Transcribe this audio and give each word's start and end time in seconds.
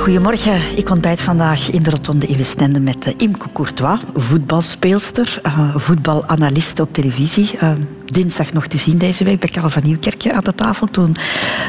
Goedemorgen. 0.00 0.60
Ik 0.76 0.90
ontbijt 0.90 1.20
vandaag 1.20 1.70
in 1.70 1.82
de 1.82 1.90
Rotonde 1.90 2.26
in 2.26 2.36
Westende 2.36 2.80
met 2.80 3.06
uh, 3.06 3.12
Imke 3.16 3.46
Courtois, 3.52 4.00
voetbalspeelster, 4.14 5.40
uh, 5.46 5.76
voetbalanaliste 5.76 6.82
op 6.82 6.94
televisie. 6.94 7.58
Dinsdag 8.10 8.52
nog 8.52 8.66
te 8.66 8.76
zien 8.76 8.98
deze 8.98 9.24
week 9.24 9.40
bij 9.40 9.48
Karel 9.48 9.70
van 9.70 9.82
Nieuwkerkje 9.84 10.32
aan 10.32 10.44
de 10.44 10.54
tafel 10.54 10.86
toen 10.86 11.16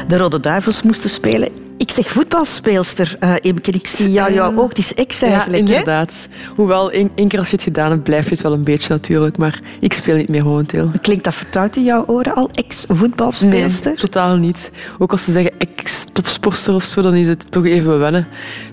de 0.06 0.16
Rode 0.16 0.40
Duivels 0.40 0.82
moesten 0.82 1.10
spelen. 1.10 1.48
Ik 1.76 1.90
zeg 1.90 2.06
voetbalspeelster, 2.06 3.16
uh, 3.20 3.34
Imke. 3.40 3.70
Ik 3.70 3.86
zie 3.86 4.10
jou, 4.10 4.32
jou 4.32 4.58
ook. 4.58 4.68
Het 4.68 4.78
is 4.78 4.94
ex 4.94 5.22
eigenlijk. 5.22 5.68
Ja, 5.68 5.74
inderdaad. 5.74 6.28
Hoewel, 6.54 6.90
één, 6.90 7.28
keer 7.28 7.38
als 7.38 7.48
je 7.48 7.54
het 7.54 7.64
gedaan 7.64 7.90
hebt, 7.90 8.02
blijf 8.02 8.24
je 8.24 8.30
het 8.30 8.40
wel 8.42 8.52
een 8.52 8.64
beetje 8.64 8.88
natuurlijk. 8.88 9.36
Maar 9.36 9.60
ik 9.80 9.92
speel 9.92 10.16
niet 10.16 10.28
meer 10.28 10.44
momenteel. 10.44 10.90
Klinkt 11.00 11.24
dat 11.24 11.34
vertrouwd 11.34 11.76
in 11.76 11.84
jouw 11.84 12.04
oren 12.06 12.34
al, 12.34 12.50
ex-voetbalspeelster? 12.52 13.90
Nee, 13.90 14.00
totaal 14.00 14.36
niet. 14.36 14.70
Ook 14.98 15.12
als 15.12 15.24
ze 15.24 15.32
zeggen 15.32 15.52
ex-topsporter 15.58 16.74
of 16.74 16.84
zo, 16.84 17.02
dan 17.02 17.14
is 17.14 17.28
het 17.28 17.52
toch 17.52 17.66
even 17.66 17.98
wennen. 17.98 18.26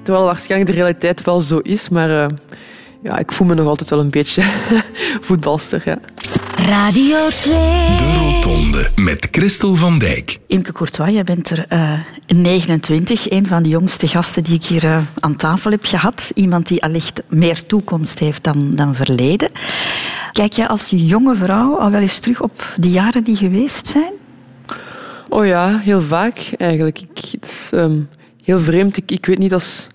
Terwijl 0.03 0.25
waarschijnlijk 0.25 0.71
de 0.71 0.77
realiteit 0.77 1.23
wel 1.23 1.41
zo 1.41 1.57
is. 1.57 1.89
Maar 1.89 2.09
uh, 2.09 2.25
ja, 3.03 3.17
ik 3.17 3.31
voel 3.31 3.47
me 3.47 3.53
nog 3.53 3.67
altijd 3.67 3.89
wel 3.89 3.99
een 3.99 4.09
beetje 4.09 4.43
voetbalster, 5.27 5.81
ja. 5.85 5.99
Radio 6.69 7.29
2. 7.29 7.53
De 7.97 8.13
Rotonde 8.17 8.89
met 8.95 9.27
Christel 9.31 9.75
van 9.75 9.99
Dijk. 9.99 10.37
Imke 10.47 10.71
Courtois, 10.71 11.13
jij 11.13 11.23
bent 11.23 11.49
er 11.49 11.65
uh, 11.69 11.99
29. 12.27 13.31
Een 13.31 13.47
van 13.47 13.63
de 13.63 13.69
jongste 13.69 14.07
gasten 14.07 14.43
die 14.43 14.55
ik 14.55 14.63
hier 14.63 14.83
uh, 14.83 15.01
aan 15.19 15.35
tafel 15.35 15.71
heb 15.71 15.85
gehad. 15.85 16.31
Iemand 16.35 16.67
die 16.67 16.83
allicht 16.83 17.23
meer 17.29 17.65
toekomst 17.65 18.19
heeft 18.19 18.43
dan, 18.43 18.75
dan 18.75 18.95
verleden. 18.95 19.49
Kijk 20.31 20.53
jij 20.53 20.67
als 20.67 20.89
jonge 20.89 21.35
vrouw 21.35 21.75
al 21.75 21.91
wel 21.91 22.01
eens 22.01 22.19
terug 22.19 22.41
op 22.41 22.73
de 22.79 22.89
jaren 22.89 23.23
die 23.23 23.35
geweest 23.35 23.87
zijn? 23.87 24.13
Oh 25.29 25.45
ja, 25.45 25.77
heel 25.77 26.01
vaak 26.01 26.51
eigenlijk. 26.57 26.99
Ik, 26.99 27.25
het 27.31 27.45
is 27.45 27.69
um, 27.73 28.09
heel 28.43 28.59
vreemd. 28.59 28.97
Ik, 28.97 29.11
ik 29.11 29.25
weet 29.25 29.39
niet 29.39 29.53
als 29.53 29.87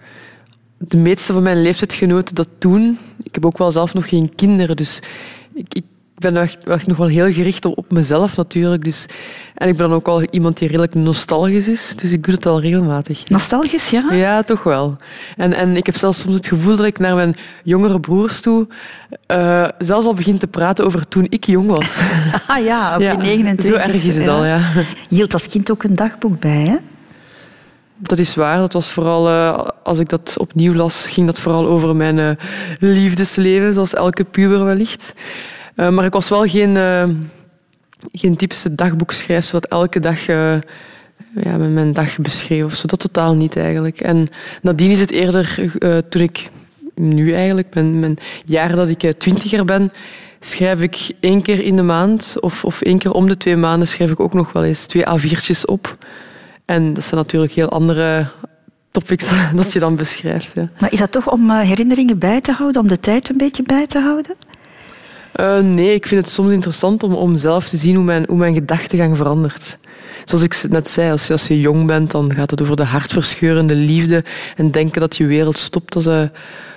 de 0.78 0.96
meeste 0.96 1.32
van 1.32 1.42
mijn 1.42 1.62
leeftijdgenoten 1.62 2.34
dat 2.34 2.48
doen. 2.58 2.98
Ik 3.22 3.34
heb 3.34 3.46
ook 3.46 3.58
wel 3.58 3.72
zelf 3.72 3.94
nog 3.94 4.08
geen 4.08 4.34
kinderen, 4.34 4.76
dus 4.76 5.00
ik, 5.54 5.74
ik 5.74 5.84
ben 6.14 6.36
echt, 6.36 6.66
echt, 6.66 6.86
nog 6.86 6.96
wel 6.96 7.06
heel 7.06 7.32
gericht 7.32 7.64
op, 7.64 7.92
mezelf 7.92 8.36
natuurlijk. 8.36 8.84
Dus, 8.84 9.06
en 9.54 9.68
ik 9.68 9.76
ben 9.76 9.88
dan 9.88 9.96
ook 9.96 10.08
al 10.08 10.22
iemand 10.22 10.58
die 10.58 10.68
redelijk 10.68 10.94
nostalgisch 10.94 11.68
is, 11.68 11.94
dus 11.96 12.12
ik 12.12 12.24
doe 12.24 12.34
het 12.34 12.46
al 12.46 12.60
regelmatig. 12.60 13.28
Nostalgisch, 13.28 13.90
ja? 13.90 14.12
Ja, 14.12 14.42
toch 14.42 14.62
wel. 14.62 14.96
En, 15.36 15.52
en 15.52 15.76
ik 15.76 15.86
heb 15.86 15.96
zelfs 15.96 16.20
soms 16.20 16.34
het 16.34 16.46
gevoel 16.46 16.76
dat 16.76 16.86
ik 16.86 16.98
naar 16.98 17.14
mijn 17.14 17.34
jongere 17.62 18.00
broers 18.00 18.40
toe 18.40 18.66
uh, 19.28 19.68
zelfs 19.78 20.06
al 20.06 20.14
begin 20.14 20.38
te 20.38 20.46
praten 20.46 20.84
over 20.84 21.08
toen 21.08 21.26
ik 21.28 21.46
jong 21.46 21.70
was. 21.70 22.00
ah 22.46 22.64
ja, 22.64 22.94
op 22.94 23.00
je 23.00 23.06
ja, 23.06 23.16
29. 23.16 23.66
Zo 23.66 23.88
erg 23.88 24.04
is 24.04 24.16
het 24.16 24.28
al, 24.28 24.44
ja. 24.44 24.58
Je 25.08 25.16
hield 25.16 25.32
als 25.32 25.48
kind 25.48 25.70
ook 25.70 25.82
een 25.82 25.94
dagboek 25.94 26.40
bij, 26.40 26.62
hè? 26.66 26.76
Dat 27.96 28.18
is 28.18 28.34
waar. 28.34 28.58
Dat 28.58 28.72
was 28.72 28.90
vooral, 28.90 29.28
uh, 29.28 29.68
als 29.82 29.98
ik 29.98 30.08
dat 30.08 30.34
opnieuw 30.38 30.74
las, 30.74 31.08
ging 31.08 31.26
dat 31.26 31.38
vooral 31.38 31.66
over 31.66 31.96
mijn 31.96 32.18
uh, 32.18 32.30
liefdesleven, 32.78 33.72
zoals 33.72 33.94
elke 33.94 34.24
puber 34.24 34.64
wellicht. 34.64 35.14
Uh, 35.76 35.88
maar 35.88 36.04
ik 36.04 36.12
was 36.12 36.28
wel 36.28 36.44
geen, 36.46 36.76
uh, 36.76 37.08
geen 38.12 38.36
typische 38.36 38.74
dagboekschrijfster 38.74 39.60
dat 39.60 39.70
elke 39.70 40.00
dag 40.00 40.28
uh, 40.28 40.56
ja, 41.42 41.56
mijn 41.56 41.92
dag 41.92 42.18
beschreef. 42.18 42.64
Of. 42.64 42.80
Dat 42.80 43.00
totaal 43.00 43.36
niet 43.36 43.56
eigenlijk. 43.56 44.00
En 44.00 44.28
nadien 44.62 44.90
is 44.90 45.00
het 45.00 45.10
eerder 45.10 45.72
toen 46.08 46.22
ik 46.22 46.50
nu 46.94 47.32
eigenlijk, 47.32 47.74
mijn, 47.74 48.00
mijn 48.00 48.18
jaar 48.44 48.76
dat 48.76 48.88
ik 48.88 49.12
twintiger 49.18 49.64
ben, 49.64 49.92
schrijf 50.40 50.80
ik 50.80 51.10
één 51.20 51.42
keer 51.42 51.64
in 51.64 51.76
de 51.76 51.82
maand 51.82 52.34
of, 52.40 52.64
of 52.64 52.82
één 52.82 52.98
keer 52.98 53.12
om 53.12 53.28
de 53.28 53.36
twee 53.36 53.56
maanden 53.56 53.88
schrijf 53.88 54.10
ik 54.10 54.20
ook 54.20 54.34
nog 54.34 54.52
wel 54.52 54.64
eens 54.64 54.86
twee 54.86 55.04
A4'tjes 55.08 55.64
op. 55.64 55.96
En 56.64 56.94
dat 56.94 57.04
zijn 57.04 57.20
natuurlijk 57.20 57.52
heel 57.52 57.68
andere 57.68 58.26
topics 58.90 59.30
dat 59.54 59.72
je 59.72 59.78
dan 59.78 59.96
beschrijft. 59.96 60.54
Ja. 60.54 60.68
Maar 60.78 60.92
is 60.92 60.98
dat 60.98 61.12
toch 61.12 61.30
om 61.30 61.50
herinneringen 61.50 62.18
bij 62.18 62.40
te 62.40 62.52
houden, 62.52 62.82
om 62.82 62.88
de 62.88 63.00
tijd 63.00 63.28
een 63.28 63.36
beetje 63.36 63.62
bij 63.62 63.86
te 63.86 63.98
houden? 63.98 64.36
Uh, 65.40 65.58
nee, 65.58 65.94
ik 65.94 66.06
vind 66.06 66.24
het 66.24 66.32
soms 66.32 66.52
interessant 66.52 67.02
om, 67.02 67.14
om 67.14 67.36
zelf 67.36 67.68
te 67.68 67.76
zien 67.76 67.94
hoe 67.94 68.04
mijn, 68.04 68.24
hoe 68.28 68.38
mijn 68.38 68.54
gedachtegang 68.54 69.16
verandert. 69.16 69.78
Zoals 70.24 70.44
ik 70.44 70.64
net 70.68 70.90
zei, 70.90 71.10
als 71.10 71.26
je, 71.26 71.32
als 71.32 71.46
je 71.46 71.60
jong 71.60 71.86
bent, 71.86 72.10
dan 72.10 72.34
gaat 72.34 72.50
het 72.50 72.62
over 72.62 72.76
de 72.76 72.84
hartverscheurende 72.84 73.74
liefde 73.74 74.24
en 74.56 74.70
denken 74.70 75.00
dat 75.00 75.16
je 75.16 75.26
wereld 75.26 75.58
stopt 75.58 75.94
als, 75.94 76.06
uh, 76.06 76.22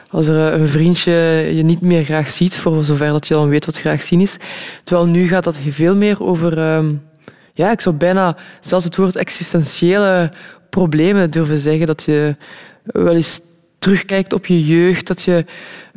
als 0.09 0.27
er 0.27 0.53
een 0.53 0.67
vriendje 0.67 1.11
je 1.53 1.63
niet 1.63 1.81
meer 1.81 2.03
graag 2.03 2.29
ziet, 2.29 2.57
voor 2.57 2.83
zover 2.83 3.07
dat 3.07 3.27
je 3.27 3.33
dan 3.33 3.49
weet 3.49 3.65
wat 3.65 3.79
graag 3.79 4.01
zien 4.01 4.21
is. 4.21 4.37
Terwijl 4.83 5.07
nu 5.07 5.27
gaat 5.27 5.43
dat 5.43 5.59
veel 5.69 5.95
meer 5.95 6.23
over, 6.23 6.57
uh, 6.57 6.89
ja, 7.53 7.71
ik 7.71 7.81
zou 7.81 7.95
bijna 7.95 8.37
zelfs 8.61 8.85
het 8.85 8.95
woord 8.95 9.15
existentiële 9.15 10.31
problemen 10.69 11.31
durven 11.31 11.57
zeggen, 11.57 11.87
dat 11.87 12.03
je 12.03 12.35
wel 12.83 13.15
eens 13.15 13.41
terugkijkt 13.79 14.33
op 14.33 14.45
je 14.45 14.65
jeugd, 14.65 15.07
dat 15.07 15.21
je 15.21 15.45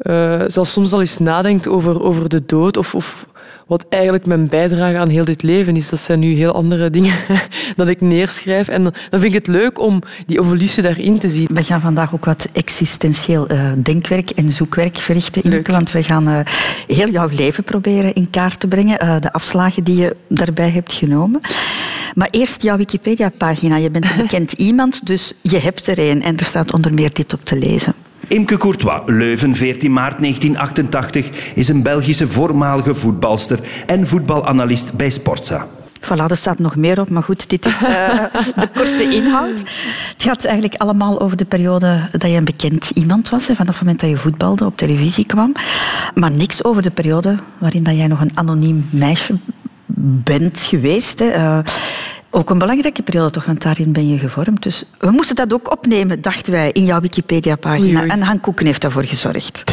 uh, 0.03 0.43
zelfs 0.47 0.73
soms 0.73 0.93
al 0.93 1.01
eens 1.01 1.19
nadenkt 1.19 1.69
over, 1.69 2.03
over 2.03 2.29
de 2.29 2.43
dood 2.47 2.77
of, 2.77 2.95
of 2.95 3.27
wat 3.71 3.87
eigenlijk 3.89 4.27
mijn 4.27 4.49
bijdrage 4.49 4.97
aan 4.97 5.09
heel 5.09 5.25
dit 5.25 5.43
leven 5.43 5.77
is. 5.77 5.89
Dat 5.89 6.01
zijn 6.01 6.19
nu 6.19 6.35
heel 6.35 6.53
andere 6.53 6.91
dingen 6.91 7.15
dat 7.77 7.89
ik 7.89 8.01
neerschrijf. 8.01 8.69
En 8.69 8.83
dan 8.83 8.93
vind 9.11 9.25
ik 9.25 9.33
het 9.33 9.47
leuk 9.47 9.79
om 9.79 10.03
die 10.27 10.41
evolutie 10.41 10.83
daarin 10.83 11.19
te 11.19 11.29
zien. 11.29 11.49
We 11.53 11.65
gaan 11.65 11.81
vandaag 11.81 12.15
ook 12.15 12.25
wat 12.25 12.49
existentieel 12.53 13.53
uh, 13.53 13.73
denkwerk 13.77 14.31
en 14.31 14.53
zoekwerk 14.53 14.97
verrichten, 14.97 15.43
Imke. 15.43 15.73
Want 15.73 15.93
we 15.93 16.03
gaan 16.03 16.29
uh, 16.29 16.41
heel 16.87 17.11
jouw 17.11 17.29
leven 17.33 17.65
proberen 17.65 18.15
in 18.15 18.31
kaart 18.31 18.61
te 18.61 18.69
brengen. 18.69 19.05
Uh, 19.05 19.21
de 19.21 19.33
afslagen 19.33 19.85
die 19.85 19.97
je 19.97 20.17
daarbij 20.29 20.71
hebt 20.71 20.93
genomen. 20.93 21.41
Maar 22.15 22.29
eerst 22.31 22.63
jouw 22.63 22.77
Wikipedia-pagina. 22.77 23.77
Je 23.77 23.91
bent 23.91 24.11
een 24.11 24.17
bekend 24.27 24.53
iemand, 24.53 25.07
dus 25.07 25.35
je 25.43 25.59
hebt 25.59 25.87
er 25.87 25.99
een. 25.99 26.23
En 26.23 26.37
er 26.37 26.45
staat 26.45 26.73
onder 26.73 26.95
meer 26.95 27.13
dit 27.13 27.33
op 27.33 27.45
te 27.45 27.59
lezen. 27.59 27.95
Imke 28.29 28.57
Courtois, 28.57 29.01
Leuven, 29.07 29.55
14 29.55 29.93
maart 29.93 30.19
1988, 30.19 31.31
is 31.55 31.69
een 31.69 31.83
Belgische 31.83 32.29
voormalige 32.29 32.95
voetbalster 32.95 33.61
en 33.87 34.07
voetbalanalist 34.07 34.93
bij 34.93 35.11
Sportza. 35.11 35.67
Voilà, 36.01 36.27
er 36.29 36.37
staat 36.37 36.59
nog 36.59 36.77
meer 36.77 37.01
op, 37.01 37.11
maar 37.11 37.23
goed, 37.23 37.49
dit 37.49 37.67
is 37.67 37.73
uh, 37.73 37.89
de 38.57 38.69
korte 38.75 39.03
inhoud. 39.03 39.59
Het 40.13 40.23
gaat 40.23 40.45
eigenlijk 40.45 40.81
allemaal 40.81 41.21
over 41.21 41.37
de 41.37 41.45
periode 41.45 42.09
dat 42.13 42.31
je 42.31 42.37
een 42.37 42.45
bekend 42.45 42.91
iemand 42.91 43.29
was, 43.29 43.47
hè, 43.47 43.55
vanaf 43.55 43.75
het 43.75 43.81
moment 43.81 44.01
dat 44.01 44.11
je 44.11 44.17
voetbalde, 44.17 44.65
op 44.65 44.77
televisie 44.77 45.27
kwam. 45.27 45.53
Maar 46.15 46.31
niks 46.31 46.65
over 46.65 46.83
de 46.83 46.91
periode 46.91 47.37
waarin 47.59 47.83
dat 47.83 47.97
jij 47.97 48.07
nog 48.07 48.21
een 48.21 48.37
anoniem 48.37 48.87
meisje 48.91 49.35
bent 50.03 50.61
geweest. 50.61 51.19
Hè. 51.19 51.37
Uh, 51.37 51.59
ook 52.31 52.51
een 52.51 52.59
belangrijke 52.59 53.03
periode 53.03 53.31
toch, 53.31 53.45
want 53.45 53.63
daarin 53.63 53.93
ben 53.93 54.09
je 54.09 54.19
gevormd. 54.19 54.63
Dus 54.63 54.85
we 54.99 55.11
moesten 55.11 55.37
dat 55.37 55.53
ook 55.53 55.71
opnemen, 55.71 56.21
dachten 56.21 56.53
wij, 56.53 56.71
in 56.73 56.85
jouw 56.85 57.01
Wikipedia-pagina. 57.01 58.07
En 58.07 58.23
Han 58.23 58.41
Koeken 58.41 58.67
heeft 58.67 58.83
daarvoor 58.83 59.05
gezorgd. 59.05 59.65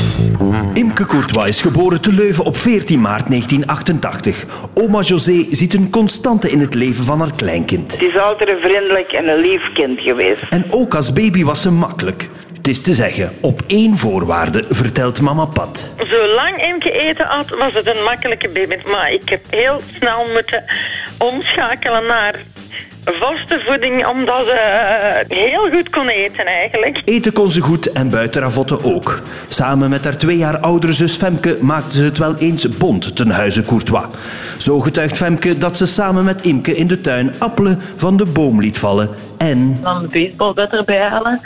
Imke 0.74 1.06
Courtois 1.06 1.48
is 1.48 1.62
geboren 1.62 2.02
te 2.02 2.14
Leuven 2.14 2.44
op 2.44 2.58
14 2.58 3.02
maart 3.02 3.28
1988. 3.28 4.46
Oma 4.74 5.02
José 5.02 5.46
ziet 5.50 5.74
een 5.74 5.90
constante 5.90 6.52
in 6.52 6.60
het 6.60 6.74
leven 6.74 7.06
van 7.06 7.20
haar 7.20 7.36
kleinkind. 7.36 7.92
Het 7.92 8.02
is 8.02 8.18
altijd 8.18 8.50
een 8.50 8.60
vriendelijk 8.60 9.12
en 9.12 9.28
een 9.28 9.40
lief 9.40 9.74
kind 9.74 10.00
geweest. 10.00 10.42
En 10.50 10.66
ook 10.70 10.96
als 10.96 11.14
baby 11.14 11.44
was 11.44 11.62
ze 11.62 11.72
makkelijk. 11.72 12.30
Het 12.68 12.76
is 12.76 12.82
te 12.82 12.94
zeggen, 12.94 13.32
op 13.42 13.62
één 13.68 13.98
voorwaarde, 13.98 14.66
vertelt 14.70 15.22
mama 15.22 15.46
Pat. 15.46 15.88
Zolang 15.98 16.64
Imke 16.64 16.92
eten 16.92 17.26
had, 17.26 17.50
was 17.50 17.74
het 17.74 17.88
een 17.88 18.04
makkelijke 18.04 18.50
baby. 18.50 18.76
Maar 18.92 19.12
ik 19.12 19.30
heb 19.30 19.42
heel 19.50 19.82
snel 19.98 20.26
moeten 20.34 20.64
omschakelen 21.18 22.06
naar 22.06 22.40
vaste 23.04 23.60
voeding, 23.66 24.08
omdat 24.08 24.46
ze 24.46 25.26
heel 25.28 25.70
goed 25.70 25.90
kon 25.90 26.08
eten 26.08 26.46
eigenlijk. 26.46 27.02
Eten 27.06 27.34
kon 27.34 27.52
ze 27.52 27.62
goed 27.62 27.92
en 27.92 28.10
buiten 28.10 28.42
ravotten 28.42 28.84
ook. 28.84 29.22
Samen 29.48 29.90
met 29.90 30.04
haar 30.04 30.18
twee 30.18 30.38
jaar 30.38 30.58
oudere 30.58 30.94
zus 30.94 31.16
Femke 31.16 31.58
maakte 31.62 31.98
ze 31.98 32.04
het 32.04 32.18
wel 32.18 32.36
eens 32.36 32.78
bond 32.78 33.16
ten 33.16 33.30
huize 33.30 33.66
Courtois. 33.66 34.06
Zo 34.58 34.80
getuigt 34.80 35.18
Femke 35.18 35.58
dat 35.58 35.78
ze 35.78 35.86
samen 35.86 36.24
met 36.24 36.42
Imke 36.42 36.76
in 36.76 36.88
de 36.88 37.02
tuin 37.02 37.34
appelen 37.38 37.82
van 37.96 38.18
de 38.18 38.26
boom 38.26 38.62
liet 38.62 38.78
vallen 38.78 39.10
en... 39.38 39.78
Dan 39.82 40.02
de 40.02 40.08
baseballbed 40.08 40.74
erbij 40.74 41.02
halen 41.02 41.42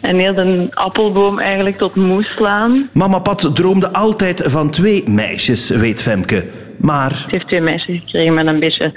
en 0.00 0.18
heel 0.18 0.36
een 0.36 0.74
appelboom 0.74 1.38
eigenlijk 1.38 1.76
tot 1.76 1.94
moes 1.94 2.28
slaan. 2.28 2.88
Mama 2.92 3.18
Pat 3.18 3.50
droomde 3.54 3.92
altijd 3.92 4.42
van 4.46 4.70
twee 4.70 5.08
meisjes, 5.08 5.68
weet 5.68 6.02
Femke. 6.02 6.44
Maar... 6.80 7.14
Ze 7.14 7.24
heeft 7.26 7.46
twee 7.46 7.60
meisjes 7.60 8.00
gekregen 8.00 8.34
met 8.34 8.46
een 8.46 8.60
beetje 8.60 8.92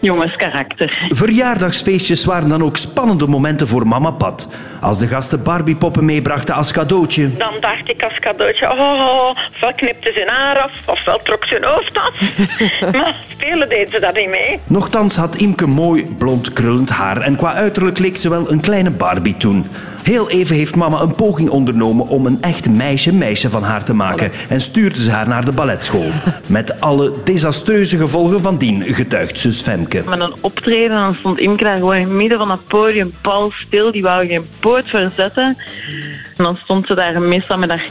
jongenskarakter. 0.00 1.06
Verjaardagsfeestjes 1.08 2.24
waren 2.24 2.48
dan 2.48 2.62
ook 2.62 2.76
spannende 2.76 3.26
momenten 3.26 3.66
voor 3.66 3.86
mama 3.86 4.10
Pat. 4.10 4.48
Als 4.80 4.98
de 4.98 5.06
gasten 5.06 5.42
Barbiepoppen 5.42 6.04
meebrachten 6.04 6.54
als 6.54 6.72
cadeautje. 6.72 7.36
Dan 7.36 7.52
dacht 7.60 7.88
ik 7.88 8.02
als 8.02 8.18
cadeautje, 8.18 8.70
oh, 8.70 9.30
ofwel 9.54 9.72
knipte 9.76 10.12
ze 10.14 10.24
haar 10.26 10.58
af, 10.58 10.72
ofwel 10.86 11.18
trok 11.18 11.44
ze 11.44 11.54
hun 11.54 11.64
hoofd 11.64 11.98
af. 11.98 12.20
maar 12.98 13.14
spelen 13.26 13.68
deden 13.68 13.92
ze 13.92 14.00
dat 14.00 14.14
niet 14.14 14.30
mee. 14.30 14.58
Nochtans 14.66 15.16
had 15.16 15.36
Imke 15.36 15.66
mooi 15.66 16.06
blond 16.18 16.52
krullend 16.52 16.90
haar 16.90 17.20
en 17.20 17.36
qua 17.36 17.54
uiterlijk 17.54 17.98
leek 17.98 18.16
ze 18.16 18.28
wel 18.28 18.50
een 18.50 18.60
kleine 18.60 18.90
Barbie 18.90 19.36
toen. 19.36 19.66
Heel 20.04 20.30
even 20.30 20.56
heeft 20.56 20.76
mama 20.76 21.00
een 21.00 21.14
poging 21.14 21.50
ondernomen 21.50 22.06
om 22.06 22.26
een 22.26 22.42
echt 22.42 22.68
meisje-meisje 22.68 23.50
van 23.50 23.62
haar 23.62 23.84
te 23.84 23.94
maken 23.94 24.32
en 24.48 24.60
stuurde 24.60 25.00
ze 25.00 25.10
haar 25.10 25.28
naar 25.28 25.44
de 25.44 25.52
balletschool. 25.52 26.10
Met 26.46 26.80
alle 26.80 27.12
desastreuze 27.24 27.96
gevolgen 27.96 28.40
van 28.40 28.56
dien, 28.58 28.82
getuigt 28.82 29.38
zus 29.38 29.60
Femke. 29.60 30.02
Met 30.06 30.20
een 30.20 30.34
optreden 30.40 30.96
dan 30.96 31.14
stond 31.14 31.38
Imke 31.38 31.64
daar 31.64 31.76
gewoon 31.76 31.96
in 31.96 32.02
het 32.02 32.12
midden 32.12 32.38
van 32.38 32.50
het 32.50 32.66
podium, 32.66 33.12
pal 33.20 33.50
stil. 33.50 33.92
Die 33.92 34.02
wou 34.02 34.26
geen 34.26 34.46
poot 34.60 34.88
verzetten. 34.88 35.56
En 36.36 36.44
dan 36.44 36.56
stond 36.56 36.86
ze 36.86 36.94
daar 36.94 37.22
meestal 37.22 37.58
met 37.58 37.68
haar 37.68 37.88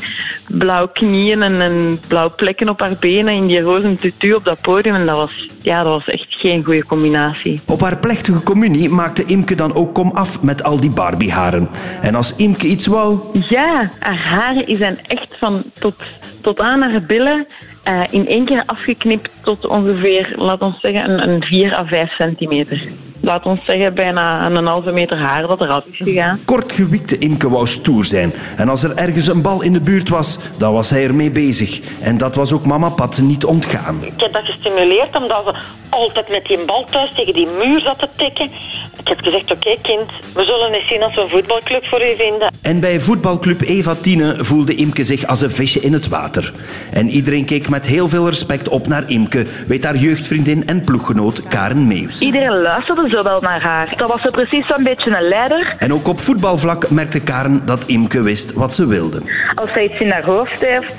blauwe 0.47 0.91
knieën 0.93 1.41
en, 1.41 1.61
en 1.61 1.99
blauwe 2.07 2.31
plekken 2.31 2.69
op 2.69 2.79
haar 2.79 2.95
benen 2.99 3.33
in 3.33 3.47
die 3.47 3.61
roze 3.61 3.95
tutu 3.95 4.33
op 4.33 4.43
dat 4.43 4.61
podium. 4.61 4.95
En 4.95 5.05
dat 5.05 5.15
was, 5.15 5.49
ja, 5.61 5.83
dat 5.83 5.91
was 5.91 6.07
echt 6.07 6.32
geen 6.49 6.63
goede 6.63 6.85
combinatie. 6.85 7.61
Op 7.67 7.81
haar 7.81 7.97
plechtige 7.97 8.43
communie 8.43 8.89
maakte 8.89 9.25
Imke 9.25 9.55
dan 9.55 9.73
ook 9.73 9.93
kom 9.93 10.11
af 10.11 10.41
met 10.41 10.63
al 10.63 10.79
die 10.79 10.89
Barbie-haren. 10.89 11.69
En 12.01 12.15
als 12.15 12.35
Imke 12.35 12.67
iets 12.67 12.87
wou, 12.87 13.19
Ja, 13.49 13.89
haar 13.99 14.17
haren 14.17 14.77
zijn 14.77 14.97
echt 15.07 15.37
van 15.39 15.63
tot, 15.73 15.95
tot 16.41 16.59
aan 16.59 16.81
haar 16.81 17.01
billen 17.01 17.45
eh, 17.83 18.01
in 18.09 18.27
één 18.27 18.45
keer 18.45 18.63
afgeknipt 18.65 19.29
tot 19.41 19.67
ongeveer, 19.67 20.33
laat 20.35 20.61
ons 20.61 20.79
zeggen, 20.79 21.09
een, 21.09 21.29
een 21.29 21.43
4 21.43 21.77
à 21.77 21.85
5 21.85 22.15
centimeter. 22.15 22.81
Laat 23.25 23.45
ons 23.45 23.65
zeggen, 23.65 23.93
bijna 23.93 24.45
een 24.45 24.67
halve 24.67 24.91
meter 24.91 25.17
haar 25.17 25.47
dat 25.47 25.61
eraf 25.61 25.83
is 25.85 25.97
gegaan. 25.97 26.39
Kortgewiekte 26.45 27.17
Imke 27.17 27.49
wou 27.49 27.67
stoer 27.67 28.05
zijn. 28.05 28.33
En 28.57 28.69
als 28.69 28.83
er 28.83 28.95
ergens 28.95 29.27
een 29.27 29.41
bal 29.41 29.61
in 29.61 29.73
de 29.73 29.81
buurt 29.81 30.09
was, 30.09 30.39
dan 30.57 30.73
was 30.73 30.89
hij 30.89 31.03
ermee 31.03 31.31
bezig. 31.31 31.79
En 32.01 32.17
dat 32.17 32.35
was 32.35 32.51
ook 32.51 32.65
mama 32.65 32.89
Pat 32.89 33.21
niet 33.21 33.45
ontgaan. 33.45 33.99
Ik 34.01 34.13
heb 34.17 34.33
dat 34.33 34.45
gestimuleerd 34.45 35.15
omdat 35.15 35.43
ze 35.45 35.61
altijd 35.89 36.29
met 36.29 36.45
die 36.45 36.57
bal 36.65 36.85
thuis 36.89 37.13
tegen 37.13 37.33
die 37.33 37.47
muur 37.63 37.79
zat 37.81 37.99
te 37.99 38.07
tikken. 38.15 38.49
Ik 38.99 39.07
heb 39.07 39.19
gezegd, 39.19 39.51
oké 39.51 39.75
kind, 39.81 40.11
we 40.33 40.45
zullen 40.45 40.73
eens 40.73 40.87
zien 40.87 41.03
als 41.03 41.15
we 41.15 41.21
een 41.21 41.29
voetbalclub 41.29 41.85
voor 41.85 42.01
u 42.01 42.15
vinden. 42.15 42.53
En 42.61 42.79
bij 42.79 42.99
voetbalclub 42.99 43.61
Eva 43.61 43.95
Tiene 43.95 44.35
voelde 44.37 44.75
Imke 44.75 45.03
zich 45.03 45.27
als 45.27 45.41
een 45.41 45.51
visje 45.51 45.79
in 45.79 45.93
het 45.93 46.07
water. 46.07 46.53
En 46.91 47.09
iedereen 47.09 47.45
keek 47.45 47.69
met 47.69 47.85
heel 47.85 48.07
veel 48.07 48.29
respect 48.29 48.69
op 48.69 48.87
naar 48.87 49.03
Imke, 49.09 49.45
weet 49.67 49.83
haar 49.83 49.95
jeugdvriendin 49.95 50.67
en 50.67 50.81
ploeggenoot 50.81 51.47
Karen 51.47 51.87
Meeuws. 51.87 52.21
Iedereen 52.21 52.61
luisterde 52.61 53.09
zo 53.13 53.23
wel 53.23 53.41
naar 53.41 53.61
haar. 53.61 53.93
Dat 53.97 54.09
was 54.09 54.21
ze 54.21 54.29
precies 54.31 54.67
zo'n 54.67 54.83
beetje 54.83 55.17
een 55.17 55.27
leider. 55.27 55.75
En 55.77 55.93
ook 55.93 56.07
op 56.07 56.21
voetbalvlak 56.21 56.89
merkte 56.89 57.19
Karen 57.19 57.65
dat 57.65 57.83
Imke 57.85 58.21
wist 58.21 58.53
wat 58.53 58.75
ze 58.75 58.87
wilde. 58.87 59.21
Als 59.55 59.71
zij 59.71 59.83
iets 59.83 59.99
in 59.99 60.09
haar 60.09 60.23
hoofd 60.23 60.59
heeft, 60.59 60.93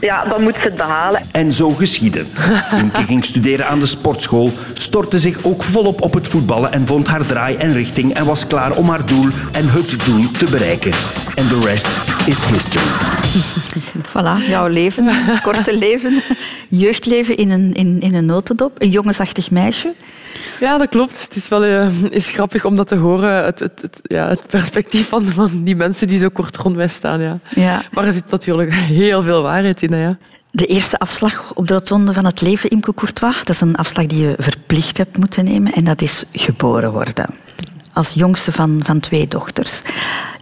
ja, 0.00 0.24
dan 0.24 0.42
moet 0.42 0.54
ze 0.54 0.60
het 0.60 0.74
behalen. 0.74 1.22
En 1.32 1.52
zo 1.52 1.70
geschiedde. 1.70 2.24
Imke 2.82 3.02
ging 3.02 3.24
studeren 3.24 3.66
aan 3.66 3.80
de 3.80 3.86
sportschool, 3.86 4.52
stortte 4.74 5.18
zich 5.18 5.44
ook 5.44 5.62
volop 5.62 6.00
op 6.00 6.14
het 6.14 6.28
voetballen 6.28 6.72
en 6.72 6.86
vond 6.86 7.06
haar 7.06 7.26
draai 7.26 7.56
en 7.56 7.72
richting 7.72 8.14
en 8.14 8.24
was 8.24 8.46
klaar 8.46 8.76
om 8.76 8.88
haar 8.88 9.06
doel 9.06 9.28
en 9.52 9.68
het 9.70 10.04
doel 10.04 10.30
te 10.30 10.46
bereiken. 10.50 10.92
En 11.34 11.48
de 11.48 11.60
rest 11.64 11.90
is 12.26 12.44
history. 12.44 12.86
Voilà, 14.12 14.48
jouw 14.48 14.66
leven, 14.66 15.12
korte 15.42 15.78
leven, 15.78 16.22
jeugdleven 16.84 17.36
in 17.36 17.50
een, 17.50 17.74
in, 17.74 18.00
in 18.00 18.14
een 18.14 18.26
notendop. 18.26 18.72
Een 18.78 18.90
jongensachtig 18.90 19.50
meisje. 19.50 19.94
Ja, 20.62 20.78
dat 20.78 20.88
klopt. 20.88 21.22
Het 21.22 21.36
is 21.36 21.48
wel 21.48 21.64
eh, 21.64 22.02
is 22.02 22.30
grappig 22.30 22.64
om 22.64 22.76
dat 22.76 22.88
te 22.88 22.94
horen. 22.94 23.44
Het, 23.44 23.58
het, 23.58 23.82
het, 23.82 24.00
ja, 24.02 24.28
het 24.28 24.46
perspectief 24.46 25.08
van, 25.08 25.24
van 25.24 25.64
die 25.64 25.76
mensen 25.76 26.06
die 26.06 26.18
zo 26.18 26.28
kort 26.28 26.56
rond 26.56 26.76
mij 26.76 26.88
staan. 26.88 27.20
Ja. 27.20 27.38
Ja. 27.50 27.82
Maar 27.92 28.04
er 28.04 28.12
zit 28.12 28.30
natuurlijk 28.30 28.74
heel 29.04 29.22
veel 29.22 29.42
waarheid 29.42 29.82
in. 29.82 29.92
hè, 29.92 30.02
Ja. 30.02 30.18
De 30.50 30.66
eerste 30.66 30.98
afslag 30.98 31.52
op 31.54 31.68
de 31.68 31.74
rotonde 31.74 32.12
van 32.12 32.24
het 32.24 32.40
leven, 32.40 32.70
Imke 32.70 32.94
Courtois, 32.94 33.38
dat 33.38 33.48
is 33.48 33.60
een 33.60 33.76
afslag 33.76 34.06
die 34.06 34.26
je 34.26 34.34
verplicht 34.38 34.96
hebt 34.96 35.16
moeten 35.18 35.44
nemen 35.44 35.72
en 35.72 35.84
dat 35.84 36.02
is 36.02 36.24
geboren 36.32 36.92
worden. 36.92 37.26
Als 37.92 38.12
jongste 38.12 38.52
van, 38.52 38.80
van 38.84 39.00
twee 39.00 39.26
dochters. 39.26 39.82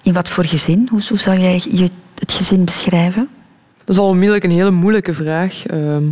In 0.03 0.13
wat 0.13 0.29
voor 0.29 0.45
gezin? 0.45 0.89
Hoe, 0.91 1.01
hoe 1.09 1.19
zou 1.19 1.39
jij 1.39 1.63
je, 1.71 1.89
het 2.15 2.33
gezin 2.33 2.65
beschrijven? 2.65 3.29
Dat 3.79 3.89
is 3.89 3.99
al 3.99 4.09
onmiddellijk 4.09 4.45
een 4.45 4.51
hele 4.51 4.71
moeilijke 4.71 5.15
vraag. 5.15 5.67
Ehm, 5.67 6.09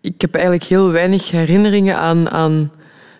ik 0.00 0.20
heb 0.20 0.34
eigenlijk 0.34 0.64
heel 0.64 0.90
weinig 0.90 1.30
herinneringen 1.30 1.96
aan, 1.96 2.30
aan 2.30 2.70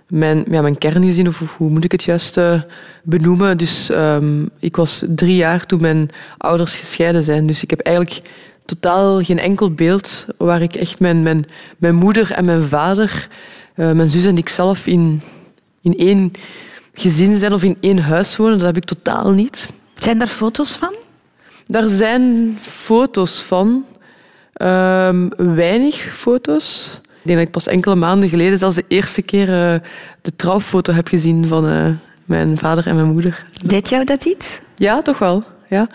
mijn, 0.09 0.45
ja, 0.51 0.61
mijn 0.61 0.79
kerngezin, 0.79 1.29
of, 1.29 1.41
of 1.41 1.57
hoe 1.57 1.71
moet 1.71 1.85
ik 1.85 1.93
het 1.93 2.05
juist 2.05 2.37
eh, 2.37 2.63
benoemen. 3.03 3.59
Dus 3.59 3.91
ehm, 3.91 4.47
ik 4.59 4.77
was 4.77 5.05
drie 5.07 5.37
jaar 5.37 5.67
toen 5.67 5.81
mijn 5.81 6.11
ouders 6.39 6.77
gescheiden 6.77 7.23
zijn. 7.23 7.47
Dus 7.47 7.63
ik 7.63 7.71
heb 7.71 7.81
eigenlijk 7.81 8.23
totaal 8.65 9.21
geen 9.21 9.39
enkel 9.39 9.71
beeld 9.71 10.27
waar 10.37 10.63
ik 10.63 10.75
echt 10.75 11.01
mijn, 11.01 11.23
mijn, 11.23 11.45
mijn 11.79 11.95
moeder 11.95 12.33
en 12.33 12.45
mijn 12.45 12.65
vader, 12.65 13.29
eh, 13.75 13.93
mijn 13.93 14.09
zus 14.09 14.25
en 14.25 14.37
ik 14.37 14.49
zelf 14.49 14.87
in, 14.87 15.23
in 15.83 15.97
één 15.97 16.33
gezin 16.95 17.37
zijn 17.37 17.53
of 17.53 17.63
in 17.63 17.77
één 17.81 17.99
huis 17.99 18.37
wonen. 18.37 18.59
Dat 18.59 18.67
heb 18.67 18.77
ik 18.77 18.85
totaal 18.85 19.31
niet. 19.31 19.69
Zijn 19.99 20.19
daar 20.19 20.27
foto's 20.27 20.73
van? 20.73 20.95
Daar 21.67 21.89
zijn 21.89 22.59
foto's 22.61 23.43
van. 23.43 23.85
Ehm, 24.53 25.29
weinig 25.37 25.97
foto's. 25.97 27.01
Ik 27.29 27.35
denk 27.35 27.47
dat 27.47 27.57
ik 27.57 27.65
pas 27.65 27.75
enkele 27.75 27.95
maanden 27.95 28.29
geleden 28.29 28.59
zelfs 28.59 28.77
de 28.77 28.85
eerste 28.89 29.23
keer 29.23 29.49
eh, 29.49 29.81
de 30.23 30.37
trouwfoto 30.37 30.93
heb 30.93 31.09
gezien 31.09 31.47
van 31.47 31.69
eh, 31.69 31.89
mijn 32.25 32.59
vader 32.59 32.87
en 32.87 32.95
mijn 32.95 33.13
moeder. 33.13 33.47
Deed 33.65 33.89
jou 33.89 34.05
dat 34.05 34.25
iets? 34.25 34.61
Ja, 34.75 35.03
toch 35.03 35.19
wel. 35.19 35.43
Ja. 35.69 35.89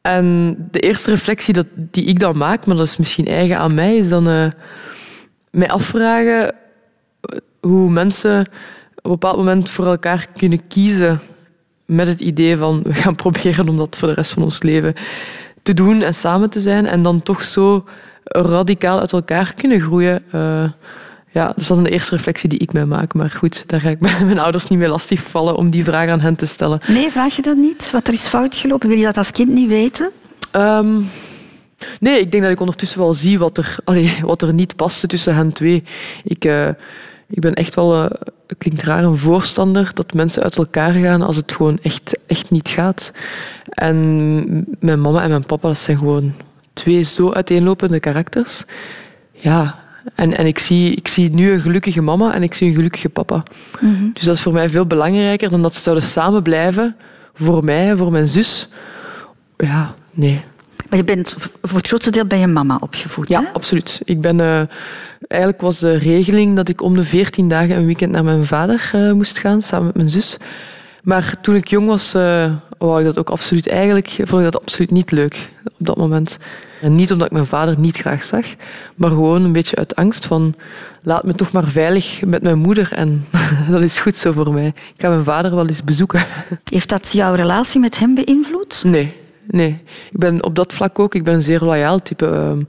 En 0.00 0.56
de 0.70 0.80
eerste 0.80 1.10
reflectie 1.10 1.54
dat, 1.54 1.66
die 1.74 2.04
ik 2.04 2.18
dan 2.18 2.36
maak, 2.36 2.66
maar 2.66 2.76
dat 2.76 2.86
is 2.86 2.96
misschien 2.96 3.26
eigen 3.26 3.58
aan 3.58 3.74
mij, 3.74 3.96
is 3.96 4.08
dan 4.08 4.28
eh, 4.28 4.48
mij 5.50 5.68
afvragen 5.68 6.54
hoe 7.60 7.90
mensen 7.90 8.40
op 8.40 9.04
een 9.04 9.10
bepaald 9.10 9.36
moment 9.36 9.70
voor 9.70 9.86
elkaar 9.86 10.26
kunnen 10.36 10.66
kiezen 10.66 11.20
met 11.86 12.08
het 12.08 12.20
idee 12.20 12.56
van 12.56 12.82
we 12.82 12.94
gaan 12.94 13.16
proberen 13.24 13.68
om 13.68 13.76
dat 13.76 13.96
voor 13.96 14.08
de 14.08 14.14
rest 14.14 14.30
van 14.30 14.42
ons 14.42 14.62
leven 14.62 14.94
te 15.62 15.74
doen 15.74 16.02
en 16.02 16.14
samen 16.14 16.50
te 16.50 16.60
zijn 16.60 16.86
en 16.86 17.02
dan 17.02 17.22
toch 17.22 17.42
zo 17.42 17.84
radicaal 18.26 19.00
uit 19.00 19.12
elkaar 19.12 19.54
kunnen 19.54 19.80
groeien. 19.80 20.22
Eh, 20.30 20.64
ja, 21.30 21.52
dus 21.56 21.66
dat 21.66 21.76
is 21.76 21.82
de 21.82 21.90
eerste 21.90 22.16
reflectie 22.16 22.48
die 22.48 22.58
ik 22.58 22.72
mij 22.72 22.84
maak. 22.84 23.14
Maar 23.14 23.30
goed, 23.30 23.64
daar 23.66 23.80
ga 23.80 23.88
ik 23.88 24.00
mijn 24.24 24.38
ouders 24.38 24.68
niet 24.68 24.78
mee 24.78 24.88
lastigvallen 24.88 25.56
om 25.56 25.70
die 25.70 25.84
vraag 25.84 26.08
aan 26.08 26.20
hen 26.20 26.36
te 26.36 26.46
stellen. 26.46 26.80
Nee, 26.86 27.10
vraag 27.10 27.36
je 27.36 27.42
dat 27.42 27.56
niet? 27.56 27.90
Wat 27.90 28.06
er 28.08 28.12
is 28.12 28.26
fout 28.26 28.54
gelopen? 28.54 28.88
Wil 28.88 28.98
je 28.98 29.04
dat 29.04 29.16
als 29.16 29.30
kind 29.30 29.48
niet 29.48 29.68
weten? 29.68 30.10
Ehm, 30.50 31.00
nee, 32.00 32.20
ik 32.20 32.30
denk 32.30 32.42
dat 32.42 32.52
ik 32.52 32.60
ondertussen 32.60 32.98
wel 32.98 33.14
zie 33.14 33.38
wat 33.38 33.58
er, 33.58 33.76
allee, 33.84 34.18
wat 34.20 34.42
er 34.42 34.54
niet 34.54 34.76
paste 34.76 35.06
tussen 35.06 35.34
hen 35.34 35.52
twee. 35.52 35.84
Ik, 36.24 36.44
eh, 36.44 36.68
ik 37.28 37.40
ben 37.40 37.54
echt 37.54 37.74
wel, 37.74 37.94
eh, 37.94 38.10
het 38.46 38.58
klinkt 38.58 38.82
raar, 38.82 39.04
een 39.04 39.18
voorstander 39.18 39.90
dat 39.94 40.12
mensen 40.12 40.42
uit 40.42 40.56
elkaar 40.56 40.92
gaan 40.92 41.22
als 41.22 41.36
het 41.36 41.52
gewoon 41.52 41.78
echt, 41.82 42.18
echt 42.26 42.50
niet 42.50 42.68
gaat. 42.68 43.12
En 43.64 44.66
mijn 44.80 45.00
mama 45.00 45.22
en 45.22 45.28
mijn 45.28 45.46
papa, 45.46 45.68
dat 45.68 45.78
zijn 45.78 45.98
gewoon 45.98 46.34
twee 46.76 47.02
zo 47.02 47.32
uiteenlopende 47.32 48.00
karakters. 48.00 48.64
Ja, 49.32 49.78
en, 50.14 50.36
en 50.36 50.46
ik, 50.46 50.58
zie, 50.58 50.94
ik 50.94 51.08
zie 51.08 51.30
nu 51.30 51.52
een 51.52 51.60
gelukkige 51.60 52.02
mama 52.02 52.34
en 52.34 52.42
ik 52.42 52.54
zie 52.54 52.68
een 52.68 52.74
gelukkige 52.74 53.08
papa. 53.08 53.42
Dus 54.12 54.22
dat 54.22 54.34
is 54.34 54.42
voor 54.42 54.52
mij 54.52 54.68
veel 54.68 54.86
belangrijker 54.86 55.50
dan 55.50 55.62
dat 55.62 55.74
ze 55.74 55.80
zouden 55.80 56.04
samen 56.04 56.42
blijven 56.42 56.96
voor 57.34 57.64
mij, 57.64 57.96
voor 57.96 58.10
mijn 58.12 58.28
zus. 58.28 58.68
Ja, 59.56 59.94
nee. 60.10 60.44
Maar 60.88 60.98
je 60.98 61.04
bent 61.04 61.36
voor 61.62 61.78
het 61.78 61.86
grootste 61.86 62.10
deel 62.10 62.26
bij 62.26 62.38
je 62.38 62.46
mama 62.46 62.76
opgevoed, 62.80 63.28
Ja, 63.28 63.40
hè? 63.40 63.52
absoluut. 63.52 64.00
Ik 64.04 64.20
ben, 64.20 64.40
eh, 64.40 64.62
eigenlijk 65.28 65.60
was 65.60 65.78
de 65.78 65.96
regeling 65.96 66.56
dat 66.56 66.68
ik 66.68 66.82
om 66.82 66.94
de 66.94 67.04
14 67.04 67.48
dagen 67.48 67.76
een 67.76 67.86
weekend 67.86 68.12
naar 68.12 68.24
mijn 68.24 68.44
vader 68.44 68.90
eh, 68.92 69.12
moest 69.12 69.38
gaan, 69.38 69.62
samen 69.62 69.86
met 69.86 69.96
mijn 69.96 70.10
zus. 70.10 70.36
Maar 71.02 71.34
toen 71.40 71.54
ik 71.54 71.68
jong 71.68 71.86
was, 71.86 72.14
eh 72.14 72.52
wou 72.78 72.98
ik 72.98 73.04
dat 73.04 73.18
ook 73.18 73.30
absoluut 73.30 73.68
eigenlijk, 73.68 74.08
vond 74.08 74.44
ik 74.44 74.52
dat 74.52 74.62
absoluut 74.62 74.90
niet 74.90 75.10
leuk 75.10 75.50
op 75.78 75.86
dat 75.86 75.96
moment. 75.96 76.38
En 76.80 76.94
niet 76.94 77.12
omdat 77.12 77.26
ik 77.26 77.32
mijn 77.32 77.46
vader 77.46 77.78
niet 77.78 77.96
graag 77.96 78.22
zag, 78.22 78.44
maar 78.96 79.10
gewoon 79.10 79.44
een 79.44 79.52
beetje 79.52 79.76
uit 79.76 79.96
angst 79.96 80.26
van 80.26 80.54
laat 81.02 81.24
me 81.24 81.34
toch 81.34 81.52
maar 81.52 81.68
veilig 81.68 82.24
met 82.24 82.42
mijn 82.42 82.58
moeder 82.58 82.92
en 82.92 83.26
dat 83.70 83.82
is 83.82 83.98
goed 83.98 84.16
zo 84.16 84.32
voor 84.32 84.52
mij. 84.52 84.66
Ik 84.66 84.94
ga 84.96 85.08
mijn 85.08 85.24
vader 85.24 85.54
wel 85.54 85.66
eens 85.66 85.84
bezoeken. 85.84 86.24
Heeft 86.64 86.88
dat 86.88 87.12
jouw 87.12 87.34
relatie 87.34 87.80
met 87.80 87.98
hem 87.98 88.14
beïnvloed? 88.14 88.82
Nee, 88.86 89.16
nee. 89.46 89.82
Ik 90.10 90.18
ben 90.18 90.44
op 90.44 90.54
dat 90.54 90.72
vlak 90.72 90.98
ook, 90.98 91.14
ik 91.14 91.24
ben 91.24 91.34
een 91.34 91.42
zeer 91.42 91.60
loyaal 91.60 92.02
type. 92.02 92.26
Ehm, 92.26 92.60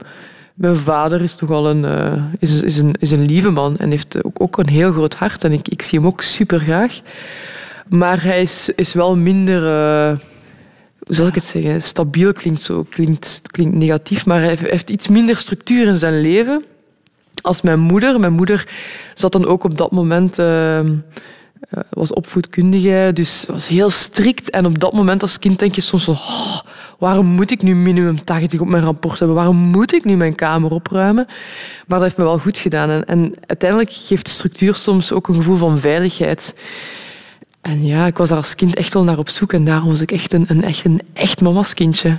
mijn 0.54 0.76
vader 0.76 1.22
is 1.22 1.34
toch 1.34 1.50
al 1.50 1.68
een, 1.68 1.84
eh, 1.84 2.22
is, 2.38 2.62
is 2.62 2.78
een, 2.78 2.94
is 2.98 3.10
een 3.10 3.26
lieve 3.26 3.50
man 3.50 3.76
en 3.76 3.90
heeft 3.90 4.24
ook, 4.24 4.40
ook 4.40 4.58
een 4.58 4.68
heel 4.68 4.92
groot 4.92 5.14
hart. 5.14 5.44
En 5.44 5.52
ik, 5.52 5.68
ik 5.68 5.82
zie 5.82 5.98
hem 5.98 6.08
ook 6.08 6.22
super 6.22 6.58
graag. 6.58 7.00
Maar 7.88 8.22
hij 8.22 8.40
is, 8.42 8.68
is 8.76 8.92
wel 8.92 9.16
minder, 9.16 9.56
eh, 9.66 10.18
hoe 11.06 11.14
zal 11.16 11.26
ik 11.26 11.34
het 11.34 11.44
zeggen, 11.44 11.82
stabiel 11.82 12.32
klinkt 12.32 12.60
zo, 12.62 12.86
klinkt, 12.90 13.42
klinkt 13.50 13.74
negatief, 13.74 14.26
maar 14.26 14.40
hij 14.40 14.56
heeft- 14.60 14.90
iets 14.90 15.08
minder 15.08 15.36
structuur 15.36 15.86
in 15.86 15.94
zijn 15.94 16.20
leven 16.20 16.64
als 17.42 17.60
mijn 17.60 17.80
moeder. 17.80 18.20
Mijn 18.20 18.32
moeder 18.32 18.68
zat 19.14 19.32
dan 19.32 19.46
ook 19.46 19.64
op 19.64 19.78
dat 19.78 19.90
moment, 19.90 20.38
eh, 20.38 20.78
eh, 20.78 20.86
was 21.90 22.12
opvoedkundige, 22.12 23.10
dus 23.14 23.44
was 23.48 23.68
heel 23.68 23.90
strikt. 23.90 24.50
En 24.50 24.66
op 24.66 24.78
dat 24.78 24.92
moment 24.92 25.22
als 25.22 25.38
kind 25.38 25.58
denk 25.58 25.74
je 25.74 25.80
soms 25.80 26.04
van, 26.04 26.14
"Oh, 26.14 26.58
waarom 26.98 27.26
moet 27.26 27.50
ik 27.50 27.62
nu 27.62 27.74
minimum 27.74 28.24
80 28.24 28.60
op 28.60 28.66
mijn 28.68 28.84
rapport 28.84 29.18
hebben? 29.18 29.36
Waarom 29.36 29.56
moet 29.56 29.92
ik 29.94 30.04
nu 30.04 30.16
mijn 30.16 30.34
kamer 30.34 30.70
opruimen? 30.70 31.26
Maar 31.86 31.98
dat 31.98 32.00
heeft 32.00 32.16
me 32.16 32.24
wel 32.24 32.38
goed 32.38 32.58
gedaan. 32.58 32.90
En, 32.90 33.04
en 33.06 33.34
uiteindelijk 33.46 33.90
geeft 33.92 34.28
structuur 34.28 34.74
soms 34.74 35.12
ook 35.12 35.28
een 35.28 35.34
gevoel 35.34 35.56
van 35.56 35.78
veiligheid. 35.78 36.54
En 37.60 37.84
ja, 37.84 38.06
ik 38.06 38.16
was 38.16 38.28
daar 38.28 38.38
als 38.38 38.54
kind 38.54 38.74
echt 38.74 38.94
wel 38.94 39.04
naar 39.04 39.18
op 39.18 39.28
zoek 39.28 39.52
en 39.52 39.64
daarom 39.64 39.88
was 39.88 40.00
ik 40.00 40.12
echt 40.12 40.32
een, 40.32 40.44
een, 40.48 40.62
echt, 40.62 40.84
een 40.84 41.00
echt 41.12 41.40
mama's 41.40 41.74
kindje. 41.74 42.18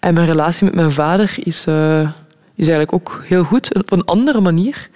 En 0.00 0.14
mijn 0.14 0.26
relatie 0.26 0.64
met 0.64 0.74
mijn 0.74 0.92
vader 0.92 1.34
is, 1.38 1.66
eh, 1.66 2.00
is 2.54 2.68
eigenlijk 2.68 2.92
ook 2.92 3.22
heel 3.24 3.44
goed, 3.44 3.74
op 3.74 3.92
een 3.92 4.04
andere 4.04 4.40
manier. 4.40 4.88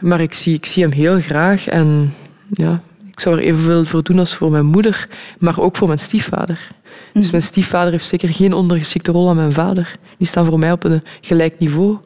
Maar 0.00 0.20
ik 0.20 0.34
zie, 0.34 0.54
ik 0.54 0.66
zie 0.66 0.82
hem 0.82 0.92
heel 0.92 1.20
graag 1.20 1.66
en 1.66 2.14
ja, 2.50 2.80
ik 3.10 3.20
zou 3.20 3.36
er 3.36 3.42
evenveel 3.42 3.84
voor 3.84 4.02
doen 4.02 4.18
als 4.18 4.34
voor 4.34 4.50
mijn 4.50 4.66
moeder, 4.66 5.08
maar 5.38 5.58
ook 5.58 5.76
voor 5.76 5.86
mijn 5.86 5.98
stiefvader. 5.98 6.68
Dus 7.12 7.30
mijn 7.30 7.42
stiefvader 7.42 7.92
heeft 7.92 8.08
zeker 8.08 8.28
geen 8.28 8.52
ondergeschikte 8.52 9.12
rol 9.12 9.28
aan 9.28 9.36
mijn 9.36 9.52
vader. 9.52 9.92
Die 10.18 10.26
staan 10.26 10.46
voor 10.46 10.58
mij 10.58 10.72
op 10.72 10.84
een 10.84 11.02
gelijk 11.20 11.58
niveau. 11.58 11.98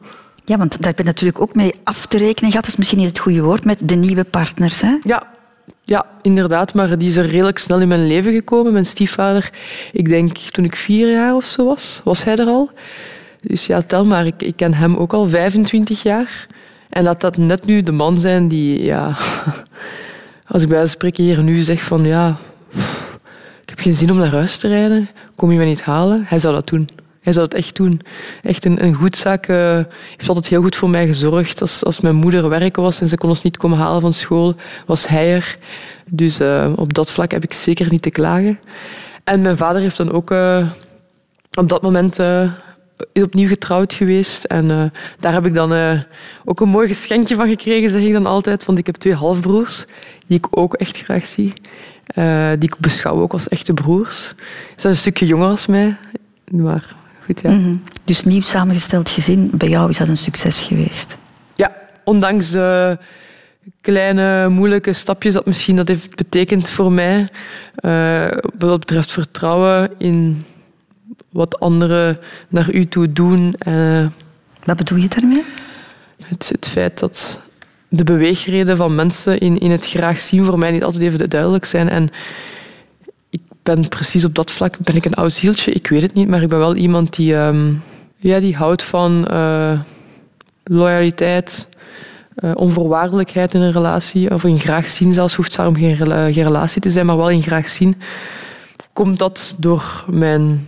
Ja, 0.45 0.57
want 0.57 0.71
daar 0.71 0.87
heb 0.87 0.97
je 0.97 1.03
natuurlijk 1.03 1.41
ook 1.41 1.55
mee 1.55 1.73
af 1.83 2.05
te 2.05 2.17
rekenen 2.17 2.49
gehad. 2.49 2.65
Dat 2.65 2.67
is 2.67 2.75
misschien 2.75 2.99
niet 2.99 3.07
het 3.07 3.19
goede 3.19 3.41
woord, 3.41 3.65
met 3.65 3.79
de 3.83 3.95
nieuwe 3.95 4.23
partners. 4.23 4.81
Hè? 4.81 4.97
Ja, 5.03 5.27
ja, 5.85 6.05
inderdaad. 6.21 6.73
Maar 6.73 6.97
die 6.97 7.07
is 7.07 7.17
er 7.17 7.25
redelijk 7.25 7.57
snel 7.57 7.79
in 7.79 7.87
mijn 7.87 8.07
leven 8.07 8.33
gekomen. 8.33 8.73
Mijn 8.73 8.85
stiefvader, 8.85 9.49
ik 9.91 10.09
denk 10.09 10.37
toen 10.37 10.65
ik 10.65 10.75
vier 10.75 11.11
jaar 11.11 11.35
of 11.35 11.45
zo 11.45 11.65
was, 11.65 12.01
was 12.03 12.23
hij 12.23 12.35
er 12.35 12.47
al. 12.47 12.69
Dus 13.41 13.65
ja, 13.65 13.81
tel 13.81 14.05
maar, 14.05 14.25
ik, 14.25 14.41
ik 14.41 14.55
ken 14.55 14.73
hem 14.73 14.95
ook 14.95 15.13
al 15.13 15.29
25 15.29 16.03
jaar. 16.03 16.47
En 16.89 17.03
laat 17.03 17.21
dat 17.21 17.37
net 17.37 17.65
nu 17.65 17.83
de 17.83 17.91
man 17.91 18.19
zijn 18.19 18.47
die, 18.47 18.83
ja... 18.83 19.11
Als 20.47 20.63
ik 20.63 20.69
bij 20.69 20.79
van 20.79 20.89
spreken 20.89 21.23
hier 21.23 21.43
nu 21.43 21.61
zeg 21.61 21.81
van, 21.81 22.05
ja... 22.05 22.35
Ik 23.61 23.69
heb 23.69 23.79
geen 23.79 23.93
zin 23.93 24.11
om 24.11 24.17
naar 24.17 24.31
huis 24.31 24.57
te 24.57 24.67
rijden. 24.67 25.09
Kom 25.35 25.51
je 25.51 25.57
mij 25.57 25.65
niet 25.65 25.81
halen? 25.81 26.23
Hij 26.27 26.39
zou 26.39 26.53
dat 26.53 26.67
doen. 26.67 26.89
Hij 27.25 27.33
zou 27.33 27.47
dat 27.47 27.57
echt 27.57 27.75
doen. 27.75 28.01
Echt 28.41 28.65
een, 28.65 28.83
een 28.83 28.93
goed 28.93 29.17
zaak. 29.17 29.47
eh, 29.47 29.79
heeft 30.15 30.27
altijd 30.27 30.47
heel 30.47 30.61
goed 30.61 30.75
voor 30.75 30.89
mij 30.89 31.07
gezorgd. 31.07 31.61
Als, 31.61 31.83
als 31.83 32.01
mijn 32.01 32.15
moeder 32.15 32.49
werken 32.49 32.83
was 32.83 33.01
en 33.01 33.07
ze 33.07 33.17
kon 33.17 33.29
ons 33.29 33.41
niet 33.41 33.57
komen 33.57 33.77
halen 33.77 34.01
van 34.01 34.13
school, 34.13 34.55
was 34.85 35.07
hij 35.07 35.33
er. 35.33 35.57
Dus 36.09 36.39
eh, 36.39 36.73
op 36.75 36.93
dat 36.93 37.11
vlak 37.11 37.31
heb 37.31 37.43
ik 37.43 37.53
zeker 37.53 37.87
niet 37.89 38.01
te 38.01 38.09
klagen. 38.09 38.59
En 39.23 39.41
mijn 39.41 39.57
vader 39.57 39.81
heeft 39.81 39.97
dan 39.97 40.11
ook 40.11 40.31
eh, 40.31 40.67
op 41.53 41.69
dat 41.69 41.81
moment 41.81 42.19
opnieuw 43.13 43.47
getrouwd 43.47 43.93
geweest. 43.93 44.43
En 44.43 44.91
daar 45.19 45.33
heb 45.33 45.45
ik 45.45 45.53
dan 45.53 46.03
ook 46.45 46.59
een 46.59 46.69
mooi 46.69 46.87
geschenkje 46.87 47.35
van 47.35 47.47
gekregen, 47.47 47.89
zeg 47.89 48.01
ik 48.01 48.13
dan 48.13 48.25
altijd. 48.25 48.65
Want 48.65 48.77
ik 48.77 48.85
heb 48.85 48.95
twee 48.95 49.13
halfbroers, 49.13 49.85
die 50.27 50.37
ik 50.37 50.47
ook 50.49 50.73
echt 50.73 51.01
graag 51.01 51.25
zie. 51.25 51.53
Die 52.57 52.69
ik 52.69 52.77
beschouw 52.77 53.21
ook 53.21 53.33
als 53.33 53.47
echte 53.47 53.73
broers. 53.73 54.27
Ze 54.27 54.33
zijn 54.75 54.93
een 54.93 54.99
stukje 54.99 55.25
jonger 55.25 55.49
als 55.49 55.65
mij. 55.65 55.95
Maar 56.51 56.95
goed, 57.25 57.41
ja. 57.41 57.51
Mhm. 57.51 57.75
Dus 58.03 58.23
nieuw 58.23 58.41
samengesteld 58.41 59.09
gezin, 59.09 59.49
bij 59.53 59.69
jou 59.69 59.89
is 59.89 59.97
dat 59.97 60.07
een 60.07 60.17
succes 60.17 60.61
geweest. 60.61 61.17
Ja, 61.55 61.75
ondanks 62.03 62.51
de 62.51 62.97
kleine, 63.81 64.49
moeilijke 64.49 64.93
stapjes 64.93 65.33
dat 65.33 65.45
misschien 65.45 65.75
dat 65.75 65.87
heeft 65.87 66.15
betekend 66.15 66.69
voor 66.69 66.91
mij, 66.91 67.27
eh, 67.75 68.27
wat 68.57 68.79
betreft 68.79 69.11
vertrouwen 69.11 69.89
in 69.97 70.45
wat 71.29 71.59
anderen 71.59 72.19
naar 72.47 72.73
u 72.73 72.87
toe 72.87 73.13
doen. 73.13 73.55
eh, 73.57 74.05
Wat 74.63 74.77
bedoel 74.77 74.97
je 74.97 75.07
daarmee? 75.07 75.43
het, 76.27 76.49
het 76.49 76.67
feit 76.67 76.99
dat 76.99 77.39
de 77.87 78.03
beweegreden 78.03 78.77
van 78.77 78.95
mensen 78.95 79.39
in, 79.39 79.57
in 79.57 79.71
het 79.71 79.87
graag 79.87 80.19
zien 80.19 80.45
voor 80.45 80.59
mij 80.59 80.71
niet 80.71 80.83
altijd 80.83 81.03
even 81.03 81.29
duidelijk 81.29 81.65
zijn. 81.65 81.89
En 81.89 82.09
ben 83.65 83.89
precies 83.89 84.25
op 84.25 84.35
dat 84.35 84.51
vlak 84.51 84.77
ben 84.79 84.95
ik 84.95 85.05
een 85.05 85.13
oud 85.13 85.33
zieltje. 85.33 85.71
Ik 85.71 85.87
weet 85.87 86.01
het 86.01 86.13
niet, 86.13 86.27
maar 86.27 86.41
ik 86.41 86.49
ben 86.49 86.59
wel 86.59 86.75
iemand 86.75 87.15
die, 87.15 87.35
ehm, 87.35 87.73
ja, 88.17 88.39
die 88.39 88.55
houdt 88.55 88.83
van 88.83 89.27
eh, 89.27 89.79
loyaliteit, 90.63 91.67
eh, 92.35 92.51
onvoorwaardelijkheid 92.53 93.53
in 93.53 93.61
een 93.61 93.71
relatie. 93.71 94.33
Of 94.33 94.43
in 94.43 94.59
graag 94.59 94.89
zien 94.89 95.13
zelfs. 95.13 95.35
Hoeft 95.35 95.55
daarom 95.55 95.75
geen, 95.75 95.95
geen 96.33 96.43
relatie 96.43 96.81
te 96.81 96.89
zijn, 96.89 97.05
maar 97.05 97.17
wel 97.17 97.29
in 97.29 97.41
graag 97.41 97.69
zien. 97.69 97.95
Komt 98.93 99.19
dat 99.19 99.55
door 99.57 100.05
mijn 100.09 100.67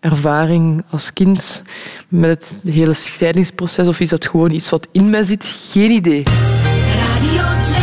ervaring 0.00 0.84
als 0.90 1.12
kind 1.12 1.62
met 2.08 2.30
het 2.62 2.74
hele 2.74 2.94
scheidingsproces? 2.94 3.88
Of 3.88 4.00
is 4.00 4.08
dat 4.08 4.26
gewoon 4.26 4.50
iets 4.50 4.70
wat 4.70 4.88
in 4.92 5.10
mij 5.10 5.22
zit? 5.22 5.44
Geen 5.70 5.90
idee. 5.90 6.22
Radio 6.22 7.62
2. 7.62 7.76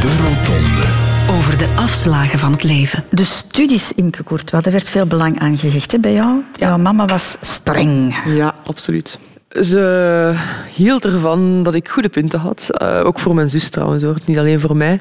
De 0.00 0.16
Rotonde. 0.22 1.03
Over 1.34 1.58
de 1.58 1.74
afslagen 1.76 2.38
van 2.38 2.52
het 2.52 2.62
leven. 2.62 3.04
De 3.10 3.24
studies, 3.24 3.92
Imke 3.92 4.24
Courtois, 4.24 4.62
daar 4.62 4.72
werd 4.72 4.88
veel 4.88 5.06
belang 5.06 5.38
aan 5.38 5.58
gehecht 5.58 5.92
hè, 5.92 5.98
bij 5.98 6.12
jou. 6.12 6.42
Jouw 6.56 6.78
mama 6.78 7.06
was 7.06 7.36
streng. 7.40 8.16
Ja, 8.26 8.54
absoluut. 8.64 9.18
Ze 9.48 10.34
hield 10.74 11.04
ervan 11.04 11.62
dat 11.62 11.74
ik 11.74 11.88
goede 11.88 12.08
punten 12.08 12.38
had. 12.40 12.70
Eh, 12.70 13.04
ook 13.04 13.18
voor 13.18 13.34
mijn 13.34 13.48
zus 13.48 13.68
trouwens, 13.68 14.02
hoor. 14.02 14.16
niet 14.26 14.38
alleen 14.38 14.60
voor 14.60 14.76
mij. 14.76 15.00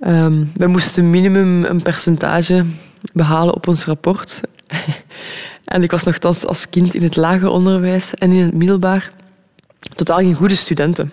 Ehm 0.00 0.44
wij 0.54 0.66
moesten 0.66 1.10
minimum 1.10 1.64
een 1.64 1.82
percentage 1.82 2.64
behalen 3.12 3.54
op 3.54 3.68
ons 3.68 3.84
rapport. 3.84 4.40
en 5.64 5.82
ik 5.82 5.90
was 5.90 6.04
nogthans 6.04 6.46
als 6.46 6.68
kind 6.68 6.94
in 6.94 7.02
het 7.02 7.16
lager 7.16 7.48
onderwijs 7.48 8.14
en 8.14 8.32
in 8.32 8.44
het 8.44 8.54
middelbaar 8.54 9.10
totaal 9.94 10.18
geen 10.18 10.34
goede 10.34 10.56
studenten. 10.56 11.12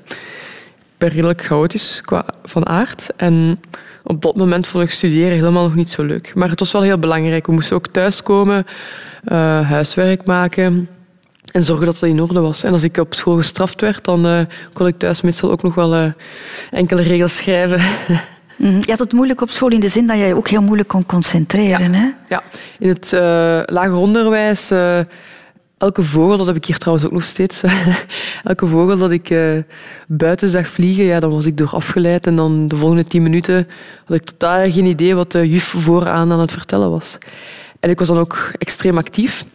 Ik 0.97 1.03
ben 1.03 1.11
redelijk 1.11 1.41
chaotisch 1.41 2.01
qua 2.05 2.25
van 2.43 2.67
aard. 2.67 3.09
En 3.15 3.59
op 4.03 4.21
dat 4.21 4.35
moment 4.35 4.67
vond 4.67 4.83
ik 4.83 4.89
studeren 4.89 5.31
helemaal 5.31 5.63
nog 5.63 5.75
niet 5.75 5.89
zo 5.89 6.03
leuk. 6.03 6.31
Maar 6.35 6.49
het 6.49 6.59
was 6.59 6.71
wel 6.71 6.81
heel 6.81 6.99
belangrijk. 6.99 7.45
We 7.45 7.51
moesten 7.51 7.75
ook 7.75 7.87
thuiskomen, 7.87 8.65
eh, 9.23 9.69
huiswerk 9.69 10.25
maken 10.25 10.89
en 11.51 11.63
zorgen 11.63 11.85
dat 11.85 11.99
het 11.99 12.09
in 12.09 12.21
orde 12.21 12.39
was. 12.39 12.63
En 12.63 12.71
als 12.71 12.83
ik 12.83 12.97
op 12.97 13.13
school 13.13 13.35
gestraft 13.35 13.81
werd, 13.81 14.03
dan 14.03 14.25
eh, 14.25 14.39
kon 14.73 14.87
ik 14.87 14.97
thuis 14.97 15.21
meestal 15.21 15.51
ook 15.51 15.63
nog 15.63 15.75
wel 15.75 15.95
eh, 15.95 16.11
enkele 16.71 17.01
regels 17.01 17.35
schrijven. 17.35 17.81
Mhm. 18.57 18.77
Je 18.77 18.89
had 18.89 18.99
het 18.99 19.13
moeilijk 19.13 19.41
op 19.41 19.49
school 19.49 19.69
in 19.69 19.79
de 19.79 19.87
zin 19.87 20.07
dat 20.07 20.17
jij 20.17 20.27
je 20.27 20.35
ook 20.35 20.47
heel 20.47 20.61
moeilijk 20.61 20.89
kon 20.89 21.05
concentreren. 21.05 21.93
Hè? 21.93 22.09
Ja, 22.29 22.43
in 22.79 22.89
het 22.89 23.11
lager 23.65 23.95
onderwijs, 23.95 24.71
elke 25.77 26.03
vogel, 26.03 26.37
dat 26.37 26.47
heb 26.47 26.55
ik 26.55 26.65
hier 26.65 26.77
trouwens 26.77 27.07
ook 27.07 27.13
nog 27.13 27.23
steeds, 27.23 27.63
elke 28.43 28.67
vogel 28.67 28.97
dat 28.97 29.11
ik 29.11 29.29
eh, 29.29 29.57
buiten 30.07 30.49
zag 30.49 30.67
vliegen, 30.67 31.03
ja, 31.03 31.19
dan 31.19 31.31
was 31.31 31.45
ik 31.45 31.57
door 31.57 31.69
afgeleid 31.69 32.27
en 32.27 32.35
dan 32.35 32.67
de 32.67 32.77
volgende 32.77 33.05
tien 33.05 33.23
minuten 33.23 33.67
had 34.05 34.17
ik 34.17 34.25
totaal 34.25 34.71
geen 34.71 34.85
idee 34.85 35.15
wat 35.15 35.31
de 35.31 35.49
juf 35.49 35.63
vooraan 35.77 36.31
aan 36.31 36.39
het 36.39 36.51
vertellen 36.51 36.89
was. 36.89 37.17
En 37.79 37.89
ik 37.89 37.99
was 37.99 38.07
dan 38.07 38.17
ook 38.17 38.51
extreem 38.57 38.97
actief. 38.97 39.45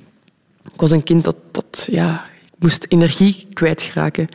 Ik 0.72 0.80
was 0.80 0.90
een 0.90 1.02
kind 1.02 1.24
dat, 1.24 1.36
dat 1.50 1.88
ja, 1.90 2.24
moest 2.58 2.86
energie 2.88 3.46
kwijtraken. 3.52 4.28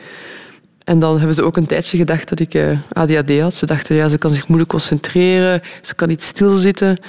En 0.88 0.98
dan 0.98 1.16
hebben 1.18 1.34
ze 1.34 1.42
ook 1.42 1.56
een 1.56 1.66
tijdje 1.66 1.96
gedacht 1.96 2.28
dat 2.28 2.40
ik 2.40 2.54
eh, 2.54 2.78
ADHD 2.92 3.40
had. 3.40 3.54
Ze 3.54 3.66
dachten, 3.66 3.96
ja, 3.96 4.08
ze 4.08 4.18
kan 4.18 4.30
zich 4.30 4.48
moeilijk 4.48 4.70
concentreren, 4.70 5.62
ze 5.82 5.94
kan 5.94 6.08
niet 6.08 6.22
stilzitten. 6.22 7.00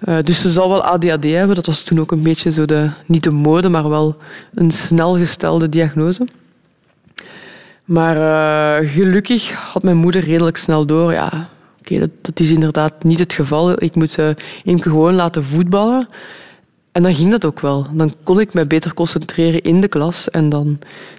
Eh, 0.00 0.18
dus 0.22 0.40
ze 0.40 0.50
zal 0.50 0.68
wel 0.68 0.84
ADHD 0.84 1.24
hebben. 1.24 1.54
Dat 1.54 1.66
was 1.66 1.82
toen 1.82 2.00
ook 2.00 2.12
een 2.12 2.22
beetje 2.22 2.50
zo 2.50 2.64
de, 2.64 2.90
niet 3.06 3.22
de 3.22 3.30
mode, 3.30 3.68
maar 3.68 3.88
wel 3.88 4.16
een 4.54 4.70
snel 4.70 5.16
gestelde 5.16 5.68
diagnose. 5.68 6.26
Maar 7.84 8.16
eh, 8.16 8.90
gelukkig 8.90 9.50
had 9.50 9.82
mijn 9.82 9.96
moeder 9.96 10.24
redelijk 10.24 10.56
snel 10.56 10.86
door, 10.86 11.12
ja, 11.12 11.48
oké, 11.80 11.98
dat, 11.98 12.10
dat 12.20 12.40
is 12.40 12.50
inderdaad 12.50 13.02
niet 13.02 13.18
het 13.18 13.34
geval. 13.34 13.82
Ik 13.82 13.94
moet 13.94 14.18
uh, 14.18 14.28
Imke 14.64 14.88
gewoon 14.88 15.14
laten 15.14 15.44
voetballen. 15.44 16.08
En 16.92 17.02
dan 17.02 17.14
ging 17.14 17.30
dat 17.30 17.44
ook 17.44 17.60
wel. 17.60 17.86
Dan 17.92 18.12
kon 18.22 18.40
ik 18.40 18.54
me 18.54 18.66
beter 18.66 18.94
concentreren 18.94 19.62
in 19.62 19.80
de 19.80 19.88
klas 19.88 20.30
en 20.30 20.48
dan 20.48 20.78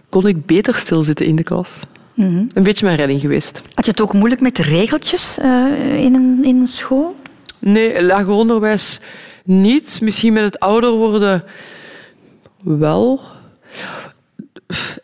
kon 0.09 0.27
ik 0.27 0.45
beter 0.45 0.75
stilzitten 0.75 1.25
in 1.25 1.35
de 1.35 1.43
klas. 1.43 1.79
Een 2.15 2.63
beetje 2.63 2.85
mijn 2.85 2.97
redding 2.97 3.21
geweest. 3.21 3.61
Had 3.73 3.85
je 3.85 3.91
het 3.91 4.01
ook 4.01 4.13
moeilijk 4.13 4.41
met 4.41 4.55
de 4.55 4.63
regeltjes 4.63 5.37
eh, 5.37 6.03
in, 6.03 6.15
een, 6.15 6.43
in 6.43 6.59
een 6.59 6.67
school? 6.67 7.15
Nee, 7.59 8.03
lager 8.03 8.33
onderwijs 8.33 8.99
niet. 9.43 9.99
Misschien 10.01 10.33
met 10.33 10.43
het 10.43 10.59
ouder 10.59 10.91
worden 10.91 11.43
wel. 12.63 13.21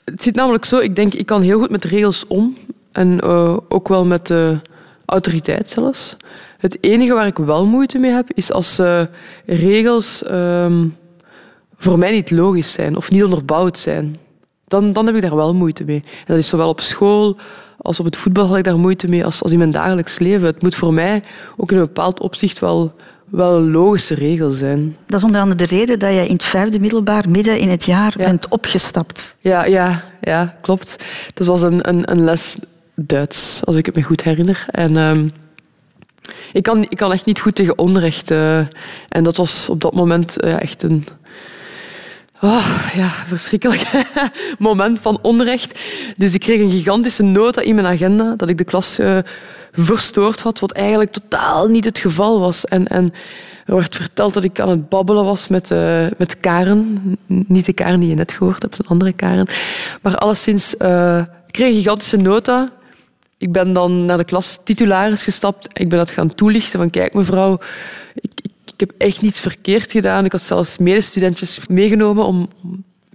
Het 0.06 0.24
zit 0.24 0.36
namelijk 0.36 0.66
zo, 0.66 0.78
ik 0.78 0.96
denk, 0.96 1.14
ik 1.14 1.26
kan 1.26 1.42
heel 1.42 1.60
goed 1.60 1.70
met 1.70 1.86
regels 1.86 2.28
om. 2.28 2.58
En 2.92 3.20
eh, 3.20 3.58
ook 3.70 3.88
wel 3.88 4.06
met 4.06 4.28
de 4.28 4.60
autoriteit 5.06 5.70
zelfs. 5.70 6.16
Het 6.58 6.78
enige 6.82 7.14
waar 7.14 7.28
ik 7.28 7.38
wel 7.38 7.66
moeite 7.66 7.98
mee 7.98 8.12
heb, 8.12 8.32
is 8.34 8.52
als 8.52 8.80
eh, 8.80 9.02
regels 9.46 10.24
ehm, 10.24 10.88
voor 11.78 11.98
mij 11.98 12.12
niet 12.12 12.32
logisch 12.32 12.72
zijn 12.72 12.96
of 12.96 13.12
niet 13.12 13.24
onderbouwd 13.24 13.78
zijn. 13.78 14.16
Dan, 14.72 14.94
dan 14.94 15.06
heb 15.06 15.16
ik 15.16 15.22
daar 15.22 15.36
wel 15.36 15.54
moeite 15.54 15.84
mee. 15.84 16.04
En 16.06 16.26
dat 16.26 16.38
is 16.38 16.48
zowel 16.48 16.70
op 16.70 16.82
school 16.82 17.38
als 17.78 18.00
op 18.00 18.06
het 18.06 18.18
voetbal 18.18 18.48
had 18.48 18.58
ik 18.58 18.64
daar 18.64 18.78
moeite 18.78 19.08
mee 19.08 19.26
als, 19.26 19.44
als 19.44 19.52
in 19.52 19.58
mijn 19.58 19.72
dagelijks 19.72 20.20
leven. 20.20 20.46
Het 20.48 20.62
moet 20.62 20.76
voor 20.76 20.94
mij 20.94 21.24
ook 21.58 21.72
in 21.72 21.78
een 21.78 21.84
bepaald 21.86 22.20
opzicht 22.20 22.60
wel, 22.60 22.94
wel 23.30 23.56
een 23.58 23.72
logische 23.72 24.14
regel 24.16 24.50
zijn. 24.52 24.98
Dat 25.08 25.20
is 25.20 25.26
onder 25.26 25.42
andere 25.42 25.68
de 25.68 25.76
reden 25.76 26.00
dat 26.00 26.14
je 26.14 26.26
in 26.28 26.34
het 26.34 26.44
vijfde 26.44 26.80
middelbaar 26.80 27.30
midden 27.30 27.60
in 27.60 27.70
het 27.70 27.84
jaar 27.84 28.14
Ja. 28.18 28.26
bent 28.26 28.48
opgestapt. 28.48 29.36
Ja, 29.40 29.66
ja, 29.66 30.04
ja 30.22 30.58
klopt. 30.62 30.96
Dat 31.34 31.48
was 31.48 31.62
een, 31.62 31.90
een, 31.90 32.12
een 32.12 32.24
les 32.24 32.56
Duits, 32.96 33.62
als 33.64 33.76
ik 33.76 33.86
het 33.86 33.96
me 33.96 34.04
goed 34.04 34.24
herinner. 34.24 34.66
En 34.70 34.98
ehm, 34.98 35.28
ik, 36.54 36.64
kan, 36.64 36.82
ik 36.90 36.98
kan 36.98 37.12
echt 37.12 37.26
niet 37.26 37.40
goed 37.40 37.56
tegen 37.56 37.78
onrecht. 37.78 38.32
eh, 38.32 38.58
en 39.10 39.24
dat 39.24 39.36
was 39.36 39.70
op 39.70 39.82
dat 39.82 39.94
moment 39.94 40.40
eh, 40.40 40.62
echt 40.62 40.84
een... 40.84 41.06
Oh, 42.42 42.90
ja, 42.96 43.10
verschrikkelijk. 43.28 43.84
Moment 44.60 45.00
van 45.00 45.20
onrecht. 45.22 45.80
Dus 46.18 46.34
ik 46.34 46.40
kreeg 46.40 46.60
een 46.60 46.70
gigantische 46.70 47.24
nota 47.24 47.62
in 47.62 47.76
mijn 47.76 47.88
agenda 47.88 48.34
dat 48.36 48.50
ik 48.50 48.58
de 48.58 48.64
klas 48.64 49.00
eh, 49.00 49.18
verstoord 49.72 50.40
had, 50.40 50.60
wat 50.60 50.72
eigenlijk 50.72 51.12
totaal 51.12 51.68
niet 51.68 51.86
het 51.86 52.00
geval 52.00 52.40
was. 52.40 52.66
En, 52.66 52.88
en 52.88 53.14
er 53.66 53.76
werd 53.76 53.96
verteld 53.96 54.34
dat 54.34 54.44
ik 54.44 54.60
aan 54.60 54.70
het 54.70 54.90
babbelen 54.90 55.26
was 55.26 55.48
met, 55.48 55.72
eh, 55.72 56.08
met 56.18 56.40
Karen. 56.40 56.98
Niet 57.26 57.66
de 57.66 57.74
Karen 57.74 58.00
die 58.00 58.10
je 58.10 58.16
net 58.16 58.32
gehoord 58.32 58.62
hebt, 58.62 58.80
een 58.80 58.88
andere 58.88 59.14
Karen. 59.14 59.48
Maar 60.02 60.18
alleszins, 60.18 60.78
eh, 60.78 61.18
ik 61.18 61.54
kreeg 61.54 61.70
een 61.70 61.76
gigantische 61.76 62.18
nota. 62.18 62.70
Ik 63.38 63.52
ben 63.52 63.74
dan 63.74 64.06
naar 64.06 64.18
de 64.18 64.24
klas 64.24 64.60
titularis 64.64 65.24
gestapt. 65.24 65.68
Ik 65.74 65.90
ben 65.90 65.98
dat 65.98 66.12
gaan 66.12 66.36
toelichten 66.36 66.80
van 66.80 66.90
kijk 66.90 67.14
mevrouw, 67.14 67.60
ik 68.14 68.41
heb 68.88 68.94
echt 68.98 69.22
niets 69.22 69.40
verkeerd 69.40 69.92
gedaan. 69.92 70.26
Ik 70.26 70.32
had 70.32 70.42
zelfs 70.42 70.78
medestudentjes 70.78 71.60
meegenomen 71.68 72.26
om 72.26 72.50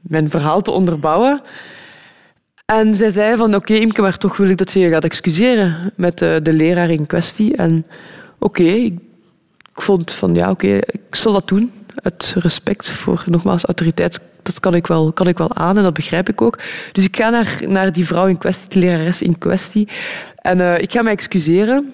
mijn 0.03 0.31
verhaal 0.31 0.63
te 0.63 0.71
onderbouwen. 0.71 1.41
En 2.67 2.95
zij 2.95 3.11
zei 3.11 3.37
van 3.37 3.55
oké 3.55 3.75
Imke, 3.75 4.03
maar 4.03 4.19
toch 4.19 4.37
wil 4.37 4.49
ik 4.49 4.57
dat 4.57 4.73
je 4.73 4.79
je 4.79 4.91
gaat 4.91 5.05
excuseren 5.05 5.93
met 5.97 6.19
de, 6.19 6.41
de 6.43 6.53
leraar 6.53 6.91
in 6.91 7.07
kwestie. 7.07 7.57
En 7.57 7.87
oké, 8.39 8.63
ik, 8.63 8.99
ik 9.75 9.83
vond 9.83 10.13
van 10.13 10.35
ja 10.35 10.51
oké, 10.51 10.77
ik 10.77 11.15
zal 11.15 11.33
dat 11.33 11.49
doen. 11.49 11.73
Uit 12.03 12.35
respect 12.39 12.91
voor 12.91 13.25
nogmaals 13.27 13.65
autoriteit, 13.65 14.21
dat 14.43 14.61
kan 14.61 14.75
ik 14.75 14.87
wel, 14.87 15.13
kan 15.13 15.29
ik 15.29 15.39
wel 15.39 15.55
aan 15.55 15.77
en 15.77 15.83
dat 15.83 15.95
begrijp 15.95 16.29
ik 16.29 16.43
ook. 16.43 16.59
Dus 16.93 17.05
ik 17.05 17.17
ga 17.17 17.29
naar, 17.29 17.63
naar 17.67 17.93
die 17.93 18.07
vrouw 18.07 18.27
in 18.27 18.39
kwestie, 18.39 18.69
die 18.69 18.81
lerares 18.83 19.23
in 19.23 19.39
kwestie. 19.39 19.89
En 20.37 20.61
eh, 20.61 20.83
ik 20.83 20.93
ga 20.93 21.03
mij 21.03 21.13
excuseren. 21.13 21.93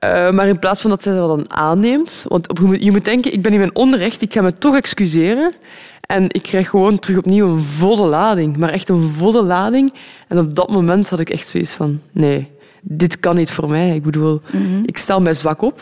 Eh, 0.00 0.30
maar 0.30 0.48
in 0.48 0.58
plaats 0.58 0.80
van 0.80 0.90
dat 0.90 1.02
zij 1.02 1.14
dat 1.14 1.28
dan 1.28 1.50
aanneemt, 1.52 2.24
want 2.28 2.46
je 2.80 2.90
moet- 2.90 3.04
denken, 3.04 3.32
ik 3.32 3.42
ben 3.42 3.52
in 3.52 3.58
mijn 3.58 3.74
onrecht, 3.74 4.22
ik 4.22 4.32
ga 4.32 4.42
me 4.42 4.52
toch 4.54 4.76
excuseren. 4.76 5.52
En 6.00 6.24
ik 6.28 6.42
krijg 6.42 6.68
gewoon 6.68 6.98
terug 6.98 7.18
opnieuw 7.18 7.48
een 7.48 7.62
volle 7.62 8.06
lading, 8.06 8.56
maar 8.56 8.70
echt 8.70 8.88
een 8.88 9.12
volle 9.16 9.42
lading. 9.42 9.92
En 10.28 10.38
op 10.38 10.54
dat 10.54 10.70
moment 10.70 11.08
had 11.08 11.20
ik 11.20 11.30
echt 11.30 11.46
zoiets 11.48 11.72
van, 11.72 12.00
nee, 12.12 12.50
dit 12.82 13.20
kan 13.20 13.36
niet 13.36 13.50
voor 13.50 13.68
mij. 13.70 13.94
Ik 13.94 14.02
bedoel, 14.02 14.40
ik 14.84 14.98
stel 14.98 15.20
mij 15.20 15.34
zwak 15.34 15.62
op. 15.62 15.80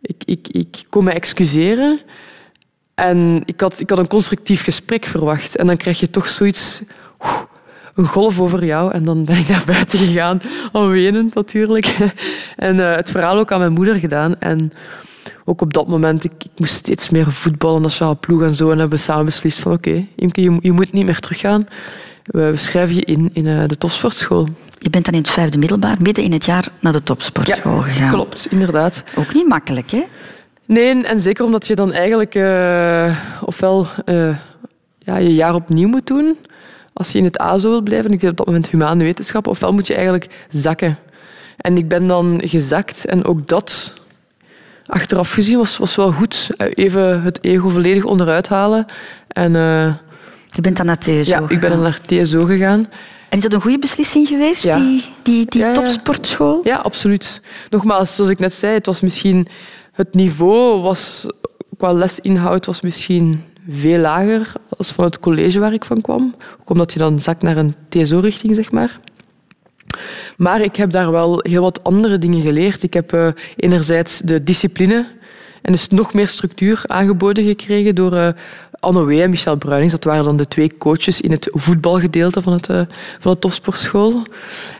Ik, 0.00 0.22
ik, 0.24 0.48
ik 0.48 0.82
kom 0.88 1.04
me 1.04 1.10
excuseren. 1.10 1.98
En 2.94 3.42
ik 3.44 3.60
had, 3.60 3.80
ik 3.80 3.90
had 3.90 3.98
een 3.98 4.06
constructief 4.08 4.62
gesprek 4.62 5.04
verwacht. 5.04 5.56
En 5.56 5.66
dan 5.66 5.76
krijg 5.76 6.00
je 6.00 6.10
toch 6.10 6.28
zoiets, 6.28 6.82
een 7.98 8.06
golf 8.06 8.40
over 8.40 8.64
jou. 8.64 8.92
En 8.92 9.04
dan 9.04 9.24
ben 9.24 9.36
ik 9.36 9.48
naar 9.48 9.62
buiten 9.66 9.98
gegaan, 9.98 10.40
al 10.72 10.88
wenend 10.88 11.34
natuurlijk. 11.34 11.96
En 12.56 12.80
eh, 12.90 12.96
het 12.96 13.10
verhaal 13.10 13.38
ook 13.38 13.52
aan 13.52 13.58
mijn 13.58 13.72
moeder 13.72 13.94
gedaan. 13.94 14.38
En 14.38 14.72
ook 15.44 15.60
op 15.60 15.72
dat 15.72 15.88
moment, 15.88 16.24
ik, 16.24 16.32
ik 16.38 16.50
moest 16.56 16.74
steeds 16.74 17.08
meer 17.08 17.32
voetballen, 17.32 17.82
nationale 17.82 18.16
ploeg 18.16 18.42
en 18.42 18.54
zo. 18.54 18.70
En 18.70 18.78
hebben 18.78 18.98
we 18.98 19.04
samen 19.04 19.24
beslist 19.24 19.58
van, 19.58 19.72
oké, 19.72 20.06
Imke, 20.16 20.40
je, 20.42 20.56
je 20.60 20.72
moet 20.72 20.92
niet 20.92 21.04
meer 21.04 21.18
teruggaan. 21.20 21.66
We, 22.24 22.50
we 22.50 22.56
schrijven 22.56 22.94
je 22.94 23.04
in 23.04 23.30
in 23.32 23.46
eh, 23.46 23.62
de 23.66 23.78
topsportschool. 23.78 24.48
Je 24.78 24.90
bent 24.90 25.04
dan 25.04 25.14
in 25.14 25.20
het 25.20 25.30
vijfde 25.30 25.58
middelbaar, 25.58 25.96
midden 26.00 26.24
in 26.24 26.32
het 26.32 26.44
jaar, 26.44 26.68
naar 26.80 26.92
de 26.92 27.02
topsportschool 27.02 27.80
gegaan. 27.80 28.12
klopt, 28.12 28.46
inderdaad. 28.50 29.02
Ook 29.14 29.34
niet 29.34 29.48
makkelijk, 29.48 29.90
hè? 29.90 30.02
Nee, 30.64 31.04
en- 31.04 31.20
zeker 31.20 31.44
omdat 31.44 31.66
je 31.66 31.74
dan 31.74 31.92
eigenlijk 31.92 32.34
eh, 32.34 33.16
ofwel 33.44 33.86
ja, 34.98 35.16
je 35.16 35.34
jaar 35.34 35.54
opnieuw 35.54 35.88
moet 35.88 36.06
doen, 36.06 36.36
als 36.98 37.12
je 37.12 37.18
in 37.18 37.24
het 37.24 37.38
ASO 37.38 37.68
wil 37.68 37.80
blijven, 37.80 38.10
ik 38.10 38.20
deed 38.20 38.30
op 38.30 38.36
dat 38.36 38.46
moment 38.46 38.68
humane 38.68 39.04
wetenschappen, 39.04 39.52
ofwel 39.52 39.72
moet 39.72 39.86
je 39.86 39.94
eigenlijk 39.94 40.28
zakken. 40.50 40.98
En 41.56 41.76
ik 41.76 41.88
ben 41.88 42.06
dan 42.06 42.40
gezakt 42.44 43.06
en 43.06 43.24
ook 43.24 43.48
dat, 43.48 43.94
achteraf 44.86 45.32
gezien, 45.32 45.58
was, 45.58 45.76
was 45.76 45.96
wel 45.96 46.12
goed. 46.12 46.48
Even 46.56 47.22
het 47.22 47.44
ego 47.44 47.68
volledig 47.68 48.04
onderuit 48.04 48.48
halen. 48.48 48.86
En 49.28 49.56
eh, 49.56 49.94
Je 50.46 50.60
bent 50.60 50.76
dan 50.76 50.86
naar 50.86 50.98
TSO 50.98 51.22
ja, 51.24 51.42
ik 51.48 51.60
ben 51.60 51.70
dan 51.70 51.82
naar 51.82 52.00
TSO 52.00 52.44
gegaan. 52.44 52.86
En 53.28 53.36
is 53.36 53.42
dat 53.42 53.52
een 53.52 53.60
goede 53.60 53.78
beslissing 53.78 54.28
geweest, 54.28 54.62
Ja. 54.62 54.76
die, 54.76 55.04
die, 55.22 55.46
die 55.46 55.60
ja. 55.60 55.72
topsportschool? 55.72 56.60
Ja, 56.64 56.76
absoluut. 56.76 57.40
Nogmaals, 57.70 58.14
zoals 58.14 58.30
ik 58.30 58.38
net 58.38 58.54
zei, 58.54 58.74
het 58.74 58.86
was 58.86 59.00
misschien... 59.00 59.48
Het 59.92 60.14
niveau 60.14 60.80
was, 60.80 61.26
qua 61.76 61.92
lesinhoud 61.92 62.66
was 62.66 62.80
misschien 62.80 63.44
veel 63.68 63.98
lager 63.98 64.52
als 64.76 64.90
van 64.90 65.04
het 65.04 65.20
college 65.20 65.58
waar 65.58 65.72
ik 65.72 65.84
van 65.84 66.00
kwam. 66.00 66.34
Ook 66.60 66.70
omdat 66.70 66.92
je 66.92 66.98
dan 66.98 67.18
zakt 67.20 67.42
naar 67.42 67.56
een 67.56 67.74
TSO-richting, 67.88 68.54
zeg 68.54 68.70
maar. 68.70 69.00
Maar 70.36 70.60
ik 70.60 70.76
heb 70.76 70.90
daar 70.90 71.10
wel 71.10 71.40
heel 71.42 71.62
wat 71.62 71.84
andere 71.84 72.18
dingen 72.18 72.40
geleerd. 72.40 72.82
Ik 72.82 72.92
heb 72.92 73.12
eh, 73.12 73.28
enerzijds 73.56 74.18
de 74.18 74.42
discipline 74.42 75.06
en 75.62 75.72
dus 75.72 75.88
nog 75.88 76.14
meer 76.14 76.28
structuur 76.28 76.82
aangeboden 76.86 77.44
gekregen 77.44 77.94
door 77.94 78.12
eh 78.12 78.28
Anne 78.80 79.22
en 79.22 79.30
Michel 79.30 79.56
Bruinings. 79.56 79.92
Dat 79.92 80.04
waren 80.04 80.24
dan 80.24 80.36
de 80.36 80.48
twee 80.48 80.76
coaches 80.76 81.20
in 81.20 81.30
het 81.30 81.48
voetbalgedeelte 81.52 82.42
van, 82.42 82.52
het, 82.52 82.68
eh, 82.68 82.82
van 83.18 83.32
de 83.32 83.38
topsportschool. 83.38 84.22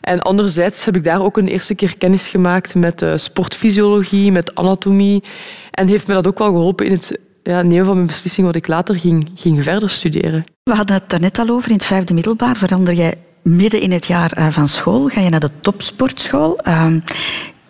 En 0.00 0.20
anderzijds 0.20 0.84
heb 0.84 0.96
ik 0.96 1.04
daar 1.04 1.22
ook 1.22 1.36
een 1.36 1.48
eerste 1.48 1.74
keer 1.74 1.98
kennis 1.98 2.28
gemaakt 2.28 2.74
met 2.74 3.06
sportfysiologie, 3.14 4.32
met 4.32 4.54
anatomie. 4.54 5.22
En 5.70 5.86
heeft 5.86 6.06
me 6.06 6.14
dat 6.14 6.26
ook 6.26 6.38
wel 6.38 6.50
geholpen 6.52 6.86
in 6.86 6.92
het 6.92 7.18
ja, 7.50 7.62
nemen 7.62 7.84
van 7.86 7.94
mijn 7.94 8.06
beslissing 8.06 8.46
wat 8.46 8.56
ik 8.56 8.66
later 8.66 8.98
ging, 8.98 9.30
ging 9.34 9.62
verder 9.62 9.90
studeren. 9.90 10.44
We 10.62 10.74
hadden 10.74 10.96
het 10.96 11.10
daarnet 11.10 11.38
al 11.38 11.48
over. 11.48 11.68
In 11.70 11.76
het 11.76 11.84
vijfde 11.84 12.14
middelbaar 12.14 12.56
verander 12.56 12.94
jij 12.94 13.14
midden 13.42 13.80
in 13.80 13.92
het 13.92 14.06
jaar 14.06 14.32
eh, 14.32 14.46
van 14.50 14.68
school. 14.68 15.06
Ga 15.08 15.20
je 15.20 15.30
naar 15.30 15.40
de 15.40 15.50
topsportschool. 15.60 16.58
Ehm, 16.58 17.00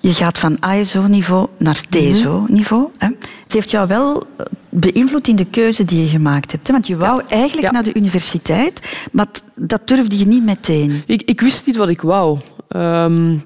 je 0.01 0.13
gaat 0.15 0.39
van 0.39 0.57
ASO-niveau 0.61 1.49
naar 1.59 1.81
TSO-niveau. 1.89 2.89
hè. 2.99 3.07
Het 3.43 3.53
heeft 3.53 3.71
jou 3.71 3.89
wel 3.89 4.23
eh, 4.37 4.47
beïnvloed 4.69 5.29
in 5.29 5.37
de 5.37 5.45
keuze 5.45 5.85
die 5.85 6.01
je 6.03 6.09
gemaakt 6.09 6.53
hebt. 6.53 6.67
hè. 6.67 6.73
Want 6.73 6.87
je 6.87 6.97
wou 6.97 7.23
eigenlijk 7.29 7.67
Ja. 7.67 7.71
naar 7.73 7.83
de 7.83 7.95
universiteit, 7.95 8.99
maar 9.13 9.27
dat 9.55 9.89
durfde 9.89 10.19
je 10.19 10.27
niet 10.27 10.45
meteen. 10.45 11.03
Ik, 11.07 11.23
ik 11.23 11.41
wist 11.41 11.67
niet 11.67 11.77
wat 11.77 11.89
ik 11.89 12.01
wou. 12.01 12.39
Ehm, 12.69 13.37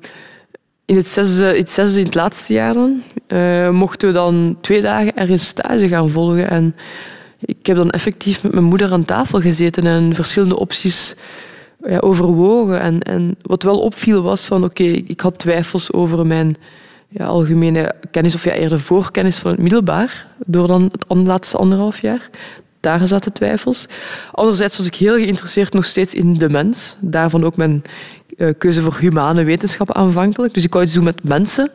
in, 0.84 0.96
het 0.96 1.06
zesde, 1.06 1.44
het 1.44 1.70
zesde, 1.70 1.98
in 1.98 2.04
het 2.04 2.14
laatste 2.14 2.52
jaar 2.52 2.74
dan, 2.74 3.02
eh, 3.26 3.70
mochten 3.70 4.08
we 4.08 4.14
dan 4.14 4.56
twee 4.60 4.82
dagen 4.82 5.16
ergens 5.16 5.46
stage 5.46 5.88
gaan 5.88 6.10
volgen. 6.10 6.50
En 6.50 6.74
ik 7.40 7.66
heb 7.66 7.76
dan 7.76 7.90
effectief 7.90 8.42
met 8.42 8.52
mijn 8.52 8.64
moeder 8.64 8.92
aan 8.92 9.04
tafel 9.04 9.40
gezeten 9.40 9.82
en 9.82 10.14
verschillende 10.14 10.58
opties 10.58 11.14
ja, 11.84 11.98
overwogen. 11.98 12.80
En, 12.80 13.00
en 13.00 13.36
wat 13.42 13.62
wel 13.62 13.80
opviel 13.80 14.22
was 14.22 14.44
van, 14.44 14.64
oké, 14.64 14.82
ik 14.82 15.20
had 15.20 15.38
twijfels 15.38 15.92
over 15.92 16.26
mijn 16.26 16.56
ja, 17.08 17.26
algemene 17.26 17.94
kennis, 18.10 18.34
of 18.34 18.44
ja, 18.44 18.52
eerder 18.52 18.80
voorkennis 18.80 19.38
van 19.38 19.50
het 19.50 19.60
middelbaar, 19.60 20.26
door 20.46 20.66
dan 20.66 20.82
het 20.82 21.26
laatste 21.26 21.56
anderhalf 21.56 22.00
jaar. 22.00 22.30
Daar 22.80 23.06
zaten 23.06 23.32
twijfels. 23.32 23.86
Anderzijds 24.32 24.76
was 24.76 24.86
ik 24.86 24.94
heel 24.94 25.14
geïnteresseerd 25.14 25.72
nog 25.72 25.84
steeds 25.84 26.14
in 26.14 26.34
de 26.34 26.48
mens. 26.48 26.96
Daarvan 27.00 27.44
ook 27.44 27.56
mijn 27.56 27.82
keuze 28.58 28.82
voor 28.82 28.96
humane 28.98 29.44
wetenschappen 29.44 29.94
aanvankelijk. 29.94 30.54
Dus 30.54 30.64
ik 30.64 30.72
wou 30.72 30.84
iets 30.84 30.94
doen 30.94 31.04
met 31.04 31.24
mensen. 31.24 31.70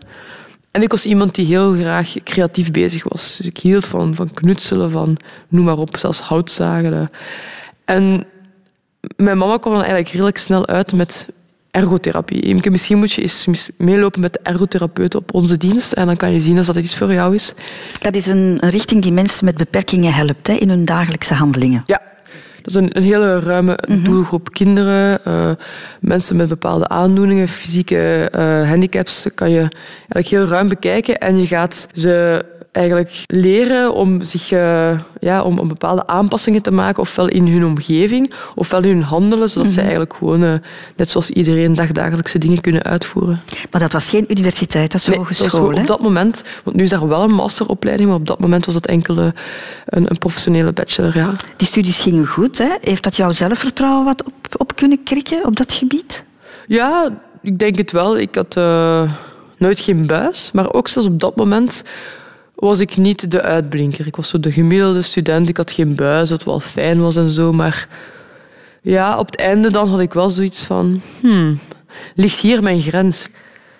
En 0.71 0.81
ik 0.81 0.91
was 0.91 1.05
iemand 1.05 1.35
die 1.35 1.45
heel 1.45 1.73
graag 1.73 2.13
creatief 2.23 2.71
bezig 2.71 3.03
was. 3.03 3.37
Dus 3.37 3.47
ik 3.47 3.57
hield 3.57 3.85
van, 3.85 4.15
van 4.15 4.33
knutselen, 4.33 4.91
van 4.91 5.17
noem 5.47 5.65
maar 5.65 5.77
op, 5.77 5.97
zelfs 5.97 6.19
houtzagen. 6.19 6.93
eh. 6.93 7.07
En 7.85 8.25
mijn 9.15 9.37
mama 9.37 9.57
kwam 9.57 9.73
dan 9.73 9.81
eigenlijk 9.81 10.11
redelijk 10.11 10.37
snel 10.37 10.67
uit 10.67 10.93
met 10.93 11.27
ergotherapie. 11.71 12.41
Imke, 12.41 12.69
misschien 12.69 12.97
moet 12.97 13.11
je 13.11 13.21
eens 13.21 13.69
meelopen 13.77 14.21
met 14.21 14.33
de 14.33 14.39
ergotherapeut 14.43 15.15
op 15.15 15.33
onze 15.33 15.57
dienst 15.57 15.91
en 15.91 16.05
dan 16.05 16.17
kan 16.17 16.31
je 16.31 16.39
zien 16.39 16.57
als 16.57 16.65
dat 16.65 16.75
iets 16.75 16.95
voor 16.97 17.13
jou 17.13 17.35
is. 17.35 17.53
Dat 18.01 18.15
is 18.15 18.25
een, 18.25 18.57
een 18.59 18.69
richting 18.69 19.01
die 19.01 19.11
mensen 19.11 19.45
met 19.45 19.57
beperkingen 19.57 20.13
helpt 20.13 20.47
hè, 20.47 20.53
in 20.53 20.69
hun 20.69 20.85
dagelijkse 20.85 21.33
handelingen. 21.33 21.83
Ja, 21.85 22.01
dat 22.67 22.75
is 22.75 22.81
een, 22.81 22.97
een 22.97 23.03
hele 23.03 23.39
ruime 23.39 23.79
doelgroep 24.03 24.51
kinderen, 24.51 25.25
eh, 25.25 25.51
mensen 25.99 26.35
met 26.35 26.49
bepaalde 26.49 26.87
aandoeningen, 26.87 27.47
fysieke 27.47 28.29
eh, 28.31 28.69
handicaps, 28.69 29.27
kan 29.35 29.49
je 29.49 29.59
eigenlijk 29.59 30.27
heel 30.27 30.45
ruim 30.45 30.67
bekijken 30.67 31.17
en 31.17 31.37
je 31.37 31.47
gaat 31.47 31.87
ze 31.93 32.45
eigenlijk 32.77 33.23
leren 33.25 33.93
om, 33.93 34.21
zich, 34.21 34.51
eh, 34.51 34.99
ja, 35.19 35.43
om, 35.43 35.59
om 35.59 35.67
bepaalde 35.67 36.07
aanpassingen 36.07 36.61
te 36.61 36.71
maken, 36.71 37.01
ofwel 37.01 37.27
in 37.27 37.47
hun 37.47 37.65
omgeving, 37.65 38.31
ofwel 38.55 38.83
in 38.83 38.89
hun 38.89 39.03
handelen, 39.03 39.49
zodat 39.49 39.71
ze 39.71 39.79
eigenlijk 39.81 40.13
gewoon, 40.13 40.43
eh, 40.43 40.53
net 40.95 41.09
zoals 41.09 41.29
iedereen, 41.29 41.73
dagdagelijkse 41.73 42.37
dingen 42.37 42.61
kunnen 42.61 42.83
uitvoeren. 42.83 43.41
Maar 43.71 43.81
dat 43.81 43.91
was 43.91 44.09
geen 44.09 44.25
universiteit, 44.27 44.91
dat 44.91 45.01
is 45.01 45.07
Nee, 45.07 45.17
dat 45.17 45.27
was 45.27 45.37
hogeschool. 45.37 45.73
op 45.73 45.87
dat 45.87 46.01
moment, 46.01 46.43
want 46.63 46.75
nu 46.75 46.83
is 46.83 46.91
er 46.91 47.07
wel 47.07 47.23
een 47.23 47.33
masteropleiding, 47.33 48.09
maar 48.09 48.17
op 48.17 48.27
dat 48.27 48.39
moment 48.39 48.65
was 48.65 48.73
dat 48.73 48.85
enkel 48.85 49.17
een, 49.17 49.33
een 49.85 50.17
professionele 50.17 50.73
bachelor. 50.73 51.17
Ja. 51.17 51.33
Die 51.57 51.67
studies 51.67 51.99
gingen 51.99 52.27
goed. 52.27 52.57
Hè? 52.57 52.69
Heeft 52.81 53.03
dat 53.03 53.15
jouw 53.15 53.31
zelfvertrouwen 53.31 54.05
wat 54.05 54.23
op, 54.23 54.33
op 54.57 54.75
kunnen 54.75 55.03
krikken 55.03 55.45
op 55.45 55.55
dat 55.55 55.71
gebied? 55.71 56.25
Ja, 56.67 57.09
ik 57.41 57.59
denk 57.59 57.77
het 57.77 57.91
wel. 57.91 58.17
Ik 58.17 58.35
had 58.35 58.55
eh, 58.55 59.01
nooit 59.57 59.79
geen 59.79 60.05
buis, 60.05 60.49
maar 60.53 60.73
ook 60.73 60.87
zelfs 60.87 61.07
op 61.07 61.19
dat 61.19 61.35
moment 61.35 61.83
was 62.59 62.79
ik 62.79 62.97
niet 62.97 63.31
de 63.31 63.41
uitblinker. 63.41 64.07
Ik 64.07 64.15
was 64.15 64.29
zo 64.29 64.39
de 64.39 64.51
gemiddelde 64.51 65.01
student. 65.01 65.49
Ik 65.49 65.57
had 65.57 65.71
geen 65.71 65.95
buis, 65.95 66.29
wat 66.29 66.43
wel 66.43 66.59
fijn 66.59 67.01
was 67.01 67.15
en 67.15 67.29
zo, 67.29 67.53
maar 67.53 67.87
ja, 68.81 69.19
op 69.19 69.25
het 69.25 69.35
einde 69.35 69.71
dan 69.71 69.87
had 69.89 69.99
ik 69.99 70.13
wel 70.13 70.29
zoiets 70.29 70.63
van, 70.63 71.01
hmm, 71.21 71.59
ligt 72.15 72.39
hier 72.39 72.63
mijn 72.63 72.81
grens? 72.81 73.29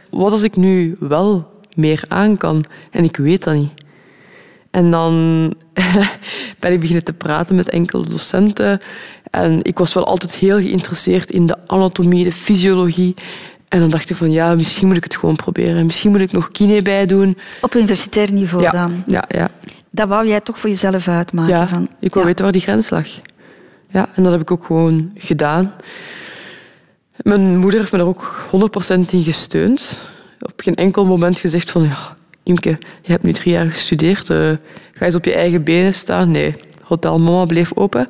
Wat 0.10 0.32
als 0.32 0.44
ik 0.44 0.56
nu 0.56 0.96
wel 1.00 1.52
meer 1.76 2.04
aan 2.08 2.38
kan 2.38 2.64
en 2.92 3.04
ik 3.04 3.18
weet 3.18 3.44
dat 3.44 3.56
niet? 3.56 3.72
En 4.72 4.92
dan 4.92 5.14
ben 6.60 6.72
ik 6.72 6.80
beginnen 6.80 7.04
te 7.04 7.14
praten 7.14 7.56
met 7.56 7.70
enkele 7.70 8.08
docenten. 8.08 8.80
En 9.32 9.60
ik 9.64 9.78
was 9.78 9.94
wel 9.94 10.06
altijd 10.06 10.36
heel 10.36 10.58
geïnteresseerd 10.58 11.32
in 11.32 11.46
de 11.46 11.68
anatomie, 11.68 12.24
de 12.24 12.32
fysiologie. 12.32 13.14
En 13.68 13.80
dan 13.80 13.90
dacht 13.90 14.10
ik 14.10 14.16
van, 14.16 14.32
ja, 14.32 14.56
misschien 14.56 14.88
moet 14.88 14.98
ik 14.98 15.04
het 15.04 15.16
gewoon 15.18 15.36
proberen. 15.36 15.86
Misschien 15.86 16.12
moet 16.12 16.22
ik 16.22 16.32
nog 16.32 16.52
kine 16.52 16.82
bij 16.82 17.06
doen. 17.06 17.38
Op 17.62 17.76
universitair 17.76 18.32
niveau 18.32 18.64
Ja, 18.64 18.72
dan. 18.72 19.04
ja, 19.08 19.24
ja. 19.28 19.50
Dat 19.92 20.08
wou 20.08 20.28
jij 20.28 20.40
toch 20.42 20.60
voor 20.60 20.70
jezelf 20.70 21.08
uitmaken? 21.08 21.56
ja 21.56 21.68
van, 21.68 21.88
ik 22.00 22.10
wou 22.14 22.20
ja. 22.20 22.26
weten 22.26 22.44
waar 22.44 22.54
die 22.54 22.62
grens 22.62 22.90
lag. 22.90 23.08
Ja, 23.92 24.10
en 24.16 24.24
dat 24.24 24.32
heb 24.32 24.42
ik 24.42 24.52
ook 24.52 24.66
gewoon 24.66 25.12
gedaan. 25.16 25.74
Mijn 27.18 27.58
moeder 27.58 27.80
heeft 27.80 27.92
me 27.92 27.98
daar 27.98 28.08
ook 28.08 28.46
100% 28.98 29.00
in 29.12 29.24
gesteund. 29.24 29.98
Op 30.40 30.54
geen 30.56 30.76
enkel 30.76 31.06
moment 31.06 31.40
gezegd 31.40 31.72
van... 31.72 31.84
Ja, 31.84 32.16
Imke, 32.44 32.70
je 33.02 33.12
hebt 33.12 33.24
nu 33.24 33.34
drie 33.34 33.54
jaar 33.54 33.72
gestudeerd. 33.72 34.30
eh, 34.30 34.52
ga 34.94 35.06
eens 35.06 35.16
op 35.16 35.26
je 35.26 35.34
eigen 35.34 35.64
benen 35.64 35.94
staan. 35.94 36.32
Nee, 36.32 36.56
Hotel 36.84 37.20
Mama 37.20 37.46
bleef 37.46 37.72
open. 37.76 38.08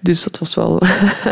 Dus 0.00 0.22
dat 0.22 0.38
was 0.38 0.54
wel 0.54 0.82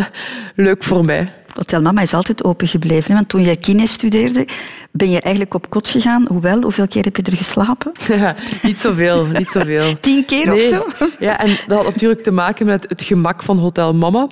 leuk 0.55 0.83
voor 0.85 1.05
mij. 1.05 1.33
Hotel 1.57 1.83
Mama 1.83 2.01
is 2.01 2.15
altijd 2.15 2.45
open 2.45 2.69
gebleven. 2.69 3.11
hè, 3.11 3.15
Want 3.15 3.29
toen 3.29 3.43
jij 3.43 3.57
kine 3.57 3.87
studeerde, 3.87 4.49
ben 4.91 5.11
je 5.11 5.21
eigenlijk 5.21 5.55
op 5.55 5.71
kot 5.71 5.89
gegaan. 5.89 6.27
Hoewel, 6.29 6.63
hoeveel 6.63 6.89
keer 6.89 7.05
heb 7.05 7.17
je 7.17 7.23
er 7.23 7.37
geslapen? 7.37 7.93
Ja, 8.17 8.35
niet 8.63 8.81
zoveel, 8.81 9.27
niet 9.27 9.51
zoveel. 9.51 9.95
Tien 10.01 10.25
keer 10.25 10.53
of 10.53 10.61
zo? 10.61 10.87
Ja, 11.19 11.39
en 11.41 11.57
dat 11.67 11.77
had 11.83 11.93
natuurlijk 11.93 12.23
te 12.23 12.31
maken 12.31 12.67
met 12.67 12.87
het 12.89 13.03
gemak 13.03 13.43
van 13.43 13.59
Hotel 13.59 13.95
Mama. 13.95 14.29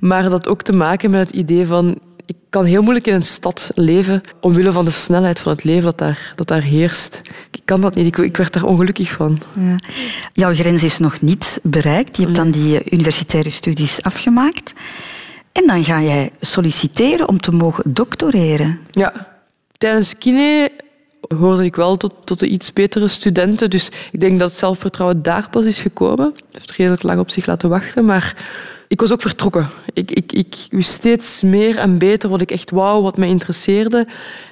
Maar 0.00 0.22
dat 0.22 0.32
had 0.32 0.48
ook 0.48 0.62
te 0.62 0.72
maken 0.72 1.10
met 1.10 1.26
het 1.26 1.36
idee 1.36 1.66
van... 1.66 1.98
Ik 2.26 2.36
kan 2.50 2.64
heel 2.64 2.82
moeilijk 2.82 3.06
in 3.06 3.14
een 3.14 3.22
stad 3.22 3.70
leven 3.74 4.20
omwille 4.40 4.72
van 4.72 4.84
de 4.84 4.90
snelheid 4.90 5.38
van 5.38 5.52
het 5.52 5.64
leven 5.64 5.82
dat 5.84 5.98
daar, 5.98 6.32
dat 6.36 6.48
daar 6.48 6.62
heerst. 6.62 7.22
Ik 7.50 7.60
kan 7.64 7.80
dat 7.80 7.94
niet. 7.94 8.06
Ik, 8.06 8.16
ik 8.16 8.36
werd 8.36 8.52
daar 8.52 8.64
ongelukkig 8.64 9.10
van. 9.10 9.38
Ja. 9.58 9.76
Jouw 10.32 10.54
grens 10.54 10.82
is 10.82 10.98
nog 10.98 11.20
niet 11.20 11.60
bereikt. 11.62 12.16
Je 12.16 12.22
hebt 12.22 12.34
dan 12.34 12.50
die 12.50 12.92
universitaire 12.92 13.50
studies 13.50 14.02
afgemaakt. 14.02 14.72
En 15.52 15.66
dan 15.66 15.84
ga 15.84 16.02
jij 16.02 16.30
solliciteren 16.40 17.28
om 17.28 17.40
te 17.40 17.52
mogen 17.52 17.92
doctoreren. 17.92 18.80
Ja. 18.90 19.12
Tijdens 19.78 20.18
kine 20.18 20.70
hoorde 21.36 21.64
ik 21.64 21.76
wel 21.76 21.96
tot, 21.96 22.14
tot 22.24 22.38
de 22.38 22.48
iets 22.48 22.72
betere 22.72 23.08
studenten. 23.08 23.70
Dus 23.70 23.90
ik 24.12 24.20
denk 24.20 24.38
dat 24.38 24.48
het 24.48 24.58
zelfvertrouwen 24.58 25.22
daar 25.22 25.48
pas 25.50 25.64
is 25.64 25.80
gekomen. 25.80 26.26
Het 26.26 26.44
heeft 26.52 26.70
redelijk 26.70 27.02
lang 27.02 27.20
op 27.20 27.30
zich 27.30 27.46
laten 27.46 27.68
wachten, 27.68 28.04
maar 28.04 28.36
ik 28.88 29.00
was 29.00 29.12
ook 29.12 29.20
vertrokken. 29.20 29.68
Ik, 29.92 30.10
ik, 30.10 30.32
ik 30.32 30.56
wist 30.70 30.90
steeds 30.90 31.42
meer 31.42 31.78
en 31.78 31.98
beter 31.98 32.30
wat 32.30 32.40
ik 32.40 32.50
echt 32.50 32.70
wou, 32.70 33.02
wat 33.02 33.16
mij 33.16 33.28
interesseerde. 33.28 34.06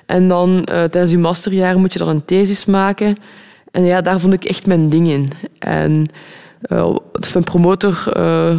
En 0.07 0.29
dan 0.29 0.65
eh, 0.65 0.65
tijdens 0.65 1.11
je 1.11 1.19
masterjaar 1.19 1.79
moet 1.79 1.93
je 1.93 1.99
dan 1.99 2.09
een 2.09 2.25
thesis 2.25 2.65
maken. 2.65 3.17
En 3.71 3.85
ja, 3.85 4.01
daar 4.01 4.21
vond 4.21 4.33
ik 4.33 4.45
echt 4.45 4.67
mijn 4.67 4.89
ding 4.89 5.09
in. 5.09 5.31
En 5.59 6.07
eh, 6.61 6.97
mijn 7.33 7.45
promotor... 7.45 8.03
eh, 8.13 8.59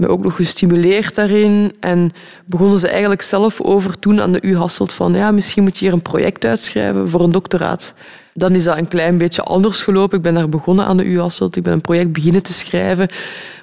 me 0.00 0.08
ook 0.08 0.22
nog 0.22 0.36
gestimuleerd 0.36 1.14
daarin. 1.14 1.72
En 1.80 2.12
begonnen 2.44 2.78
ze 2.78 2.88
eigenlijk 2.88 3.22
zelf 3.22 3.60
over 3.60 3.98
toen 3.98 4.20
aan 4.20 4.32
de 4.32 4.42
U 4.42 4.56
Hasselt 4.56 4.92
van 4.92 5.14
ja, 5.14 5.30
misschien 5.30 5.62
moet 5.62 5.78
je 5.78 5.84
hier 5.84 5.94
een 5.94 6.02
project 6.02 6.44
uitschrijven 6.44 7.08
voor 7.08 7.20
een 7.20 7.32
doctoraat. 7.32 7.94
Dan 8.34 8.54
is 8.54 8.64
dat 8.64 8.76
een 8.76 8.88
klein 8.88 9.18
beetje 9.18 9.42
anders 9.42 9.82
gelopen. 9.82 10.16
Ik 10.16 10.22
ben 10.22 10.34
daar 10.34 10.48
begonnen 10.48 10.84
aan 10.84 10.96
de 10.96 11.04
U 11.04 11.20
Hasselt. 11.20 11.56
Ik 11.56 11.62
ben 11.62 11.72
een 11.72 11.80
project 11.80 12.12
beginnen 12.12 12.42
te 12.42 12.52
schrijven. 12.52 13.08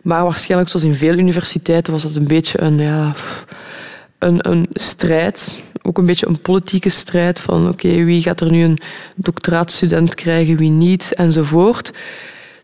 Maar 0.03 0.23
waarschijnlijk, 0.23 0.69
zoals 0.69 0.85
in 0.85 0.93
veel 0.93 1.13
universiteiten, 1.13 1.93
was 1.93 2.03
dat 2.03 2.15
een 2.15 2.27
beetje 2.27 2.61
een, 2.61 2.77
ja, 2.77 3.13
een, 4.19 4.49
een 4.49 4.67
strijd. 4.73 5.63
Ook 5.81 5.97
een 5.97 6.05
beetje 6.05 6.27
een 6.27 6.41
politieke 6.41 6.89
strijd 6.89 7.39
van 7.39 7.67
oké, 7.67 8.03
wie 8.03 8.21
gaat 8.21 8.41
er 8.41 8.51
nu 8.51 8.63
een 8.63 8.77
doctoraatstudent 9.15 10.15
krijgen, 10.15 10.57
wie 10.57 10.69
niet, 10.69 11.13
enzovoort. 11.15 11.91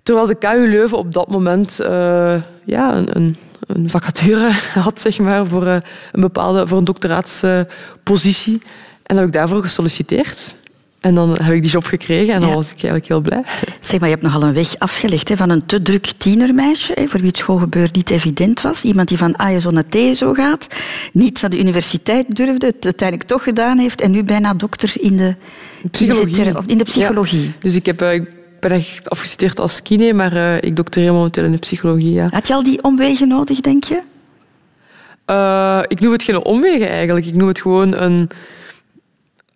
Terwijl 0.04 0.28
de 0.28 0.36
KU 0.36 0.70
Leuven 0.70 0.98
op 0.98 1.14
dat 1.14 1.30
moment 1.30 1.80
eh, 1.80 2.36
ja, 2.66 2.96
een, 2.96 3.16
een, 3.16 3.36
een 3.68 3.90
vacature 3.90 4.52
had 4.80 5.02
zeg 5.02 5.20
maar, 5.20 5.48
voor, 5.48 5.66
eh, 5.68 5.78
een 6.12 6.22
bepaalde 6.22 6.68
voor 6.68 6.78
een 6.78 6.84
doctoraatspositie. 6.84 8.62
en 9.04 9.18
heb 9.18 9.26
ik 9.26 9.34
daarvoor 9.34 9.62
gesolliciteerd. 9.64 10.56
En 11.00 11.16
dan 11.16 11.30
heb 11.42 11.54
ik 11.54 11.62
die 11.62 11.72
job 11.72 11.86
gekregen 11.86 12.34
en 12.34 12.40
dan 12.40 12.50
Ja. 12.50 12.56
was 12.56 12.66
ik 12.66 12.72
eigenlijk 12.74 13.08
heel 13.08 13.22
blij. 13.22 13.44
Zeg 13.80 14.00
maar, 14.00 14.10
je 14.10 14.16
hebt 14.16 14.22
nogal 14.28 14.44
een 14.44 14.54
weg 14.54 14.80
afgelegd 14.80 15.30
hè, 15.30 15.36
van 15.38 15.50
een 15.50 15.66
te 15.66 15.82
druk 15.82 16.14
tienermeisje, 16.18 16.92
hè, 16.96 17.08
voor 17.08 17.20
wie 17.20 17.28
het 17.28 17.38
schoolgebeuren 17.38 17.92
niet 17.94 18.10
evident 18.10 18.62
was. 18.62 18.84
Iemand 18.84 19.08
die 19.08 19.18
van 19.18 19.36
ASO 19.36 19.72
naar 19.72 19.84
TSO 19.90 20.34
gaat, 20.34 20.68
niet 21.14 21.42
naar 21.42 21.50
de 21.50 21.60
universiteit 21.60 22.36
durfde, 22.36 22.66
het 22.66 22.84
uiteindelijk 22.86 23.30
toch 23.30 23.44
gedaan 23.44 23.78
heeft 23.78 24.02
en 24.02 24.12
nu 24.12 24.24
bijna 24.24 24.54
dokter 24.54 24.94
in 25.00 25.18
de 25.18 25.36
Psychologie. 25.92 26.58
Of 26.58 26.66
in 26.66 26.78
de 26.78 26.84
psychologie. 26.84 27.44
Ja. 27.44 27.52
Dus 27.60 27.76
ik, 27.76 27.86
heb, 27.86 28.02
eh, 28.02 28.14
ik 28.14 28.28
ben 28.64 28.72
echt 28.72 29.10
afgestudeerd 29.10 29.60
als 29.60 29.82
kine, 29.82 30.14
maar 30.14 30.36
eh, 30.36 30.62
ik 30.62 30.76
doctoreer 30.76 31.14
momenteel 31.14 31.44
in 31.44 31.52
de 31.52 31.58
psychologie. 31.58 32.12
Ja. 32.12 32.28
Had 32.30 32.48
je 32.48 32.54
al 32.54 32.64
die 32.64 32.84
omwegen 32.84 33.28
nodig, 33.28 33.60
denk 33.60 33.84
je? 33.84 34.02
Eh, 35.26 35.82
ik 35.88 36.00
noem 36.00 36.12
het 36.12 36.24
geen 36.24 36.44
omwegen 36.44 36.90
eigenlijk. 36.90 37.26
Ik 37.26 37.36
noem 37.36 37.48
het 37.48 37.62
gewoon 37.62 37.94
een, 37.94 38.30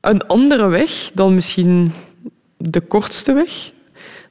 een 0.02 0.28
andere 0.28 0.68
weg 0.68 1.12
dan 1.14 1.36
misschien 1.36 1.92
de 2.58 2.82
kortste 2.82 3.34
weg. 3.34 3.72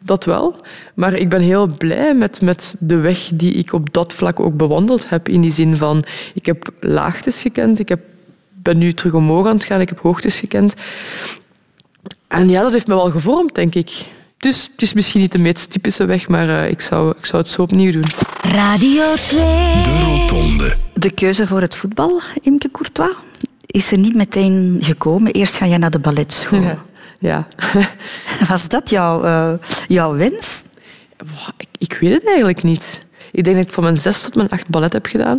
Dat 0.02 0.24
wel. 0.24 0.56
Maar 0.94 1.14
ik 1.14 1.28
ben 1.28 1.40
heel 1.40 1.66
blij 1.66 2.14
met, 2.14 2.40
met 2.40 2.76
de 2.78 2.96
weg 2.96 3.30
die 3.32 3.52
ik 3.52 3.72
op 3.72 3.92
dat 3.92 4.12
vlak 4.12 4.40
ook 4.40 4.56
bewandeld 4.56 5.08
heb. 5.08 5.28
In 5.28 5.40
die 5.40 5.52
zin 5.52 5.76
van, 5.76 6.04
ik 6.34 6.46
heb 6.46 6.72
laagtes 6.80 7.40
gekend, 7.40 7.78
ik 7.78 7.88
heb, 7.88 8.00
ben 8.52 8.78
nu 8.78 8.92
terug 8.92 9.14
omhoog 9.14 9.46
aan 9.46 9.54
het 9.54 9.64
gaan, 9.64 9.80
ik 9.80 9.88
heb 9.88 9.98
hoogtes 9.98 10.38
gekend. 10.38 10.74
En 12.28 12.48
ja, 12.48 12.62
dat 12.62 12.72
heeft 12.72 12.86
me 12.86 12.94
wel 12.94 13.10
gevormd, 13.10 13.54
denk 13.54 13.74
ik. 13.74 14.06
Dus 14.38 14.68
het 14.72 14.82
is 14.82 14.92
misschien 14.92 15.20
niet 15.20 15.32
de 15.32 15.38
meest 15.38 15.70
typische 15.70 16.04
weg, 16.04 16.28
maar 16.28 16.48
eh, 16.48 16.70
ik, 16.70 16.80
zou, 16.80 17.14
ik 17.18 17.26
zou 17.26 17.42
het 17.42 17.50
zo 17.50 17.62
opnieuw 17.62 17.92
doen. 17.92 18.04
Radio 18.40 19.14
2. 19.14 19.38
De 19.82 20.00
Rotonde. 20.04 20.76
De 20.92 21.10
keuze 21.10 21.46
voor 21.46 21.60
het 21.60 21.74
voetbal, 21.74 22.20
Imke 22.42 22.70
Courtois, 22.70 23.14
is 23.66 23.90
er 23.90 23.98
niet 23.98 24.14
meteen 24.14 24.78
gekomen. 24.80 25.32
Eerst 25.32 25.54
ga 25.54 25.64
je 25.64 25.78
naar 25.78 25.90
de 25.90 25.98
balletschool. 25.98 26.60
Ja. 26.60 26.84
ja. 27.18 27.46
Was 28.48 28.68
dat 28.68 28.90
jouw, 28.90 29.22
eh, 29.22 29.52
jouw 29.88 30.16
wens? 30.16 30.64
Ik, 31.56 31.68
ik 31.78 31.98
weet 32.00 32.12
het 32.12 32.26
eigenlijk 32.26 32.62
niet. 32.62 33.06
Ik 33.32 33.44
denk 33.44 33.56
dat 33.56 33.66
ik 33.66 33.72
van 33.72 33.82
mijn 33.82 33.96
zes 33.96 34.22
tot 34.22 34.34
mijn 34.34 34.48
acht 34.48 34.68
ballet 34.68 34.92
heb 34.92 35.06
gedaan. 35.06 35.38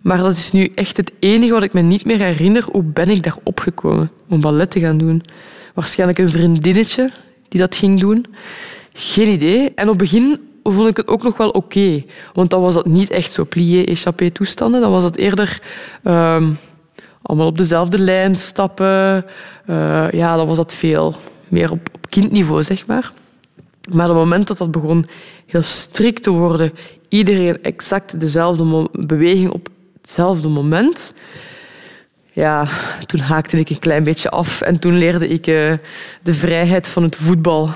Maar 0.00 0.18
dat 0.18 0.32
is 0.32 0.52
nu 0.52 0.72
echt 0.74 0.96
het 0.96 1.12
enige 1.18 1.52
wat 1.52 1.62
ik 1.62 1.72
me 1.72 1.80
niet 1.80 2.04
meer 2.04 2.18
herinner. 2.18 2.64
Hoe 2.72 2.82
ben 2.82 3.08
ik 3.08 3.22
daar 3.22 3.36
opgekomen 3.42 4.10
om 4.28 4.40
ballet 4.40 4.70
te 4.70 4.80
gaan 4.80 4.98
doen? 4.98 5.22
Waarschijnlijk 5.74 6.18
een 6.18 6.30
vriendinnetje 6.30 7.10
die 7.48 7.60
dat 7.60 7.76
ging 7.76 8.00
doen. 8.00 8.26
Geen 8.92 9.28
idee. 9.28 9.72
En 9.74 9.84
op 9.84 9.88
het 9.88 10.10
begin 10.10 10.40
vond 10.62 10.88
ik 10.88 10.96
het 10.96 11.08
ook 11.08 11.22
nog 11.22 11.36
wel 11.36 11.50
oké. 11.50 12.02
want 12.32 12.50
dan 12.50 12.60
was 12.60 12.74
dat 12.74 12.86
niet 12.86 13.10
echt 13.10 13.32
zo 13.32 13.44
plié-échappé 13.44 14.30
toestanden. 14.30 14.80
Dan 14.80 14.90
was 14.90 15.04
het 15.04 15.16
eerder 15.16 15.62
ehm, 16.02 16.50
allemaal 17.22 17.46
op 17.46 17.58
dezelfde 17.58 17.98
lijn 17.98 18.34
stappen. 18.34 19.24
Eh, 19.66 20.10
ja, 20.10 20.36
dan 20.36 20.46
was 20.46 20.56
dat 20.56 20.72
veel 20.72 21.16
meer 21.48 21.70
op, 21.70 21.88
op 21.92 22.10
kindniveau, 22.10 22.62
zeg 22.62 22.86
maar. 22.86 23.12
Maar 23.90 24.08
op 24.10 24.14
het 24.14 24.24
moment 24.24 24.46
dat 24.46 24.58
dat 24.58 24.70
begon 24.70 25.06
heel 25.46 25.62
strikt 25.62 26.22
te 26.22 26.30
worden, 26.30 26.72
iedereen 27.08 27.62
exact 27.62 28.20
dezelfde 28.20 28.88
beweging 28.92 29.50
op 29.50 29.68
hetzelfde 30.00 30.48
moment, 30.48 31.14
ja, 32.38 32.66
toen 33.06 33.20
haakte 33.20 33.58
ik 33.58 33.70
een 33.70 33.78
klein 33.78 34.04
beetje 34.04 34.30
af 34.30 34.60
en 34.60 34.78
toen 34.78 34.98
leerde 34.98 35.28
ik 35.28 35.46
eh, 35.46 35.72
de 36.22 36.34
vrijheid 36.34 36.88
van 36.88 37.02
het 37.02 37.16
voetbal. 37.16 37.70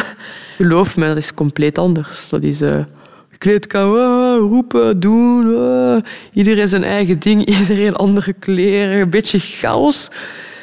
Geloof 0.56 0.96
me, 0.96 1.06
dat 1.06 1.16
is 1.16 1.34
compleet 1.34 1.78
anders. 1.78 2.28
Dat 2.28 2.42
is 2.42 2.60
eh 2.60 2.78
kleedkamer, 3.38 4.00
ah, 4.00 4.38
roepen, 4.38 5.00
doen, 5.00 6.04
iedereen 6.32 6.68
zijn 6.68 6.84
eigen 6.84 7.18
ding, 7.18 7.44
iedereen 7.58 7.94
andere 7.94 8.32
kleren, 8.32 9.00
een 9.00 9.10
beetje 9.10 9.38
chaos. 9.38 10.10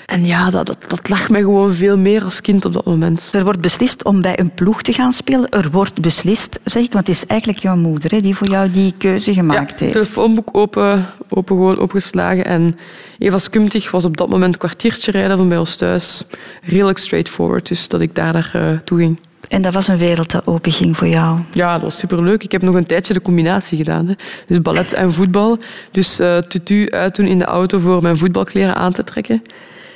En 0.05 0.25
ja, 0.25 0.49
dat, 0.49 0.65
dat, 0.65 0.77
dat 0.87 1.09
lag 1.09 1.29
mij 1.29 1.41
gewoon 1.41 1.73
veel 1.73 1.97
meer 1.97 2.23
als 2.23 2.41
kind 2.41 2.65
op 2.65 2.73
dat 2.73 2.85
moment. 2.85 3.31
Er 3.33 3.43
wordt 3.43 3.61
beslist 3.61 4.03
om 4.03 4.21
bij 4.21 4.39
een 4.39 4.53
ploeg 4.53 4.81
te 4.81 4.93
gaan 4.93 5.13
spelen. 5.13 5.49
Er 5.49 5.71
wordt 5.71 6.01
beslist, 6.01 6.59
zeg 6.63 6.83
ik, 6.83 6.93
want 6.93 7.07
het 7.07 7.15
is 7.15 7.25
eigenlijk 7.25 7.61
jouw 7.61 7.75
moeder 7.75 8.11
hè, 8.11 8.19
die 8.19 8.35
voor 8.35 8.47
jou 8.47 8.71
die 8.71 8.93
keuze 8.97 9.33
gemaakt 9.33 9.79
ja, 9.79 9.85
heeft. 9.85 9.91
telefoonboek 9.91 10.49
open, 10.51 11.05
open 11.29 11.55
gewoon 11.55 11.79
opgeslagen. 11.79 12.45
En 12.45 12.77
Eva 13.19 13.37
Skumtig 13.37 13.91
was 13.91 14.05
op 14.05 14.17
dat 14.17 14.29
moment 14.29 14.57
kwartiertje 14.57 15.11
rijden 15.11 15.37
van 15.37 15.49
bij 15.49 15.57
ons 15.57 15.75
thuis. 15.75 16.23
Redelijk 16.61 16.97
straightforward, 16.97 17.67
dus 17.67 17.87
dat 17.87 18.01
ik 18.01 18.15
daar 18.15 18.33
naartoe 18.33 18.97
ging. 18.97 19.19
En 19.47 19.61
dat 19.61 19.73
was 19.73 19.87
een 19.87 19.97
wereld 19.97 20.31
dat 20.31 20.47
open 20.47 20.71
ging 20.71 20.97
voor 20.97 21.07
jou. 21.07 21.39
Ja, 21.51 21.73
dat 21.73 21.81
was 21.81 21.97
superleuk. 21.97 22.43
Ik 22.43 22.51
heb 22.51 22.61
nog 22.61 22.75
een 22.75 22.85
tijdje 22.85 23.13
de 23.13 23.21
combinatie 23.21 23.77
gedaan. 23.77 24.07
Hè. 24.07 24.13
Dus 24.47 24.61
ballet 24.61 24.93
en 24.93 25.13
voetbal. 25.13 25.57
Dus 25.91 26.19
eh 26.19 26.37
tutu 26.37 26.91
uitdoen 26.91 27.27
in 27.27 27.39
de 27.39 27.45
auto 27.45 27.79
voor 27.79 28.01
mijn 28.01 28.17
voetbalkleren 28.17 28.75
aan 28.75 28.91
te 28.91 29.03
trekken. 29.03 29.41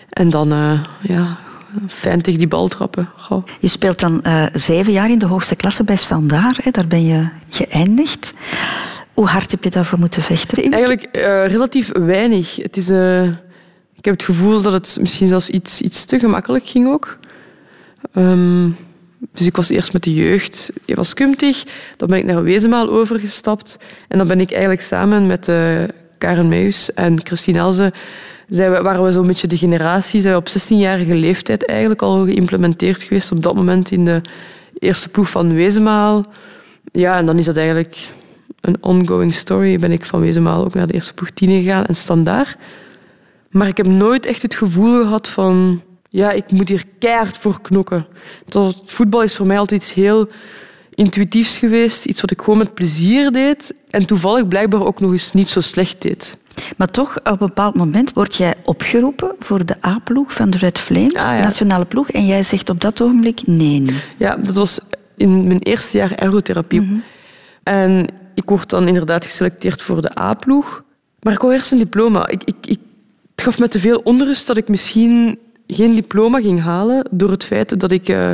En 0.09 0.29
dan 0.29 0.51
eh, 0.51 0.83
ja, 1.01 1.35
fijn 1.87 2.21
tegen 2.21 2.39
die 2.39 2.47
bal 2.47 2.67
trappen. 2.67 3.09
Goh. 3.17 3.43
Je 3.59 3.67
speelt 3.67 3.99
dan 3.99 4.21
eh, 4.21 4.45
zeven 4.53 4.91
jaar 4.91 5.09
in 5.09 5.19
de 5.19 5.25
hoogste 5.25 5.55
klasse 5.55 5.83
bij 5.83 5.95
Standaard. 5.95 6.63
Hè. 6.63 6.71
Daar 6.71 6.87
ben 6.87 7.05
je 7.05 7.29
geëindigd. 7.49 8.33
Hoe 9.19 9.27
hard 9.27 9.51
heb 9.51 9.63
je 9.63 9.69
daarvoor 9.69 9.99
moeten 9.99 10.21
vechten? 10.21 10.71
Eigenlijk 10.71 11.03
eh, 11.03 11.47
relatief 11.47 11.89
weinig. 11.93 12.55
Het 12.55 12.77
is, 12.77 12.89
eh, 12.89 13.23
ik 13.95 14.05
heb 14.05 14.13
het 14.13 14.23
gevoel 14.23 14.61
dat 14.61 14.73
het 14.73 14.97
misschien 15.01 15.27
zelfs 15.27 15.49
iets, 15.49 15.81
iets 15.81 16.05
te 16.05 16.19
gemakkelijk 16.19 16.65
ging 16.65 16.87
ook. 16.87 17.17
Ehm, 18.13 18.69
dus 19.33 19.45
ik 19.45 19.55
was 19.55 19.69
eerst 19.69 19.93
met 19.93 20.03
de 20.03 20.13
jeugd 20.13 20.71
Eva 20.85 21.03
Skumtig, 21.03 21.63
dan 21.97 22.07
ben 22.07 22.17
ik 22.17 22.25
naar 22.25 22.43
Wezenmaal 22.43 22.89
overgestapt 22.89 23.79
en 24.07 24.17
dan 24.17 24.27
ben 24.27 24.39
ik 24.39 24.51
eigenlijk 24.51 24.81
samen 24.81 25.27
met 25.27 25.47
eh, 25.47 25.83
Karen 26.17 26.47
Meus 26.47 26.93
en 26.93 27.19
Christine 27.23 27.57
Elze 27.57 27.93
zijn 28.49 28.71
we, 28.71 28.81
waren 28.81 29.03
we 29.03 29.11
zo'n 29.11 29.27
beetje 29.27 29.47
de 29.47 29.57
generatie, 29.57 30.21
zijn 30.21 30.33
we 30.33 30.39
op 30.39 30.49
16-jarige 30.49 31.15
leeftijd 31.15 31.65
eigenlijk 31.65 32.01
al 32.01 32.25
geïmplementeerd 32.25 33.03
geweest 33.03 33.31
op 33.31 33.43
dat 33.43 33.55
moment 33.55 33.91
in 33.91 34.05
de 34.05 34.21
eerste 34.79 35.09
ploeg 35.09 35.29
van 35.29 35.53
Wezenmaal. 35.53 36.25
Ja, 36.91 37.17
en 37.17 37.25
dan 37.25 37.37
is 37.37 37.45
dat 37.45 37.55
eigenlijk 37.55 38.11
een 38.61 38.77
ongoing 38.81 39.33
story. 39.33 39.79
Ben 39.79 39.91
ik 39.91 40.05
van 40.05 40.19
Wezenmaal 40.19 40.65
ook 40.65 40.73
naar 40.73 40.87
de 40.87 40.93
eerste 40.93 41.13
ploeg 41.13 41.29
10 41.29 41.49
gegaan 41.49 41.85
en 41.85 41.95
standaard. 41.95 42.57
Maar 43.49 43.67
ik 43.67 43.77
heb 43.77 43.87
nooit 43.87 44.25
echt 44.25 44.41
het 44.41 44.55
gevoel 44.55 45.01
gehad 45.01 45.29
van... 45.29 45.81
Ja, 46.09 46.31
ik 46.31 46.51
moet 46.51 46.69
hier 46.69 46.83
keihard 46.99 47.37
voor 47.37 47.61
knokken. 47.61 48.05
Dat 48.45 48.81
voetbal 48.85 49.23
is 49.23 49.35
voor 49.35 49.45
mij 49.45 49.59
altijd 49.59 49.81
iets 49.81 49.93
heel 49.93 50.27
intuïtiefs 50.99 51.57
geweest. 51.57 52.05
Iets 52.05 52.21
wat 52.21 52.31
ik 52.31 52.39
gewoon 52.41 52.57
met 52.57 52.73
plezier 52.73 53.31
deed. 53.31 53.73
En 53.89 54.05
toevallig 54.05 54.47
blijkbaar 54.47 54.85
ook 54.85 54.99
nog 54.99 55.11
eens 55.11 55.33
niet 55.33 55.49
zo 55.49 55.61
slecht 55.61 56.01
deed. 56.01 56.37
Maar 56.77 56.91
toch, 56.91 57.17
op 57.17 57.25
een 57.25 57.37
bepaald 57.37 57.75
moment 57.75 58.13
word 58.13 58.35
jij 58.35 58.53
opgeroepen 58.63 59.35
voor 59.39 59.65
de 59.65 59.75
A-ploeg 59.85 60.33
van 60.33 60.49
de 60.49 60.57
Red 60.57 60.79
Flames, 60.79 61.13
Ah, 61.13 61.21
ja. 61.31 61.35
de 61.35 61.41
nationale 61.41 61.85
ploeg. 61.85 62.09
En 62.09 62.25
jij 62.25 62.43
zegt 62.43 62.69
op 62.69 62.81
dat 62.81 63.01
ogenblik 63.01 63.41
nee. 63.45 63.85
Ja, 64.17 64.35
dat 64.35 64.55
was 64.55 64.79
in 65.17 65.47
mijn 65.47 65.59
eerste 65.59 65.97
jaar 65.97 66.11
ergotherapie. 66.15 67.01
En 67.63 68.05
ik 68.35 68.49
word 68.49 68.69
dan 68.69 68.87
inderdaad 68.87 69.25
geselecteerd 69.25 69.81
voor 69.81 70.01
de 70.01 70.19
A-ploeg. 70.19 70.83
Maar 71.21 71.33
ik 71.33 71.39
wou 71.39 71.53
eerst 71.53 71.71
een 71.71 71.77
diploma. 71.77 72.27
Ik, 72.27 72.43
ik, 72.43 72.55
ik, 72.65 72.79
het 73.35 73.43
gaf 73.43 73.59
me 73.59 73.67
te 73.67 73.79
veel 73.79 74.01
onrust 74.03 74.47
dat 74.47 74.57
ik 74.57 74.67
misschien 74.67 75.37
geen 75.67 75.95
diploma 75.95 76.41
ging 76.41 76.61
halen 76.61 77.07
door 77.11 77.31
het 77.31 77.43
feit 77.43 77.79
dat 77.79 77.91
ik 77.91 78.09
eh, 78.09 78.31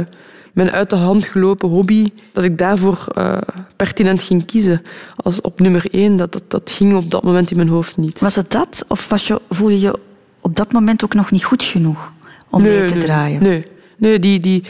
mijn 0.55 0.71
uit 0.71 0.89
de 0.89 0.95
hand 0.95 1.25
gelopen 1.25 1.69
hobby, 1.69 2.09
dat 2.33 2.43
ik 2.43 2.57
daarvoor 2.57 3.07
eh, 3.13 3.37
pertinent 3.75 4.23
ging 4.23 4.45
kiezen. 4.45 4.81
Als 5.15 5.41
op 5.41 5.59
nummer 5.59 5.85
één, 5.91 6.17
dat, 6.17 6.31
dat, 6.31 6.43
dat 6.47 6.71
ging 6.71 6.95
op 6.95 7.11
dat 7.11 7.23
moment 7.23 7.51
in 7.51 7.57
mijn 7.57 7.69
hoofd 7.69 7.97
niet. 7.97 8.19
Was 8.19 8.35
het 8.35 8.51
dat? 8.51 8.85
Of 8.87 9.09
was 9.09 9.27
je, 9.27 9.41
voel 9.49 9.69
je 9.69 9.79
je 9.79 9.99
op 10.41 10.55
dat 10.55 10.71
moment 10.71 11.03
ook 11.03 11.13
nog 11.13 11.31
niet 11.31 11.43
goed 11.43 11.63
genoeg 11.63 12.11
om 12.49 12.61
Nee, 12.61 12.79
mee 12.79 12.87
te 12.87 12.93
nee, 12.93 13.03
draaien? 13.03 13.43
Nee, 13.43 13.65
nee 13.97 14.19
die, 14.19 14.39
die, 14.39 14.63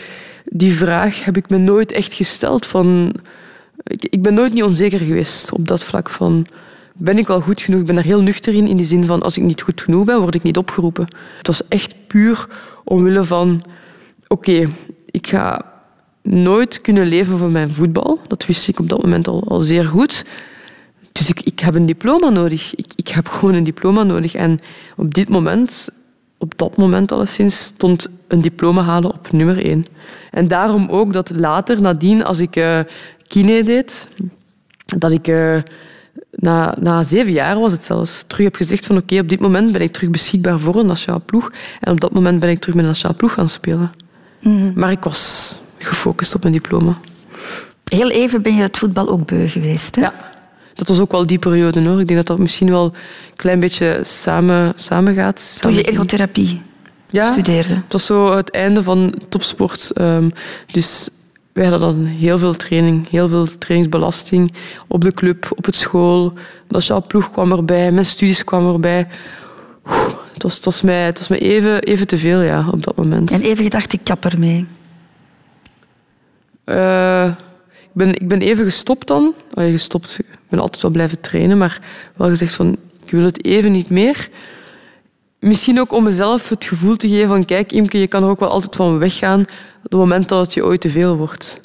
die 0.45 0.73
vraag 0.73 1.23
heb 1.23 1.37
ik 1.37 1.49
me 1.49 1.57
nooit 1.57 1.91
echt 1.91 2.13
gesteld. 2.13 2.65
Van, 2.65 3.15
ik, 3.83 4.05
ik 4.05 4.21
ben 4.21 4.33
nooit 4.33 4.53
niet 4.53 4.63
onzeker 4.63 4.99
geweest 4.99 5.51
op 5.51 5.67
dat 5.67 5.83
vlak 5.83 6.09
van... 6.09 6.45
Ben 6.97 7.17
ik 7.17 7.27
wel 7.27 7.41
goed 7.41 7.61
genoeg? 7.61 7.79
Ik 7.79 7.85
ben 7.85 7.95
daar 7.95 8.03
heel 8.03 8.21
nuchter 8.21 8.53
in, 8.53 8.67
in 8.67 8.77
die 8.77 8.85
zin 8.85 9.05
van... 9.05 9.21
Als 9.21 9.37
ik 9.37 9.43
niet 9.43 9.61
goed 9.61 9.81
genoeg 9.81 10.05
ben, 10.05 10.19
word 10.19 10.35
ik 10.35 10.43
niet 10.43 10.57
opgeroepen. 10.57 11.07
Het 11.37 11.47
was 11.47 11.67
echt 11.67 11.95
puur 12.07 12.47
omwille 12.83 13.23
van... 13.23 13.61
Oké, 14.27 14.67
ik 15.05 15.27
ga 15.27 15.73
nooit 16.25 16.81
kunnen 16.81 17.07
leven 17.07 17.37
van 17.37 17.51
mijn 17.51 17.73
voetbal. 17.73 18.19
Dat 18.27 18.45
wist 18.45 18.67
ik 18.67 18.79
op 18.79 18.89
dat 18.89 19.01
moment 19.01 19.27
al, 19.27 19.43
al 19.47 19.59
zeer 19.59 19.85
goed. 19.85 20.25
Dus 21.11 21.29
ik, 21.29 21.41
ik 21.41 21.59
heb 21.59 21.75
een 21.75 21.85
diploma 21.85 22.29
nodig. 22.29 22.75
Ik, 22.75 22.87
ik 22.95 23.07
heb 23.07 23.27
gewoon 23.27 23.53
een 23.53 23.63
diploma 23.63 24.03
nodig. 24.03 24.33
En 24.33 24.59
op 24.95 25.13
dit 25.13 25.29
moment, 25.29 25.89
op 26.37 26.57
dat 26.57 26.77
moment 26.77 27.11
alleszins, 27.11 27.63
stond 27.63 28.07
een 28.27 28.41
diploma 28.41 28.81
halen 28.81 29.13
op 29.13 29.31
nummer 29.31 29.65
één. 29.65 29.85
En 30.31 30.47
daarom 30.47 30.87
ook 30.89 31.13
dat 31.13 31.29
later, 31.29 31.81
nadien, 31.81 32.23
als 32.23 32.39
ik 32.39 32.55
eh 32.55 32.79
kine 33.27 33.63
deed, 33.63 34.07
dat 34.97 35.11
ik 35.11 35.27
eh, 35.27 35.57
na, 36.31 36.77
na 36.81 37.03
zeven 37.03 37.31
jaar 37.31 37.59
was 37.59 37.71
het 37.71 37.83
zelfs, 37.83 38.23
terug 38.27 38.45
heb 38.45 38.55
gezegd 38.55 38.85
van 38.85 38.97
oké, 38.97 39.19
op 39.19 39.29
dit 39.29 39.39
moment 39.39 39.71
ben 39.71 39.81
ik 39.81 39.91
terug 39.91 40.09
beschikbaar 40.09 40.59
voor 40.59 40.75
een 40.75 40.85
nationale 40.85 41.23
ploeg. 41.25 41.51
En 41.79 41.91
op 41.91 41.99
dat 41.99 42.13
moment 42.13 42.39
ben 42.39 42.49
ik 42.49 42.59
terug 42.59 42.75
met 42.75 42.83
een 42.83 42.89
nationale 42.89 43.17
ploeg 43.17 43.33
gaan 43.33 43.49
spelen. 43.49 43.91
Maar 44.75 44.91
ik 44.91 45.03
was 45.03 45.57
gefocust 45.85 46.35
op 46.35 46.41
mijn 46.41 46.53
diploma. 46.53 46.97
Heel 47.83 48.09
even 48.09 48.41
ben 48.41 48.55
je 48.55 48.61
het 48.61 48.77
voetbal 48.77 49.09
ook 49.09 49.25
beu 49.25 49.47
geweest. 49.47 49.95
Hè? 49.95 50.01
Ja, 50.01 50.13
dat 50.73 50.87
was 50.87 50.99
ook 50.99 51.11
wel 51.11 51.25
die 51.25 51.39
periode 51.39 51.87
hoor. 51.87 51.99
Ik 51.99 52.07
denk 52.07 52.19
dat 52.19 52.27
dat 52.27 52.39
misschien 52.39 52.69
wel 52.69 52.83
een 52.83 53.35
klein 53.35 53.59
beetje 53.59 53.99
samen, 54.03 54.73
samen 54.75 55.13
gaat. 55.13 55.57
Toen 55.61 55.73
je 55.73 55.83
ergotherapie 55.83 56.61
ja, 57.09 57.31
studeerde. 57.31 57.73
Het 57.73 57.91
was 57.91 58.05
zo 58.05 58.35
het 58.35 58.51
einde 58.51 58.83
van 58.83 59.15
topsport. 59.29 59.91
Ehm, 59.91 60.29
dus 60.71 61.09
wij 61.53 61.65
hadden 61.65 61.95
dan 61.95 62.05
heel 62.05 62.37
veel 62.37 62.53
training, 62.53 63.09
heel 63.09 63.29
veel 63.29 63.47
trainingsbelasting 63.57 64.53
op 64.87 65.03
de 65.03 65.13
club, 65.13 65.47
op 65.55 65.65
het 65.65 65.75
school. 65.75 66.33
De 66.33 66.41
nationale 66.67 67.05
ploeg 67.07 67.31
kwam 67.31 67.51
erbij, 67.51 67.91
mijn 67.91 68.05
studies 68.05 68.43
kwamen 68.43 68.73
erbij. 68.73 69.07
Oeh, 69.87 70.07
Het 70.33 70.43
was, 70.43 70.55
het 70.55 70.65
was 70.65 70.81
mij, 70.81 71.05
het 71.05 71.19
was 71.19 71.27
mij 71.27 71.39
even, 71.39 71.81
even 71.81 72.07
te 72.07 72.17
veel 72.17 72.41
ja, 72.41 72.65
op 72.71 72.83
dat 72.83 72.95
moment. 72.95 73.31
En 73.31 73.41
even 73.41 73.63
gedacht, 73.63 73.93
ik 73.93 73.99
kap 74.03 74.25
ermee. 74.25 74.65
Eh, 76.65 77.25
ik, 77.81 77.91
ben, 77.93 78.13
ik 78.21 78.27
ben 78.27 78.39
even 78.41 78.65
gestopt 78.65 79.07
dan. 79.07 79.33
Allee, 79.53 79.71
gestopt. 79.71 80.17
Ik 80.19 80.25
ben 80.49 80.59
altijd 80.59 80.81
wel 80.81 80.91
blijven 80.91 81.21
trainen, 81.21 81.57
maar 81.57 81.81
wel 82.15 82.27
gezegd 82.27 82.53
van 82.53 82.77
ik 83.05 83.11
wil 83.11 83.23
het 83.23 83.45
even 83.45 83.71
niet 83.71 83.89
meer. 83.89 84.29
Misschien 85.39 85.79
ook 85.79 85.91
om 85.91 86.03
mezelf 86.03 86.49
het 86.49 86.65
gevoel 86.65 86.95
te 86.95 87.09
geven 87.09 87.27
van 87.27 87.45
kijk 87.45 87.71
Imke, 87.71 87.99
je 87.99 88.07
kan 88.07 88.23
er 88.23 88.29
ook 88.29 88.39
wel 88.39 88.49
altijd 88.49 88.75
van 88.75 88.97
weggaan 88.99 89.39
op 89.39 89.91
het 89.91 89.91
moment 89.93 90.29
dat 90.29 90.39
het 90.45 90.53
je 90.53 90.63
ooit 90.65 90.81
te 90.81 90.89
veel 90.89 91.15
wordt. 91.17 91.59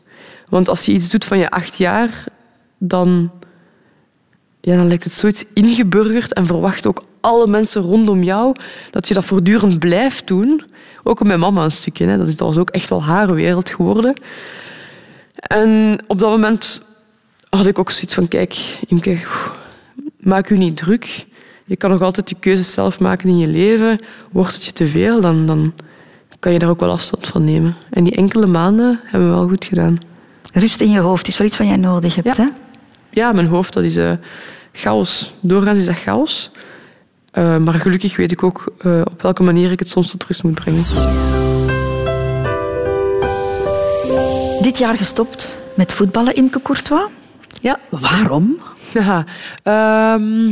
Want 0.48 0.68
als 0.68 0.84
je 0.86 0.92
iets 0.92 1.08
doet 1.08 1.24
van 1.24 1.38
je 1.38 1.50
acht 1.50 1.76
jaar, 1.78 2.24
dan, 2.78 3.30
ja, 4.60 4.76
dan 4.76 4.86
lijkt 4.88 5.04
het 5.04 5.12
zoiets 5.12 5.44
ingeburgerd 5.54 6.32
en 6.32 6.46
verwacht 6.46 6.86
ook 6.86 7.02
alle 7.20 7.46
mensen 7.46 7.82
rondom 7.82 8.22
jou 8.22 8.54
dat 8.90 9.08
je 9.08 9.14
dat 9.14 9.24
voortdurend 9.24 9.78
blijft 9.78 10.26
doen. 10.26 10.62
Ook 11.02 11.20
op 11.20 11.26
mijn 11.26 11.40
mama 11.40 11.64
een 11.64 11.70
stukje. 11.70 12.06
Hè. 12.06 12.16
Dat 12.18 12.28
is- 12.28 12.36
dat 12.36 12.46
was 12.46 12.58
ook 12.58 12.70
echt 12.70 12.88
wel 12.88 13.02
haar 13.04 13.34
wereld 13.34 13.70
geworden. 13.70 14.14
En 15.40 15.98
op 16.06 16.18
dat 16.18 16.30
moment 16.30 16.82
had 17.48 17.66
ik 17.66 17.78
ook 17.78 17.90
zoiets 17.90 18.14
van, 18.14 18.28
kijk, 18.28 18.78
Imke, 18.86 19.18
maak 20.20 20.50
u 20.50 20.56
niet 20.56 20.76
druk. 20.76 21.26
Je 21.64 21.76
kan 21.76 21.90
nog 21.90 22.02
altijd 22.02 22.28
je 22.30 22.36
keuzes 22.40 22.72
zelf 22.72 23.00
maken 23.00 23.28
in 23.28 23.38
je 23.38 23.46
leven. 23.46 24.04
Wordt 24.32 24.54
het 24.54 24.64
je 24.64 24.72
te 24.72 24.88
veel, 24.88 25.20
dan, 25.20 25.46
dan 25.46 25.74
kan 26.38 26.52
je 26.52 26.58
daar 26.58 26.68
ook 26.68 26.80
wel 26.80 26.90
afstand 26.90 27.26
van 27.26 27.44
nemen. 27.44 27.76
En 27.90 28.04
die 28.04 28.16
enkele 28.16 28.46
maanden 28.46 29.00
hebben 29.02 29.28
we 29.28 29.34
wel 29.34 29.48
goed 29.48 29.64
gedaan. 29.64 29.98
Rust 30.52 30.80
in 30.80 30.90
je 30.90 31.00
hoofd 31.00 31.28
is 31.28 31.36
wel 31.36 31.46
iets 31.46 31.56
wat 31.56 31.66
jij 31.66 31.76
nodig 31.76 32.14
hebt. 32.14 32.36
Ja. 32.36 32.42
Hè? 32.42 32.48
Ja, 33.10 33.32
mijn 33.32 33.46
hoofd, 33.46 33.72
dat 33.72 33.82
is 33.82 33.96
eh, 33.96 34.12
chaos. 34.72 35.34
Doorgaans 35.40 35.78
is 35.78 35.86
dat 35.86 35.96
chaos. 35.96 36.50
Eh, 37.30 37.56
maar 37.56 37.74
gelukkig 37.74 38.16
weet 38.16 38.32
ik 38.32 38.42
ook 38.42 38.72
eh, 38.78 39.00
op 39.04 39.22
welke 39.22 39.42
manier 39.42 39.70
ik 39.70 39.78
het 39.78 39.88
soms 39.88 40.10
tot 40.10 40.24
rust 40.24 40.42
moet 40.42 40.54
brengen. 40.54 40.84
Dit 44.60 44.78
jaar 44.78 44.96
gestopt 44.96 45.58
met 45.74 45.92
voetballen, 45.92 46.34
Imke 46.34 46.62
Courtois. 46.62 47.08
Ja. 47.60 47.78
Waarom? 47.88 48.56
Ja, 48.92 49.24
ehm, 49.62 50.48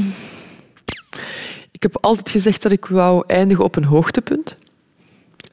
ik 1.71 1.83
heb 1.83 1.97
altijd 2.01 2.31
gezegd 2.31 2.62
dat 2.62 2.73
ik 2.73 2.87
wou 2.87 3.25
eindigen 3.27 3.64
op 3.64 3.77
een 3.77 3.85
hoogtepunt. 3.85 4.57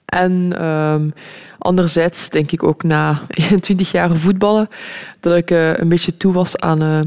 En 0.06 0.54
ehm, 0.58 1.10
anderzijds 1.58 2.30
denk 2.30 2.52
ik 2.52 2.63
ook 2.63 2.84
na 2.84 3.22
21 3.28 3.91
jaar 3.91 4.15
voetballen 4.15 4.70
dat 5.20 5.36
ik 5.36 5.52
eh, 5.52 5.78
een 5.78 5.89
beetje 5.89 6.18
toe 6.18 6.34
was 6.34 6.58
aan 6.58 6.82
eh, 6.82 7.00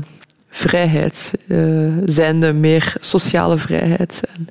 vrijheid, 0.50 1.32
eh 1.48 1.96
zijnde 2.04 2.52
meer 2.52 2.96
sociale 3.00 3.58
vrijheid. 3.58 4.20
En, 4.34 4.48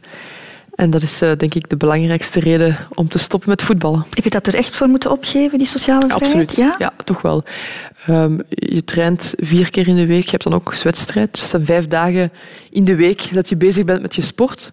en 0.78 0.90
dat 0.90 1.02
is 1.02 1.22
eh, 1.22 1.32
denk 1.38 1.56
ik 1.56 1.70
de 1.70 1.78
belangrijkste 1.78 2.40
reden 2.40 2.78
om 2.94 3.10
te 3.10 3.20
stoppen 3.20 3.50
met 3.50 3.62
voetballen. 3.62 4.06
Heb 4.14 4.24
je 4.24 4.30
dat 4.30 4.48
er 4.48 4.56
echt 4.56 4.76
voor 4.76 4.88
moeten 4.88 5.12
opgeven, 5.12 5.58
die 5.58 5.68
sociale 5.68 6.06
vrijheid? 6.06 6.50
Absoluut. 6.50 6.76
Ja? 6.78 6.94
toch 7.04 7.22
wel. 7.22 7.44
Ehm, 8.06 8.40
je 8.50 8.84
traint 8.84 9.34
vier 9.38 9.70
keer 9.70 9.88
in 9.88 9.96
de 9.96 10.06
week. 10.06 10.24
Je 10.24 10.32
hebt 10.32 10.44
dan 10.44 10.54
ook 10.54 10.76
wedstrijd. 10.76 11.32
Dus 11.32 11.42
het 11.42 11.50
zijn 11.50 11.66
vijf 11.66 11.88
dagen 11.88 12.32
in 12.70 12.84
de 12.84 12.96
week 12.96 13.34
dat 13.34 13.50
je 13.50 13.56
bezig 13.56 13.84
bent 13.84 14.02
met 14.02 14.16
je 14.16 14.22
sport. 14.22 14.72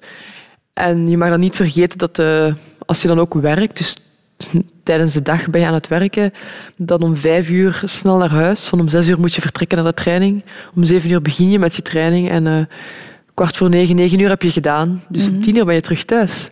En 0.72 1.10
je 1.10 1.16
mag 1.16 1.28
dan 1.28 1.40
niet 1.40 1.56
vergeten 1.56 1.98
dat 1.98 2.18
eh, 2.18 2.54
als 2.86 3.02
je 3.02 3.08
dan 3.08 3.20
ook 3.20 3.34
werkt, 3.34 3.76
dus 3.76 3.96
tijdens 4.82 5.12
de 5.12 5.22
dag 5.22 5.50
ben 5.50 5.60
je 5.60 5.66
aan 5.66 5.74
het 5.74 5.88
werken, 5.88 6.32
dan 6.76 7.02
om 7.02 7.16
vijf 7.16 7.50
uur 7.50 7.82
snel 7.84 8.16
naar 8.16 8.30
huis. 8.30 8.64
Van 8.64 8.80
om 8.80 8.88
zes 8.88 9.08
uur 9.08 9.20
moet 9.20 9.34
je 9.34 9.40
vertrekken 9.40 9.78
naar 9.78 9.86
de 9.86 9.94
training. 9.94 10.44
Om 10.74 10.84
zeven 10.84 11.10
uur 11.10 11.22
begin 11.22 11.50
je 11.50 11.58
met 11.58 11.76
je 11.76 11.82
training. 11.82 12.30
En 12.30 12.46
eh, 12.46 12.64
kwart 13.34 13.56
voor 13.56 13.68
negen, 13.68 13.96
negen 13.96 14.18
uur 14.18 14.28
heb 14.28 14.42
je 14.42 14.50
gedaan. 14.50 15.02
Dus 15.08 15.26
om 15.28 15.40
tien 15.40 15.56
uur 15.56 15.64
ben 15.64 15.74
je 15.74 15.80
terug 15.80 16.04
thuis. 16.04 16.50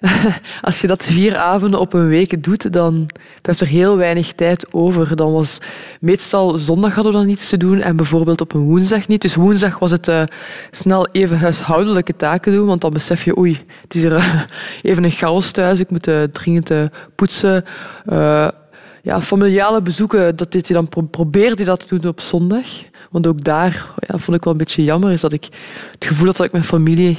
Als 0.62 0.80
je 0.80 0.86
dat 0.86 1.04
vier 1.04 1.36
avonden 1.36 1.80
op 1.80 1.92
een 1.92 2.08
week 2.08 2.44
doet, 2.44 2.72
dan 2.72 3.06
blijft 3.42 3.60
er 3.60 3.66
heel 3.66 3.96
weinig 3.96 4.32
tijd 4.32 4.72
over. 4.72 5.16
Dan 5.16 5.32
was 5.32 5.58
meestal 6.00 6.58
zondag 6.58 6.94
hadden 6.94 7.12
we 7.12 7.18
dan 7.18 7.28
iets 7.28 7.48
te 7.48 7.56
doen 7.56 7.80
en 7.80 7.96
bijvoorbeeld 7.96 8.40
op 8.40 8.54
een 8.54 8.60
woensdag 8.60 9.08
niet. 9.08 9.22
Dus 9.22 9.34
woensdag 9.34 9.78
was 9.78 9.90
het 9.90 10.08
eh, 10.08 10.22
snel 10.70 11.08
even 11.12 11.38
huishoudelijke 11.38 12.16
taken 12.16 12.52
doen, 12.52 12.66
want 12.66 12.80
dan 12.80 12.92
besef 12.92 13.24
je, 13.24 13.38
oei, 13.38 13.60
het 13.82 13.94
is 13.94 14.02
er 14.04 14.46
even 14.82 15.04
een 15.04 15.10
chaos 15.10 15.50
thuis. 15.50 15.80
Ik 15.80 15.90
moet 15.90 16.06
eh, 16.06 16.22
dringend 16.22 16.70
eh, 16.70 16.84
poetsen. 17.14 17.64
Ja, 19.04 19.20
familiale 19.20 19.82
bezoeken, 19.82 20.36
dat 20.36 20.52
deed 20.52 20.68
je 20.68 20.74
dan, 20.74 20.88
pro- 20.88 21.02
probeerde 21.02 21.56
je 21.58 21.64
dat 21.64 21.88
te 21.88 21.98
doen 21.98 22.10
op 22.10 22.20
zondag. 22.20 22.64
Want 23.12 23.26
ook 23.26 23.44
daar 23.44 23.86
ja, 23.98 24.18
vond 24.18 24.36
ik 24.36 24.44
wel 24.44 24.52
een 24.52 24.58
beetje 24.58 24.84
jammer, 24.84 25.10
is 25.12 25.20
dat 25.20 25.32
ik 25.32 25.48
het 25.92 26.04
gevoel 26.04 26.26
had 26.26 26.36
dat 26.36 26.46
ik 26.46 26.52
mijn 26.52 26.64
familie 26.64 27.18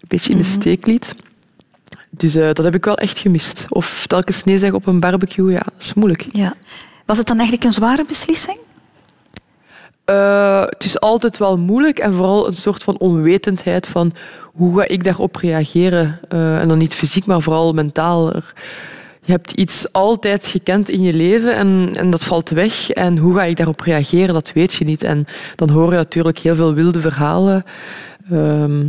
een 0.00 0.08
beetje 0.08 0.30
in 0.32 0.36
de 0.38 0.44
steek 0.44 0.86
liet. 0.86 1.14
Dus 2.10 2.34
eh, 2.34 2.46
dat 2.52 2.64
heb 2.64 2.74
ik 2.74 2.84
wel 2.84 2.96
echt 2.96 3.18
gemist. 3.18 3.66
Of 3.68 4.04
telkens 4.06 4.44
nee 4.44 4.58
zeggen 4.58 4.78
op 4.78 4.86
een 4.86 5.00
barbecue, 5.00 5.50
ja, 5.52 5.58
dat 5.64 5.72
is 5.80 5.94
moeilijk. 5.94 6.26
Ja. 6.32 6.54
Was 7.06 7.18
het 7.18 7.26
dan 7.26 7.36
eigenlijk 7.38 7.66
een 7.66 7.72
zware 7.72 8.04
beslissing? 8.04 8.58
Eh, 10.04 10.64
het 10.66 10.84
is 10.84 11.00
altijd 11.00 11.38
wel 11.38 11.58
moeilijk 11.58 11.98
en 11.98 12.12
vooral 12.12 12.46
een 12.46 12.54
soort 12.56 12.82
van 12.82 12.98
onwetendheid 12.98 13.86
van 13.86 14.12
hoe 14.44 14.78
ga 14.78 14.88
ik 14.88 15.04
daarop 15.04 15.36
reageren. 15.36 16.20
Eh, 16.28 16.60
en 16.60 16.68
dan 16.68 16.78
niet 16.78 16.94
fysiek, 16.94 17.26
maar 17.26 17.40
vooral 17.42 17.72
mentaal. 17.72 18.32
Er- 18.32 18.52
Je 19.22 19.32
hebt 19.32 19.52
iets 19.52 19.92
altijd 19.92 20.46
gekend 20.46 20.88
in 20.88 21.02
je 21.02 21.14
leven 21.14 21.54
en, 21.56 21.90
en 21.94 22.10
dat 22.10 22.24
valt 22.24 22.50
weg. 22.50 22.90
En 22.90 23.16
hoe 23.16 23.34
ga 23.34 23.44
ik 23.44 23.56
daarop 23.56 23.80
reageren, 23.80 24.34
dat 24.34 24.52
weet 24.52 24.74
je 24.74 24.84
niet. 24.84 25.02
En 25.02 25.24
dan 25.56 25.70
hoor 25.70 25.90
je 25.90 25.96
natuurlijk 25.96 26.38
heel 26.38 26.54
veel 26.54 26.74
wilde 26.74 27.00
verhalen. 27.00 27.64
Ehm, 28.30 28.86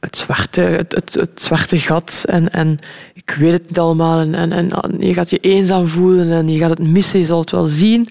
het, 0.00 0.16
zwarte, 0.16 0.60
het, 0.60 1.14
het, 1.14 1.42
zwarte 1.42 1.78
gat 1.78 2.24
en, 2.28 2.52
en 2.52 2.78
ik 3.14 3.36
weet 3.38 3.52
het 3.52 3.68
niet 3.68 3.78
allemaal. 3.78 4.20
En, 4.20 4.34
en, 4.34 4.52
en 4.52 4.98
je 4.98 5.14
gaat 5.14 5.30
je 5.30 5.38
eenzaam 5.38 5.88
voelen 5.88 6.30
en 6.30 6.48
je 6.48 6.58
gaat 6.58 6.78
het 6.78 6.88
missen, 6.88 7.18
je 7.18 7.26
zal 7.26 7.40
het 7.40 7.50
wel 7.50 7.66
zien. 7.66 8.08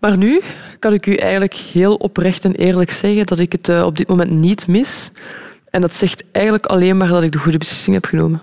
Maar 0.00 0.16
nu 0.16 0.40
kan 0.78 0.92
ik 0.92 1.06
u 1.06 1.14
eigenlijk 1.14 1.54
heel 1.54 1.94
oprecht 1.94 2.44
en 2.44 2.54
eerlijk 2.54 2.90
zeggen 2.90 3.26
dat 3.26 3.38
ik 3.38 3.52
het 3.52 3.68
eh, 3.68 3.84
op 3.84 3.96
dit 3.96 4.08
moment 4.08 4.30
niet 4.30 4.66
mis. 4.66 5.10
En 5.70 5.80
dat 5.80 5.94
zegt 5.94 6.24
eigenlijk 6.32 6.66
alleen 6.66 6.96
maar 6.96 7.08
dat 7.08 7.22
ik 7.22 7.32
de 7.32 7.38
goede 7.38 7.58
beslissing 7.58 7.94
heb 7.94 8.04
genomen. 8.04 8.42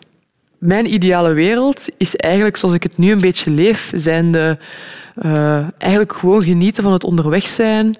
Mijn 0.57 0.93
ideale 0.93 1.33
wereld 1.33 1.85
is 1.97 2.15
eigenlijk 2.15 2.57
zoals 2.57 2.75
ik 2.75 2.83
het 2.83 2.97
nu 2.97 3.11
een 3.11 3.21
beetje 3.21 3.51
leef, 3.51 3.91
zijnde 3.95 4.57
eh, 5.15 5.63
eigenlijk 5.77 6.13
gewoon 6.13 6.43
genieten 6.43 6.83
van 6.83 6.91
het 6.91 7.03
onderweg 7.03 7.47
zijn, 7.47 7.95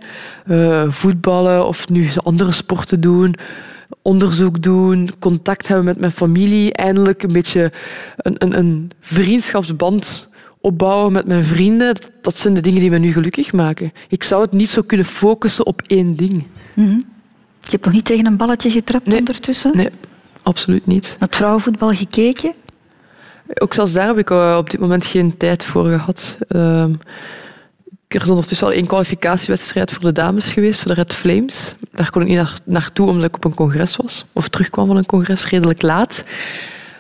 eh, 0.46 0.86
voetballen 0.88 1.68
of 1.68 1.90
nu 1.90 2.10
andere 2.24 2.52
sporten 2.52 3.00
doen, 3.00 3.36
onderzoek 4.02 4.62
doen, 4.62 5.10
contact 5.20 5.68
hebben 5.68 5.86
met 5.86 6.00
mijn 6.00 6.12
familie, 6.12 6.74
eindelijk 6.74 7.24
een 7.24 7.32
beetje 7.32 7.72
een, 8.18 8.36
een, 8.38 8.58
een 8.58 8.92
vriendschapsband 9.02 10.30
opbouwen 10.62 11.12
met 11.12 11.28
mijn 11.28 11.44
vrienden. 11.44 11.96
Dat 12.22 12.38
zijn 12.38 12.54
de 12.54 12.62
dingen 12.62 12.82
die 12.82 12.90
me 12.90 12.98
nu 12.98 13.12
gelukkig 13.12 13.54
maken. 13.54 13.92
Ik 14.08 14.24
zou 14.24 14.42
het 14.42 14.52
niet 14.52 14.70
zo 14.70 14.82
kunnen 14.82 15.06
focussen 15.06 15.66
op 15.66 15.82
één 15.88 16.16
ding. 16.16 16.48
Je 17.62 17.74
hebt 17.74 17.86
nog 17.86 17.94
niet 17.94 18.06
tegen 18.06 18.26
een 18.26 18.38
balletje 18.38 18.70
getrapt 18.70 19.14
ondertussen? 19.14 19.78
Nee, 19.78 19.90
absoluut 20.48 20.86
niet. 20.86 21.16
Naar 21.20 21.28
het 21.28 21.38
vrouwenvoetbal 21.38 21.90
gekeken? 21.90 22.54
Ook 23.54 23.74
zelfs 23.74 23.94
daar 23.94 24.08
heb 24.08 24.18
ik 24.18 24.30
eh, 24.30 24.56
op 24.58 24.70
dit 24.70 24.80
moment 24.80 25.06
geen 25.06 25.38
tijd 25.38 25.66
voor 25.66 25.86
gehad. 25.86 26.38
Ehm, 26.48 26.94
er 28.08 28.22
is 28.22 28.30
ondertussen 28.30 28.68
al 28.68 28.74
één 28.74 28.88
kwalificatiewedstrijd 28.88 29.92
voor 29.92 30.04
de 30.04 30.12
dames 30.12 30.54
geweest, 30.54 30.80
voor 30.80 30.88
de 30.88 31.02
Red 31.02 31.14
Flames. 31.14 31.74
Daar 31.92 32.10
kon 32.10 32.22
ik 32.22 32.28
niet 32.28 32.38
naar, 32.38 32.54
naartoe 32.64 33.08
omdat 33.08 33.26
ik 33.26 33.36
op 33.36 33.44
een 33.44 33.54
congres 33.54 33.96
was. 33.96 34.26
Of 34.34 34.48
terugkwam 34.48 34.88
van 34.88 34.98
een 34.98 35.06
congres, 35.06 35.50
redelijk 35.50 35.82
laat. 35.82 36.24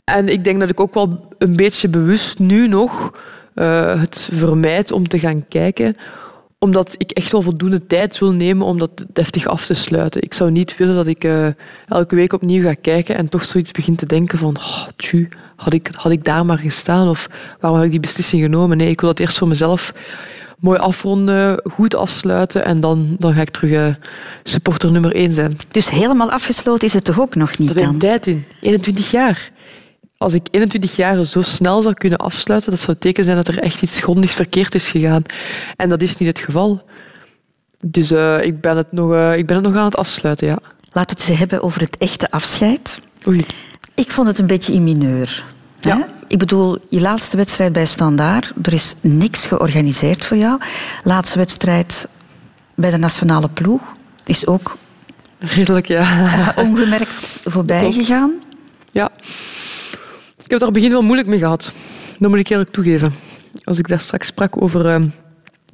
En 0.03 0.27
ik 0.27 0.43
denk 0.43 0.59
dat 0.59 0.69
ik 0.69 0.79
ook 0.79 0.93
wel 0.93 1.35
een 1.37 1.55
beetje 1.55 1.87
bewust 1.87 2.39
nu 2.39 2.67
nog 2.67 3.11
eh, 3.53 3.99
het 3.99 4.29
vermijd 4.31 4.91
om 4.91 5.07
te 5.07 5.19
gaan 5.19 5.47
kijken 5.47 5.97
omdat 6.59 6.95
ik 6.97 7.11
echt 7.11 7.31
wel 7.31 7.41
voldoende 7.41 7.87
tijd 7.87 8.19
wil 8.19 8.31
nemen 8.31 8.65
om 8.65 8.79
dat 8.79 9.05
deftig 9.13 9.45
af 9.45 9.65
te 9.65 9.73
sluiten. 9.73 10.21
Ik 10.21 10.33
zou 10.33 10.51
niet 10.51 10.77
willen 10.77 10.95
dat 10.95 11.07
ik 11.07 11.23
eh, 11.23 11.47
elke 11.85 12.15
week 12.15 12.33
opnieuw 12.33 12.63
ga 12.63 12.73
kijken 12.73 13.15
en 13.15 13.29
toch 13.29 13.43
zoiets 13.43 13.71
begin 13.71 13.95
te 13.95 14.05
denken 14.05 14.37
van 14.37 14.57
oh, 14.57 14.87
tju, 14.95 15.29
had 15.55 15.73
ik, 15.73 15.89
had 15.95 16.11
ik 16.11 16.23
daar 16.23 16.45
maar 16.45 16.57
gestaan 16.57 17.07
of 17.07 17.29
waarom 17.59 17.79
heb 17.79 17.85
ik 17.87 17.93
die 17.93 18.01
beslissing 18.01 18.41
genomen? 18.41 18.77
Nee, 18.77 18.89
ik 18.89 19.01
wil 19.01 19.09
dat 19.09 19.19
eerst 19.19 19.37
voor 19.37 19.47
mezelf 19.47 19.93
mooi 20.59 20.79
afronden, 20.79 21.61
goed 21.71 21.95
afsluiten 21.95 22.65
en 22.65 22.79
dan, 22.79 23.15
dan 23.19 23.33
ga 23.33 23.41
ik 23.41 23.49
terug 23.49 23.71
eh, 23.71 23.95
supporter 24.43 24.91
nummer 24.91 25.15
één 25.15 25.33
zijn. 25.33 25.57
Dus 25.71 25.89
helemaal 25.89 26.31
afgesloten 26.31 26.87
is 26.87 26.93
het 26.93 27.03
toch 27.03 27.19
ook 27.19 27.35
nog 27.35 27.57
niet 27.57 27.73
Dat 27.73 27.77
dan? 27.83 27.97
tijd 27.97 28.27
in. 28.27 28.45
21 28.61 29.11
jaar. 29.11 29.51
Als 30.17 30.33
ik 30.33 30.47
21 30.51 30.95
jaar 30.95 31.23
zo 31.23 31.41
snel 31.41 31.81
zou 31.81 31.93
kunnen 31.93 32.19
afsluiten, 32.19 32.71
dat 32.71 32.79
zou 32.79 32.97
teken 32.97 33.23
zijn 33.23 33.35
dat 33.35 33.47
er 33.47 33.59
echt 33.59 33.81
iets 33.81 33.99
grondigs 33.99 34.33
verkeerd 34.33 34.75
is 34.75 34.87
gegaan. 34.87 35.23
En 35.75 35.89
dat 35.89 36.01
is 36.01 36.17
niet 36.17 36.27
het 36.29 36.39
geval. 36.39 36.81
Dus 37.85 38.11
eh, 38.11 38.43
ik, 38.43 38.61
ben 38.61 38.77
het 38.77 38.91
nog, 38.91 39.13
eh, 39.13 39.37
ik 39.37 39.45
ben 39.47 39.55
het 39.55 39.65
nog 39.65 39.75
aan 39.75 39.85
het 39.85 39.95
afsluiten, 39.97 40.47
ja. 40.47 40.57
Laten 40.91 41.15
we 41.15 41.21
het 41.21 41.29
eens 41.29 41.39
hebben 41.39 41.61
over 41.63 41.81
het 41.81 41.97
echte 41.97 42.29
afscheid. 42.29 42.99
Oei. 43.27 43.45
Ik 43.95 44.11
vond 44.11 44.27
het 44.27 44.37
een 44.39 44.47
beetje 44.47 44.73
in 44.73 44.83
mineur. 44.83 45.43
hè? 45.81 45.89
Ja. 45.89 46.07
Ik 46.27 46.37
bedoel, 46.39 46.77
je 46.89 47.01
laatste 47.01 47.37
wedstrijd 47.37 47.73
bij 47.73 47.85
Standaard, 47.85 48.53
er 48.61 48.73
is 48.73 48.95
niks 49.01 49.45
georganiseerd 49.45 50.25
voor 50.25 50.37
jou. 50.37 50.59
Laatste 51.03 51.37
wedstrijd 51.37 52.07
bij 52.75 52.91
de 52.91 52.97
nationale 52.97 53.49
ploeg 53.49 53.81
is 54.25 54.47
ook 54.47 54.77
Redelijk, 55.39 55.87
ja. 55.87 56.23
ongemerkt 56.55 57.39
voorbij 57.45 57.79
Klopt. 57.79 57.95
gegaan. 57.95 58.33
ja. 58.91 59.09
Ik 60.47 60.53
heb 60.53 60.61
er 60.61 60.71
begin 60.71 60.91
wel 60.91 61.01
moeilijk 61.01 61.27
mee 61.27 61.39
gehad. 61.39 61.71
Dat 62.19 62.29
moet 62.29 62.39
ik 62.39 62.49
eerlijk 62.49 62.69
toegeven. 62.69 63.13
Als 63.63 63.77
ik 63.77 63.87
daar 63.87 63.99
straks 63.99 64.27
sprak 64.27 64.61
over 64.61 64.85
ehm, 64.85 65.07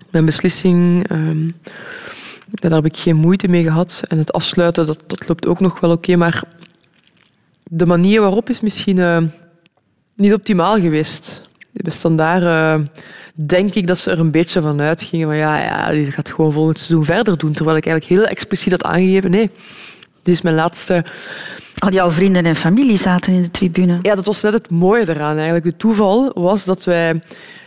mijn 0.09 0.25
beslissing, 0.25 1.07
ehm, 1.07 1.49
daar 2.47 2.71
heb 2.71 2.85
ik 2.85 2.97
geen 2.97 3.15
moeite 3.15 3.47
mee 3.47 3.63
gehad. 3.63 4.03
En 4.07 4.17
het 4.17 4.33
afsluiten, 4.33 4.85
dat, 4.85 5.03
dat 5.07 5.27
loopt 5.27 5.47
ook 5.47 5.59
nog 5.59 5.79
wel 5.79 5.91
oké. 5.91 6.15
maar 6.15 6.43
de 7.63 7.85
manier 7.85 8.21
waarop 8.21 8.49
is 8.49 8.59
misschien 8.61 8.97
eh, 8.99 9.17
niet 10.15 10.33
optimaal 10.33 10.79
geweest. 10.79 11.49
Bij 11.71 11.91
Standaard 11.91 12.87
denk 13.33 13.73
ik 13.73 13.87
dat 13.87 13.97
ze 13.97 14.11
er 14.11 14.19
een 14.19 14.31
beetje 14.31 14.61
van 14.61 14.81
uitgingen 14.81 15.27
van 15.27 15.37
ja, 15.37 15.59
ja, 15.59 15.91
die 15.91 16.11
gaat 16.11 16.29
gewoon 16.29 16.53
volgend 16.53 16.77
seizoen 16.77 17.05
verder 17.05 17.37
doen. 17.37 17.51
Terwijl 17.51 17.77
ik 17.77 17.85
eigenlijk 17.85 18.19
heel 18.19 18.29
expliciet 18.29 18.71
had 18.71 18.83
aangegeven, 18.83 19.31
nee, 19.31 19.49
dit 20.23 20.35
is 20.35 20.41
mijn 20.41 20.55
laatste 20.55 21.05
Al 21.83 21.91
jouw 21.91 22.11
vrienden 22.11 22.45
en 22.45 22.55
familie 22.55 22.97
zaten 22.97 23.33
in 23.33 23.41
de 23.41 23.51
tribune. 23.51 23.99
ja, 24.01 24.15
dat 24.15 24.25
was 24.25 24.41
net 24.41 24.53
het 24.53 24.71
mooie 24.71 25.09
eraan 25.09 25.35
eigenlijk. 25.35 25.65
De 25.65 25.77
toeval 25.77 26.31
was 26.33 26.65
dat 26.65 26.83
wij 26.83 27.21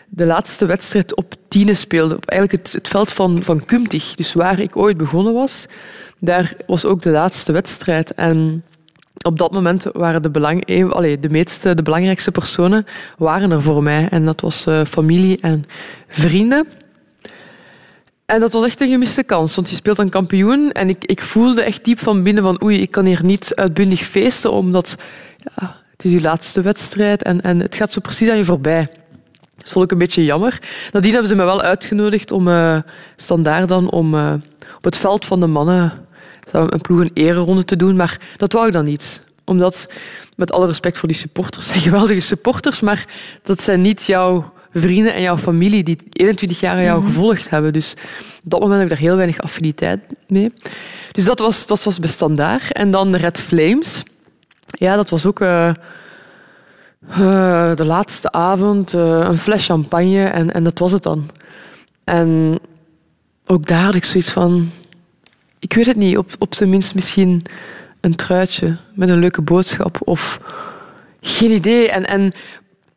de 0.09 0.25
laatste 0.25 0.67
wedstrijd 0.67 1.17
op 1.17 1.35
Tiene 1.49 1.75
speelden. 1.75 2.17
Op 2.17 2.25
eigenlijk 2.29 2.63
het, 2.63 2.73
het 2.73 2.89
veld 2.89 3.13
van, 3.13 3.43
van 3.43 3.65
Kumtig. 3.65 4.15
Dus 4.15 4.33
waar 4.33 4.61
ik 4.61 4.77
ooit 4.77 4.97
begonnen 4.97 5.33
was, 5.33 5.67
daar 6.19 6.55
was 6.67 6.85
ook 6.85 7.03
de 7.03 7.11
laatste 7.11 7.53
wedstrijd. 7.53 8.15
En 8.15 8.65
op 9.23 9.39
dat 9.39 9.53
moment 9.53 9.85
waren 9.93 10.23
de, 10.23 10.31
belang, 10.31 10.65
eh, 10.65 10.91
allee, 10.91 11.19
de 11.19 11.31
meeste, 11.31 11.75
de 11.75 11.83
belangrijkste 11.83 12.31
personen 12.31 12.87
waren 13.19 13.51
er 13.51 13.63
voor 13.63 13.83
mij. 13.83 14.09
En 14.09 14.25
dat 14.25 14.41
was 14.41 14.67
eh, 14.67 14.85
familie 14.85 15.41
en 15.41 15.65
vrienden. 16.09 16.67
En 18.27 18.41
dat 18.41 18.53
was 18.53 18.65
echt 18.65 18.81
een 18.81 18.89
gemiste 18.89 19.23
kans, 19.23 19.55
want 19.55 19.71
je 19.71 19.77
speelt 19.77 19.99
een 19.99 20.09
kampioen. 20.09 20.73
En 20.73 20.89
ik, 20.89 21.05
ik 21.05 21.21
voelde 21.21 21.63
echt 21.63 21.85
diep 21.85 21.99
van 21.99 22.23
binnen 22.23 22.43
van 22.43 22.63
oei, 22.63 22.81
ik 22.81 22.91
kan 22.91 23.05
hier 23.05 23.25
niet 23.25 23.55
uitbundig 23.55 24.01
feesten, 24.01 24.53
omdat 24.53 24.97
ja, 25.39 25.77
het 25.91 26.05
is 26.05 26.13
je 26.13 26.21
laatste 26.21 26.61
wedstrijd 26.61 27.23
en, 27.23 27.41
en 27.41 27.61
het 27.61 27.75
gaat 27.75 27.93
zo 27.93 28.01
precies 28.01 28.31
aan 28.31 28.37
je 28.37 28.45
voorbij. 28.45 28.89
Dat 29.57 29.69
vond 29.69 29.85
ik 29.85 29.91
een 29.91 29.99
beetje 29.99 30.25
jammer. 30.25 30.59
Nadien 30.93 31.13
hebben 31.13 31.29
ze 31.29 31.37
me 31.37 31.45
wel 31.45 31.63
uitgenodigd 31.63 32.31
om 32.31 32.49
eh, 32.49 32.79
standaard 33.17 33.69
dan 33.69 33.91
om 33.91 34.15
eh, 34.15 34.33
op 34.77 34.85
het 34.85 34.97
veld 34.97 35.25
van 35.25 35.41
de 35.41 35.47
mannen 35.47 36.07
een 36.51 36.81
ploeg 36.81 37.01
een 37.01 37.11
ereronde 37.15 37.65
te 37.65 37.77
doen, 37.77 37.97
maar 37.97 38.21
dat 38.37 38.53
wou 38.53 38.67
ik 38.67 38.73
dan 38.73 38.85
niet. 38.85 39.25
Omdat, 39.45 39.93
met 40.37 40.53
alle 40.53 40.67
respect 40.67 40.99
voor 40.99 41.09
die 41.09 41.17
supporters, 41.17 41.67
zijn 41.67 41.81
geweldige 41.91 42.21
supporters, 42.21 42.81
maar 42.81 43.07
dat 43.43 43.63
zijn 43.63 43.81
niet 43.81 44.05
jouw 44.05 44.53
vrienden 44.81 45.15
en 45.15 45.23
jouw 45.23 45.39
familie 45.39 45.83
die 45.83 45.99
21 46.13 46.61
jaar 46.61 46.77
aan 46.77 46.83
jou 46.83 47.05
gevolgd 47.05 47.51
hebben. 47.51 47.73
Dus 47.73 47.95
op 48.45 48.51
dat 48.51 48.61
moment 48.61 48.81
heb 48.81 48.89
ik 48.89 48.95
daar 48.95 49.07
heel 49.07 49.17
weinig 49.17 49.41
affiniteit 49.41 50.01
mee. 50.29 50.53
Dus 51.13 51.25
dat 51.25 51.39
was, 51.39 51.67
dat 51.67 51.85
was 51.85 51.99
bij 51.99 52.09
standaard. 52.09 52.73
En 52.73 52.91
dan 52.91 53.13
de 53.13 53.19
Red 53.19 53.41
Flames. 53.41 54.03
Ja, 54.67 54.97
dat 54.97 55.11
was 55.11 55.27
ook 55.27 55.41
eh, 55.41 55.69
eh, 55.69 55.75
de 57.77 57.85
laatste 57.85 58.33
avond, 58.33 58.95
eh, 58.95 59.03
een 59.03 59.39
fles 59.39 59.67
champagne 59.67 60.25
en, 60.25 60.53
en 60.53 60.65
dat 60.65 60.79
was 60.79 60.93
het 60.93 61.03
dan. 61.03 61.31
En 62.05 62.59
ook 63.47 63.67
daar 63.67 63.85
had 63.85 63.95
ik 63.95 64.05
zoiets 64.05 64.31
van... 64.31 64.71
Ik 65.59 65.73
weet 65.73 65.87
het 65.87 65.97
niet, 65.97 66.19
op, 66.19 66.31
op 66.39 66.55
zijn 66.55 66.71
minst 66.71 66.95
misschien 66.95 67.43
een 68.01 68.15
truitje 68.15 68.77
met 68.95 69.11
een 69.11 69.19
leuke 69.19 69.43
boodschap 69.43 69.99
of... 70.05 70.41
Geen 71.21 71.51
idee. 71.51 71.91
En, 71.91 72.07
en 72.07 72.33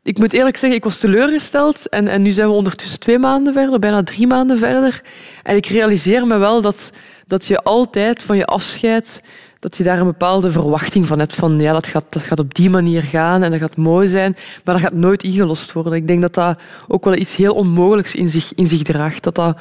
ik 0.09 0.17
moet 0.17 0.33
eerlijk 0.33 0.57
zeggen, 0.57 0.77
ik 0.77 0.83
was 0.83 0.97
teleurgesteld. 0.97 1.89
En, 1.89 2.07
en 2.07 2.21
nu 2.21 2.31
zijn 2.31 2.47
we 2.47 2.53
ondertussen 2.53 2.99
twee 2.99 3.19
maanden 3.19 3.53
verder, 3.53 3.79
bijna 3.79 4.03
drie 4.03 4.27
maanden 4.27 4.57
verder. 4.57 5.01
En 5.43 5.55
ik 5.55 5.65
realiseer 5.65 6.27
me 6.27 6.37
wel 6.37 6.61
dat, 6.61 6.91
dat 7.27 7.45
je 7.45 7.63
altijd 7.63 8.21
van 8.21 8.37
je 8.37 8.45
afscheid 8.45 9.21
dat 9.59 9.77
je 9.77 9.83
daar 9.83 9.99
een 9.99 10.05
bepaalde 10.05 10.51
verwachting 10.51 11.07
van 11.07 11.19
hebt. 11.19 11.35
Van 11.35 11.59
ja, 11.59 11.73
dat 11.73 11.87
gaat, 11.87 12.05
dat 12.09 12.21
gaat 12.21 12.39
op 12.39 12.55
die 12.55 12.69
manier 12.69 13.01
gaan 13.01 13.43
en 13.43 13.51
dat 13.51 13.59
gaat 13.59 13.75
mooi 13.75 14.07
zijn, 14.07 14.35
maar 14.63 14.73
dat 14.73 14.83
gaat 14.83 14.93
nooit 14.93 15.23
ingelost 15.23 15.71
worden. 15.71 15.93
Ik 15.93 16.07
denk 16.07 16.21
dat 16.21 16.33
dat 16.33 16.59
ook 16.87 17.05
wel 17.05 17.15
iets 17.15 17.35
heel 17.35 17.53
onmogelijks 17.53 18.15
in 18.15 18.29
zich, 18.29 18.53
in 18.53 18.67
zich 18.67 18.81
draagt. 18.81 19.23
Dat 19.23 19.35
dat, 19.35 19.57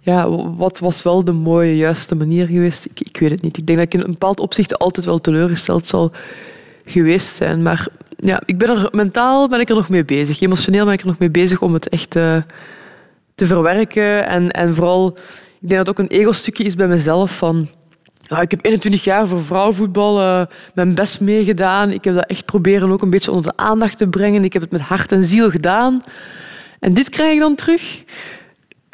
ja, 0.00 0.30
wat 0.56 0.78
was 0.78 1.02
wel 1.02 1.24
de 1.24 1.32
mooie, 1.32 1.76
juiste 1.76 2.14
manier 2.14 2.46
geweest? 2.46 2.84
Ik, 2.84 3.00
ik 3.00 3.16
weet 3.16 3.30
het 3.30 3.42
niet. 3.42 3.56
Ik 3.56 3.66
denk 3.66 3.78
dat 3.78 3.86
ik 3.86 3.94
in 3.94 4.00
een 4.00 4.10
bepaald 4.10 4.40
opzicht 4.40 4.78
altijd 4.78 5.06
wel 5.06 5.20
teleurgesteld 5.20 5.86
zal 5.86 6.12
geweest 6.84 7.36
zijn. 7.36 7.62
Maar 7.62 7.86
ja, 8.16 8.42
ik 8.44 8.58
ben 8.58 8.68
er, 8.68 8.88
mentaal 8.90 9.48
ben 9.48 9.60
ik 9.60 9.68
er 9.68 9.74
nog 9.74 9.88
mee 9.88 10.04
bezig. 10.04 10.40
Emotioneel 10.40 10.84
ben 10.84 10.94
ik 10.94 11.00
er 11.00 11.06
nog 11.06 11.18
mee 11.18 11.30
bezig 11.30 11.60
om 11.62 11.72
het 11.72 11.88
echt 11.88 12.16
eh, 12.16 12.36
te 13.34 13.46
verwerken. 13.46 14.26
En, 14.26 14.50
en 14.50 14.74
vooral, 14.74 15.08
ik 15.60 15.68
denk 15.68 15.70
dat 15.70 15.86
het 15.86 15.88
ook 15.88 15.98
een 15.98 16.18
ego-stukje 16.18 16.64
is 16.64 16.74
bij 16.74 16.88
mezelf 16.88 17.36
van... 17.36 17.68
Ja, 18.22 18.40
ik 18.40 18.50
heb 18.50 18.64
21 18.64 19.04
jaar 19.04 19.26
voor 19.26 19.44
vrouwenvoetbal 19.44 20.20
eh, 20.20 20.46
mijn 20.74 20.94
best 20.94 21.20
meegedaan. 21.20 21.90
Ik 21.90 22.04
heb 22.04 22.14
dat 22.14 22.26
echt 22.26 22.44
proberen 22.44 22.90
ook 22.90 23.02
een 23.02 23.10
beetje 23.10 23.30
onder 23.30 23.52
de 23.56 23.62
aandacht 23.62 23.98
te 23.98 24.06
brengen. 24.06 24.44
Ik 24.44 24.52
heb 24.52 24.62
het 24.62 24.70
met 24.70 24.80
hart 24.80 25.12
en 25.12 25.22
ziel 25.22 25.50
gedaan. 25.50 26.00
En 26.78 26.94
dit 26.94 27.08
krijg 27.08 27.32
ik 27.32 27.38
dan 27.38 27.54
terug. 27.54 28.02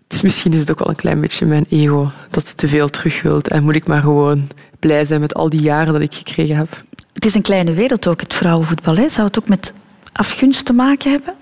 Dus 0.07 0.21
misschien 0.21 0.53
is 0.53 0.59
het 0.59 0.71
ook 0.71 0.79
wel 0.79 0.89
een 0.89 0.97
klein 0.97 1.21
beetje 1.21 1.47
mijn 1.47 1.67
ego 1.69 2.11
dat 2.31 2.57
te 2.57 2.69
veel 2.69 2.89
terug 2.89 3.23
wilt. 3.23 3.49
En 3.49 3.63
moet 3.63 3.75
ik 3.75 3.87
maar 3.87 4.01
gewoon 4.01 4.49
blij 4.79 5.05
zijn 5.05 5.21
met 5.21 5.35
al 5.35 5.49
die 5.49 5.61
jaren 5.61 5.93
dat 5.93 6.03
ik 6.03 6.15
gekregen 6.15 6.57
heb. 6.57 6.83
Het 7.19 7.27
is 7.27 7.35
een 7.35 7.43
kleine 7.43 7.73
wereld 7.73 8.07
ook, 8.07 8.21
het 8.21 8.35
vrouwenvoetbal. 8.35 8.97
Hè? 8.97 9.09
Zou 9.09 9.27
het 9.27 9.39
ook 9.39 9.49
met 9.49 9.73
afgunst 10.13 10.65
te 10.65 10.73
maken 10.73 11.11
hebben? 11.11 11.35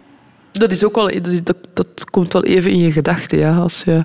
Dat, 0.53 0.70
is 0.70 0.85
ook 0.85 0.95
wel, 0.95 1.11
dat, 1.43 1.57
dat, 1.74 2.11
komt 2.11 2.33
wel 2.33 2.45
even 2.45 2.70
in 2.70 2.79
je 2.79 2.93
gedachten. 2.93 3.39
Ja. 3.39 3.57
Als, 3.57 3.83
je, 3.85 4.05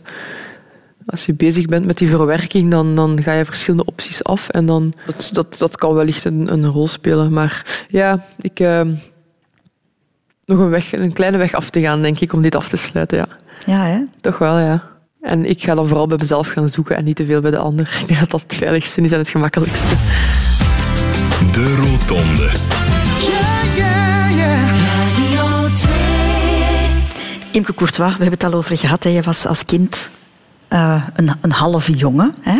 als 1.05 1.25
je 1.25 1.33
bezig 1.33 1.65
bent 1.65 1.85
met 1.85 1.97
die 1.97 2.07
verwerking, 2.07 2.71
dan, 2.71 2.95
dan 2.95 3.23
ga 3.23 3.33
je 3.33 3.45
verschillende 3.45 3.85
opties 3.85 4.23
af. 4.23 4.49
En 4.49 4.65
dan, 4.65 4.93
dat, 5.05 5.29
dat, 5.33 5.55
dat 5.57 5.77
kan 5.77 5.93
wellicht 5.93 6.25
een, 6.25 6.53
een 6.53 6.65
rol 6.65 6.87
spelen. 6.87 7.33
Maar 7.33 7.85
ja, 7.89 8.25
ik... 8.41 8.59
eh, 8.59 8.81
nog 10.45 10.59
een, 10.59 10.69
weg, 10.69 10.93
een 10.93 11.13
kleine 11.13 11.37
weg 11.37 11.53
af 11.53 11.69
te 11.69 11.81
gaan, 11.81 12.01
denk 12.01 12.19
ik, 12.19 12.33
om 12.33 12.41
dit 12.41 12.55
af 12.55 12.69
te 12.69 12.77
sluiten. 12.77 13.17
Ja. 13.17 13.27
Ja, 13.65 13.85
hè? 13.85 14.03
Toch 14.21 14.37
wel, 14.37 14.59
ja. 14.59 14.89
En 15.21 15.45
ik 15.45 15.63
ga 15.63 15.75
dan 15.75 15.87
vooral 15.87 16.07
bij 16.07 16.17
mezelf 16.17 16.47
gaan 16.47 16.69
zoeken 16.69 16.95
en 16.95 17.03
niet 17.03 17.15
te 17.15 17.25
veel 17.25 17.41
bij 17.41 17.51
de 17.51 17.57
ander. 17.57 17.97
Ik 18.01 18.07
denk 18.07 18.19
dat 18.19 18.31
dat 18.31 18.41
het 18.41 18.55
veiligste 18.55 19.01
is 19.01 19.11
en 19.11 19.17
het 19.17 19.29
gemakkelijkste. 19.29 19.95
De 21.61 21.75
Rotonde. 21.75 22.49
Radio 23.77 25.69
2. 25.73 25.93
Imke 27.51 27.73
Courtois, 27.73 28.11
we 28.17 28.23
hebben 28.23 28.39
het 28.39 28.43
al 28.43 28.53
over 28.53 28.77
gehad. 28.77 29.03
Hè? 29.03 29.09
Je 29.09 29.21
was 29.21 29.45
als 29.45 29.65
kind 29.65 30.09
eh, 30.67 31.03
een, 31.15 31.31
een 31.41 31.51
halve 31.51 31.91
jongen. 31.91 32.35
Hè? 32.41 32.59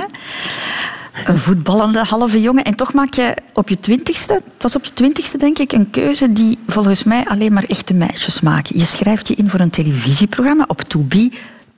Een 1.26 1.38
voetballende 1.38 2.04
halve 2.04 2.42
jongen. 2.42 2.64
En 2.64 2.76
toch 2.76 2.94
maak 2.94 3.14
je 3.14 3.38
op 3.54 3.70
je 3.70 3.80
twintigste, 3.80 4.34
het 4.34 4.44
was 4.62 4.76
op 4.76 4.86
je 4.86 4.94
twintigste 4.94 5.38
denk 5.38 5.60
ik, 5.60 5.72
een 5.72 5.90
keuze 5.90 6.34
die 6.34 6.60
volgens 6.68 7.04
mij 7.04 7.26
alleen 7.26 7.54
maar 7.54 7.64
echte 7.64 7.94
meisjes 7.94 8.42
maken. 8.42 8.80
Je 8.80 8.86
schrijft 8.86 9.28
je 9.28 9.36
in 9.36 9.50
voor 9.50 9.60
een 9.60 9.70
televisieprogramma 9.70 10.64
op 10.68 10.82
To 10.82 11.00
Be 11.00 11.32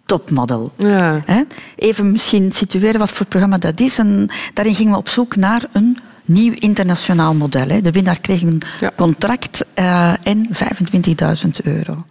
Topmodel. 0.05 0.73
Ja. 0.77 1.21
Hè? 1.25 1.41
Even 1.75 2.11
misschien 2.11 2.51
situeren 2.51 2.99
wat 2.99 3.11
voor 3.11 3.25
programma 3.25 3.57
dat 3.57 3.79
is. 3.79 3.97
En 3.97 4.29
daarin 4.53 4.75
gingen 4.75 4.91
we 4.91 4.97
op 4.97 5.09
zoek 5.09 5.35
naar 5.35 5.63
een 5.71 5.97
nieuw 6.25 6.53
internationaal 6.59 7.33
model. 7.33 7.67
Hè? 7.67 7.81
De 7.81 7.91
winnaar 7.91 8.19
kreeg 8.21 8.41
een 8.41 8.61
Ja. 8.79 8.91
contract 8.95 9.65
eh, 9.73 10.13
en 10.23 10.47
25.000 10.51 11.49
euro. 11.63 12.05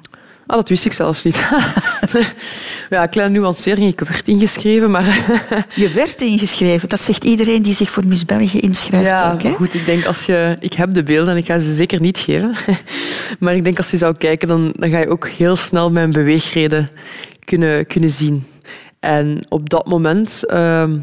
Ah, 0.47 0.59
dat 0.59 0.69
wist 0.69 0.85
ik 0.85 0.93
zelfs 0.93 1.23
niet. 1.23 1.49
ja, 2.91 3.07
kleine 3.07 3.39
nuancering. 3.39 3.93
Ik 3.93 4.01
werd 4.01 4.29
ingeschreven, 4.29 4.91
maar... 4.91 5.05
Je 5.75 5.91
werd 5.91 6.21
ingeschreven. 6.21 6.89
Dat 6.89 7.01
zegt 7.01 7.25
iedereen 7.25 7.63
die 7.63 7.75
zich 7.75 7.91
voor 7.91 8.07
Miss 8.07 8.25
België 8.25 8.61
inschrijft 8.61 9.07
ja, 9.07 9.33
ook. 9.33 9.43
Hè? 9.43 9.53
goed, 9.53 9.75
ik 9.75 9.85
denk 9.85 10.05
als 10.05 10.25
je... 10.27 10.57
Ik 10.61 10.73
heb 10.73 10.95
de 10.95 11.03
beelden 11.03 11.33
en 11.33 11.41
ik 11.41 11.47
ga 11.47 11.59
ze 11.59 11.75
zeker 11.75 12.01
niet 12.01 12.19
geven. 12.19 12.55
maar 13.41 13.57
ik 13.57 13.65
denk 13.65 13.79
als 13.79 13.91
je 13.91 13.97
zou 13.97 14.17
kijken, 14.17 14.49
dan, 14.49 14.75
dan 14.77 14.91
ga 14.91 14.99
je 14.99 15.09
ook 15.09 15.29
heel 15.29 15.57
snel 15.57 15.91
mijn 15.91 16.13
beweegreden 16.13 16.91
kunnen, 17.45 17.87
kunnen 17.87 18.11
zien. 18.11 18.47
En 19.01 19.47
op 19.49 19.71
dat 19.71 19.87
moment 19.87 20.45
ehm, 20.47 20.99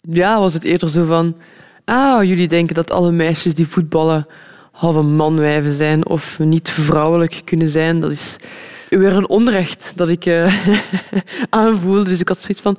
ja, 0.00 0.38
was 0.38 0.52
het 0.52 0.64
eerder 0.64 0.88
zo 0.88 1.04
van... 1.04 1.36
Ah, 1.84 2.24
jullie 2.24 2.48
denken 2.48 2.74
dat 2.74 2.90
alle 2.90 3.10
meisjes 3.10 3.54
die 3.54 3.68
voetballen 3.68 4.26
halve 4.72 5.02
manwijven 5.02 5.70
zijn 5.70 6.06
of 6.06 6.38
niet 6.38 6.70
vrouwelijk 6.70 7.40
kunnen 7.44 7.68
zijn. 7.68 8.00
Dat 8.00 8.10
is 8.10 8.36
weer 8.88 9.12
een 9.12 9.28
onrecht 9.28 9.92
dat 9.96 10.08
ik 10.08 10.26
eh, 10.26 10.54
aanvoelde. 11.50 12.04
Dus 12.04 12.20
ik 12.20 12.28
had 12.28 12.40
zoiets 12.40 12.60
van... 12.60 12.78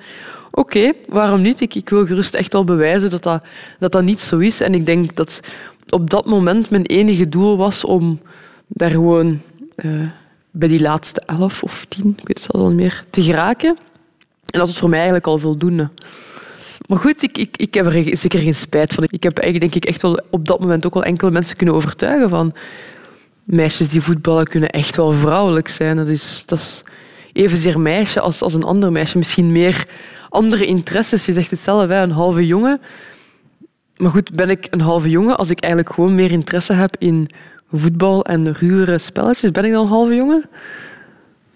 Oké, 0.51 0.91
waarom 1.09 1.41
niet? 1.41 1.61
Ik, 1.61 1.75
ik 1.75 1.89
wil 1.89 2.05
gerust 2.05 2.33
echt 2.33 2.53
wel 2.53 2.63
bewijzen 2.63 3.09
dat 3.09 3.23
dat, 3.23 3.43
dat 3.79 3.91
dat 3.91 4.03
niet 4.03 4.19
zo 4.19 4.37
is. 4.37 4.61
En 4.61 4.73
ik 4.73 4.85
denk 4.85 5.15
dat 5.15 5.39
op 5.89 6.09
dat 6.09 6.25
moment 6.25 6.69
mijn 6.69 6.85
enige 6.85 7.29
doel 7.29 7.57
was 7.57 7.83
om 7.83 8.19
daar 8.67 8.89
gewoon 8.89 9.41
eh, 9.75 9.91
bij 10.51 10.67
die 10.67 10.81
laatste 10.81 11.21
elf 11.25 11.63
of 11.63 11.85
tien, 11.85 12.15
ik 12.17 12.27
weet 12.27 12.43
het 12.43 12.51
al 12.51 12.71
meer, 12.71 13.05
te 13.09 13.21
geraken. 13.21 13.69
En 14.49 14.59
dat 14.59 14.67
was 14.67 14.77
voor 14.77 14.89
mij 14.89 14.97
eigenlijk 14.97 15.27
al 15.27 15.39
voldoende. 15.39 15.89
Maar 16.87 16.97
goed, 16.97 17.23
ik, 17.23 17.37
ik, 17.37 17.57
ik 17.57 17.73
heb 17.73 17.85
er 17.85 18.17
zeker 18.17 18.39
geen 18.39 18.55
spijt 18.55 18.93
van. 18.93 19.03
Ik 19.07 19.23
heb 19.23 19.37
eigenlijk 19.37 19.71
denk 19.71 19.83
ik 19.85 19.91
echt 19.91 20.01
wel 20.01 20.21
op 20.29 20.45
dat 20.45 20.59
moment 20.59 20.85
ook 20.85 20.93
wel 20.93 21.03
enkele 21.03 21.31
mensen 21.31 21.55
kunnen 21.57 21.75
overtuigen 21.75 22.29
van 22.29 22.53
meisjes 23.43 23.89
die 23.89 24.01
voetballen 24.01 24.47
kunnen 24.47 24.69
echt 24.69 24.95
wel 24.95 25.11
vrouwelijk 25.11 25.67
zijn. 25.67 25.97
Dat 25.97 26.07
is, 26.07 26.43
dat 26.45 26.59
is 26.59 26.83
evenzeer 27.33 27.79
meisje 27.79 28.19
als, 28.19 28.41
als 28.41 28.53
een 28.53 28.63
ander 28.63 28.91
meisje. 28.91 29.17
Misschien 29.17 29.51
meer 29.51 29.87
andere 30.29 30.65
interesses. 30.65 31.25
Je 31.25 31.33
zegt 31.33 31.51
het 31.51 31.59
zelf, 31.59 31.89
een 31.89 32.11
halve 32.11 32.45
jongen. 32.45 32.81
Maar 33.97 34.11
goed, 34.11 34.31
ben 34.31 34.49
ik 34.49 34.67
een 34.69 34.81
halve 34.81 35.09
jongen 35.09 35.37
als 35.37 35.49
ik 35.49 35.59
eigenlijk 35.59 35.93
gewoon 35.93 36.15
meer 36.15 36.31
interesse 36.31 36.73
heb 36.73 36.95
in 36.99 37.27
voetbal 37.71 38.25
en 38.25 38.53
ruwere 38.53 38.97
spelletjes? 38.97 39.51
Ben 39.51 39.65
ik 39.65 39.71
dan 39.71 39.81
een 39.81 39.87
halve 39.87 40.15
jongen? 40.15 40.45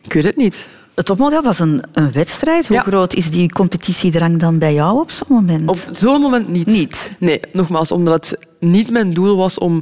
Ik 0.02 0.14
weet 0.14 0.24
het 0.24 0.36
niet. 0.36 0.68
Het 0.98 1.06
topmodel 1.06 1.42
was 1.42 1.60
een, 1.60 1.84
een 1.94 2.12
wedstrijd. 2.12 2.68
Hoe 2.68 2.76
Ja. 2.76 2.82
groot 2.82 3.14
is 3.14 3.30
die 3.32 3.52
competitiedrang 3.52 4.40
dan 4.40 4.60
bij 4.60 4.74
jou 4.74 5.00
op 5.00 5.12
zo'n 5.12 5.28
moment? 5.30 5.68
Op 5.70 5.96
zo'n 5.96 6.22
moment 6.22 6.48
niet. 6.48 6.66
Niet? 6.66 7.12
Nee, 7.20 7.40
nogmaals, 7.52 7.92
omdat 7.92 8.30
het 8.30 8.46
niet 8.60 8.90
mijn 8.90 9.14
doel 9.14 9.38
was 9.38 9.58
om 9.58 9.82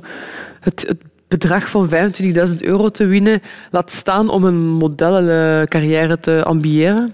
het, 0.60 0.86
het 0.88 0.98
bedrag 1.28 1.70
van 1.70 1.90
25.000 1.90 2.56
euro 2.60 2.90
te 2.90 3.06
winnen, 3.06 3.42
laat 3.72 3.92
staan 3.92 4.30
om 4.30 4.44
een 4.44 4.68
modellencarrière 4.68 6.20
te 6.20 6.44
ambiëren. 6.44 7.14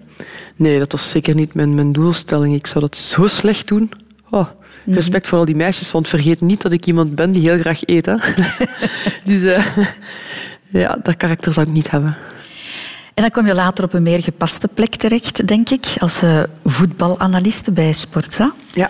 Nee, 0.55 0.79
dat 0.79 0.91
was 0.91 1.09
zeker 1.09 1.35
niet 1.35 1.53
mijn, 1.53 1.75
mijn 1.75 1.91
doelstelling. 1.91 2.55
Ik 2.55 2.67
zou 2.67 2.79
dat 2.79 2.95
zo 2.95 3.27
slecht 3.27 3.67
doen. 3.67 3.91
Oh, 4.29 4.47
respect 4.85 5.27
voor 5.27 5.37
al 5.37 5.45
die 5.45 5.55
meisjes, 5.55 5.91
want 5.91 6.07
vergeet 6.07 6.41
niet 6.41 6.61
dat 6.61 6.71
ik 6.71 6.85
iemand 6.85 7.15
ben 7.15 7.31
die 7.31 7.49
heel 7.49 7.59
graag 7.59 7.79
eet. 7.85 8.05
Hè. 8.05 8.15
dus 9.25 9.43
eh, 9.43 9.65
ja, 10.81 10.97
dat 11.03 11.17
karakter 11.17 11.53
zou 11.53 11.67
ik 11.67 11.73
niet 11.73 11.91
hebben. 11.91 12.15
En 13.21 13.27
dan 13.31 13.41
kom 13.43 13.51
je 13.51 13.55
later 13.55 13.83
op 13.83 13.93
een 13.93 14.03
meer 14.03 14.23
gepaste 14.23 14.67
plek 14.67 14.95
terecht, 14.95 15.47
denk 15.47 15.69
ik, 15.69 15.85
als 15.99 16.21
eh, 16.21 16.43
voetbalanaliste 16.65 17.71
bij 17.71 17.93
Sportza. 17.93 18.53
Ja, 18.71 18.89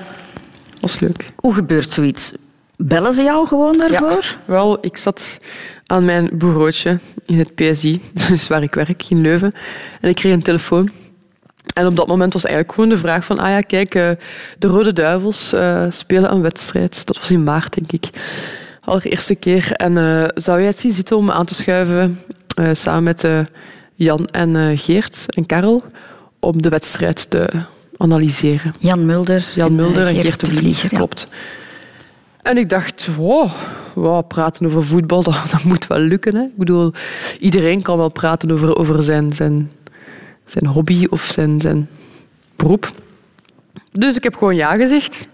was 0.79 0.99
leuk. 0.99 1.31
Hoe 1.35 1.53
gebeurt 1.53 1.89
zoiets? 1.89 2.31
Bellen 2.77 3.13
ze 3.13 3.23
jou 3.23 3.47
gewoon 3.47 3.77
daarvoor? 3.77 4.37
Wel, 4.45 4.77
ik 4.85 4.97
zat 4.97 5.39
aan 5.85 6.05
mijn 6.05 6.29
bureautje 6.33 6.99
in 7.25 7.37
het 7.37 7.55
PSI, 7.55 8.01
dus 8.27 8.47
waar 8.51 8.63
ik 8.63 8.73
werk, 8.73 9.05
in 9.09 9.21
Leuven. 9.21 9.53
En 10.01 10.09
ik 10.09 10.15
kreeg 10.15 10.33
een 10.33 10.43
telefoon. 10.43 10.89
En 11.73 11.85
op 11.85 11.95
dat 11.95 12.07
moment 12.07 12.33
was 12.33 12.43
eigenlijk 12.43 12.75
gewoon 12.75 12.89
de 12.89 12.97
vraag 12.97 13.25
van... 13.25 13.37
Ah 13.37 13.49
ja, 13.49 13.61
kijk, 13.61 13.95
eh, 13.95 14.09
de 14.57 14.67
Rode 14.67 14.93
Duivels 14.93 15.53
eh, 15.53 15.85
spelen 15.89 16.31
een 16.31 16.41
wedstrijd. 16.41 17.05
Dat 17.05 17.17
was 17.17 17.31
in 17.31 17.43
maart, 17.43 17.73
denk 17.73 17.91
ik. 17.91 18.09
Allereerste 18.81 19.35
keer. 19.35 19.71
En 19.71 19.93
zou 20.33 20.57
jij 20.59 20.67
het 20.67 20.79
zien 20.79 20.91
zitten 20.91 21.17
om 21.17 21.25
me 21.25 21.31
aan 21.31 21.45
te 21.45 21.55
schuiven 21.55 22.19
samen 22.73 23.03
met 23.03 23.23
eh, 23.23 23.39
Jan 24.03 24.25
en 24.25 24.55
eh, 24.55 24.79
Geert 24.79 25.25
en 25.27 25.45
Karel 25.45 25.83
om 26.39 26.61
de 26.61 26.69
wedstrijd 26.69 27.29
te 27.29 27.49
analyseren. 27.97 28.73
Jan 28.79 29.05
Mulder, 29.05 29.45
Jan 29.55 29.75
Mulder 29.75 30.07
en 30.07 30.15
eh, 30.15 30.21
Geert 30.21 30.39
de 30.39 30.45
Vlieger, 30.45 30.91
ja. 30.91 30.97
klopt. 30.97 31.27
En 32.41 32.57
ik 32.57 32.69
dacht, 32.69 33.15
wow, 33.15 33.51
wow, 33.93 34.27
praten 34.27 34.65
over 34.65 34.83
voetbal, 34.83 35.23
dat, 35.29 35.35
dat 35.51 35.63
moet 35.63 35.87
wel 35.87 35.99
lukken. 35.99 36.35
Hè? 36.35 36.41
Ik 36.41 36.57
bedoel, 36.57 36.93
iedereen 37.39 37.81
kan 37.81 37.97
wel 37.97 38.11
praten 38.11 38.51
over, 38.51 38.75
over 38.75 39.03
zijn, 39.03 39.33
zijn, 39.33 39.71
zijn 40.45 40.65
hobby 40.65 41.05
of 41.09 41.23
zijn, 41.23 41.61
zijn 41.61 41.89
beroep. 42.55 42.91
Dus 43.91 44.15
ik 44.15 44.23
heb 44.23 44.35
gewoon 44.35 44.55
ja 44.55 44.75
gezegd. 44.75 45.27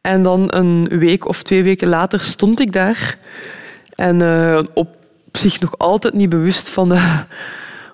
En 0.00 0.22
dan 0.22 0.54
een 0.54 0.88
week 0.88 1.28
of 1.28 1.42
twee 1.42 1.62
weken 1.62 1.88
later 1.88 2.20
stond 2.20 2.60
ik 2.60 2.72
daar. 2.72 3.18
En 3.94 4.22
eh, 4.22 4.62
op 4.74 4.88
zich 5.32 5.60
nog 5.60 5.78
altijd 5.78 6.14
niet 6.14 6.28
bewust 6.28 6.68
van 6.68 6.88
de, 6.88 7.24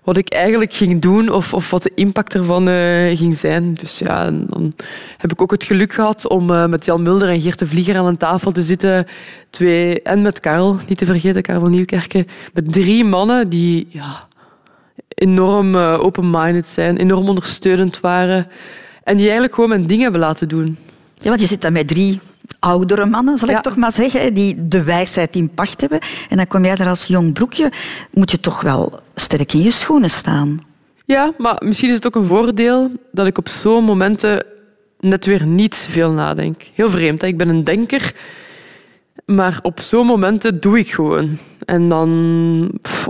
wat 0.09 0.17
ik 0.17 0.33
eigenlijk 0.33 0.73
ging 0.73 1.01
doen 1.01 1.31
of, 1.31 1.55
of 1.55 1.71
wat 1.71 1.83
de 1.83 1.93
impact 1.95 2.35
ervan 2.35 2.69
eh, 2.69 3.17
ging 3.17 3.37
zijn. 3.37 3.75
Dus 3.75 3.99
ja, 3.99 4.31
dan 4.31 4.73
heb 5.17 5.33
ik 5.33 5.43
ook 5.43 5.51
het 5.51 5.65
geluk 5.65 5.93
gehad 5.93 6.29
om 6.29 6.51
eh, 6.51 6.67
met 6.67 6.85
Jan 6.85 7.03
Mulder 7.03 7.29
en 7.29 7.41
Geert 7.41 7.59
de 7.59 7.67
Vlieger 7.67 7.97
aan 7.97 8.07
een 8.07 8.17
tafel 8.17 8.53
te 8.53 8.63
zitten. 8.63 9.07
Twee, 9.51 10.03
en 10.03 10.23
met 10.23 10.41
Karel, 10.41 10.77
niet 10.89 10.99
te 10.99 11.07
vergeten, 11.07 11.43
Karel 11.43 11.69
Nieuwkerken. 11.69 12.27
Met 12.53 12.73
drie 12.73 13.05
mannen 13.05 13.49
die 13.49 13.89
ja, 13.91 14.27
enorm 15.09 15.75
eh, 15.75 16.01
open-minded 16.01 16.67
zijn, 16.67 16.97
enorm 16.97 17.29
ondersteunend 17.29 18.01
waren. 18.01 18.47
En 19.05 19.15
die 19.15 19.25
eigenlijk 19.25 19.55
gewoon 19.55 19.69
mijn 19.69 19.87
ding 19.87 20.03
hebben 20.03 20.21
laten 20.21 20.49
doen. 20.49 20.79
Ja, 21.15 21.29
want 21.29 21.41
je 21.41 21.47
zit 21.47 21.63
dan 21.63 21.73
met 21.73 21.89
drie 21.89 22.21
oudere 22.59 23.07
mannen, 23.07 23.39
zal 23.39 23.49
Ja. 23.51 23.57
ik 23.57 23.63
toch 23.63 23.77
maar 23.77 23.93
zeggen, 23.93 24.35
die 24.35 24.69
de 24.69 24.83
wijsheid 24.83 25.37
in 25.37 25.49
pacht 25.55 25.81
hebben. 25.81 26.01
En 26.29 26.37
dan 26.37 26.47
kom 26.47 26.65
jij 26.65 26.77
daar 26.77 26.89
als 26.89 27.07
jong 27.07 27.33
broekje, 27.33 27.73
moet 28.11 28.31
je 28.31 28.41
toch 28.41 28.61
wel 28.61 29.01
sterk 29.15 29.53
in 29.53 29.63
je 29.63 29.71
schoenen 29.71 30.11
staan. 30.11 30.59
Ja, 31.05 31.33
maar 31.39 31.57
misschien 31.65 31.89
is 31.89 31.95
het 31.95 32.07
ook 32.07 32.15
een 32.17 32.27
voordeel 32.27 32.91
dat 33.13 33.27
ik 33.27 33.39
op 33.39 33.49
zo'n 33.49 33.85
momenten 33.85 34.45
net 35.01 35.25
weer 35.27 35.47
niet 35.47 35.87
veel 35.91 36.11
nadenk. 36.13 36.63
Heel 36.75 36.91
vreemd, 36.91 37.21
hè? 37.21 37.27
ik 37.27 37.37
ben 37.37 37.49
een 37.49 37.65
denker, 37.65 38.13
maar 39.27 39.59
op 39.63 39.81
zo'n 39.81 40.07
momenten 40.07 40.61
doe 40.61 40.79
ik 40.79 40.93
gewoon. 40.93 41.39
En 41.67 41.89
dan 41.89 42.71
pff, 42.83 43.09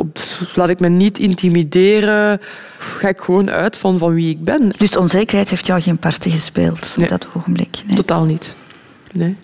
laat 0.55 0.69
ik 0.69 0.81
me 0.81 0.89
niet 0.89 1.19
intimideren, 1.19 2.39
pff, 2.79 2.97
ga 2.99 3.09
ik 3.09 3.21
gewoon 3.21 3.51
uit 3.51 3.77
van, 3.77 3.99
van 3.99 4.15
wie 4.15 4.31
ik 4.31 4.45
ben. 4.45 4.73
Dus 4.79 4.97
onzekerheid 4.97 5.51
heeft 5.51 5.67
jou 5.67 5.81
geen 5.81 5.99
parten 5.99 6.31
gespeeld 6.31 6.95
Nee. 6.97 7.05
op 7.07 7.21
dat 7.21 7.27
ogenblik. 7.37 7.77
Nee. 7.87 7.97
Totaal 7.97 8.25
niet. 8.25 8.55
Nee. 9.13 9.37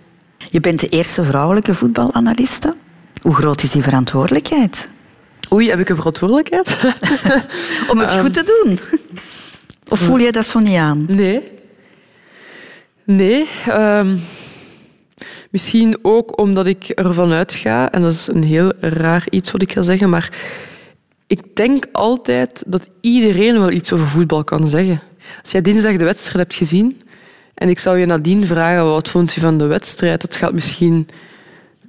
Je 0.50 0.60
bent 0.60 0.80
de 0.80 0.88
eerste 0.88 1.24
vrouwelijke 1.24 1.74
voetbalanaliste. 1.74 2.74
Hoe 3.22 3.34
groot 3.34 3.62
is 3.62 3.70
die 3.70 3.82
verantwoordelijkheid? 3.82 4.88
Oei, 5.52 5.68
heb 5.68 5.78
ik 5.78 5.88
een 5.88 5.96
verantwoordelijkheid? 5.96 6.76
Om 7.90 7.98
het 7.98 8.12
goed 8.12 8.34
te 8.34 8.62
doen. 8.62 8.78
Of 9.88 9.98
voel 9.98 10.18
je 10.18 10.32
dat 10.32 10.46
zo 10.46 10.58
niet 10.58 10.76
aan? 10.76 11.04
Nee. 11.06 11.52
Nee. 13.04 13.48
ehm, 13.66 14.16
misschien 15.50 15.98
ook 16.02 16.38
omdat 16.38 16.66
ik 16.66 16.88
ervan 16.88 17.32
uitga, 17.32 17.92
en 17.92 18.02
dat 18.02 18.12
is 18.12 18.26
een 18.26 18.42
heel 18.42 18.72
raar 18.80 19.26
iets 19.30 19.50
wat 19.50 19.62
ik 19.62 19.72
ga 19.72 19.82
zeggen, 19.82 20.10
maar 20.10 20.32
ik 21.26 21.56
denk 21.56 21.86
altijd 21.92 22.64
dat 22.66 22.88
iedereen 23.00 23.58
wel 23.58 23.70
iets 23.70 23.92
over 23.92 24.06
voetbal 24.06 24.44
kan 24.44 24.68
zeggen. 24.68 25.00
Als 25.42 25.50
jij 25.50 25.60
dinsdag 25.60 25.96
de 25.96 26.04
wedstrijd 26.04 26.38
hebt 26.38 26.54
gezien 26.54 27.00
en 27.54 27.68
ik 27.68 27.78
zou 27.78 27.98
je 27.98 28.06
nadien 28.06 28.46
vragen 28.46 28.84
wat 28.84 29.08
vond 29.08 29.32
je 29.32 29.40
van 29.40 29.58
de 29.58 29.66
wedstrijd, 29.66 30.20
dat 30.20 30.36
gaat 30.36 30.52
misschien... 30.52 31.08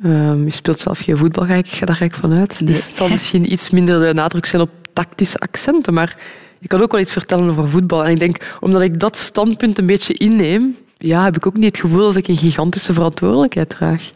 ehm, 0.03 0.43
je 0.43 0.51
speelt 0.51 0.79
zelf 0.79 0.99
geen 0.99 1.17
voetbal, 1.17 1.45
ga 1.45 1.53
ik, 1.53 1.67
ga 1.67 1.85
daar 1.85 1.95
ga 1.95 2.05
ik 2.05 2.15
vanuit. 2.15 2.59
Nee. 2.59 2.69
Dus 2.69 2.85
het 2.85 2.95
zal 2.95 3.09
misschien 3.09 3.51
iets 3.51 3.69
minder 3.69 3.99
de 3.99 4.13
nadruk 4.13 4.45
zijn 4.45 4.61
op 4.61 4.69
tactische 4.93 5.37
accenten, 5.37 5.93
maar 5.93 6.17
ik 6.59 6.67
kan 6.67 6.81
ook 6.81 6.91
wel 6.91 7.01
iets 7.01 7.11
vertellen 7.11 7.49
over 7.49 7.69
voetbal. 7.69 8.05
En 8.05 8.11
ik 8.11 8.19
denk, 8.19 8.57
omdat 8.59 8.81
ik 8.81 8.99
dat 8.99 9.17
standpunt 9.17 9.77
een 9.77 9.85
beetje 9.85 10.13
inneem, 10.13 10.75
ja, 10.97 11.23
heb 11.23 11.35
ik 11.35 11.47
ook 11.47 11.55
niet 11.55 11.65
het 11.65 11.77
gevoel 11.77 12.05
dat 12.05 12.15
ik 12.15 12.27
een 12.27 12.37
gigantische 12.37 12.93
verantwoordelijkheid 12.93 13.69
draag. 13.69 14.11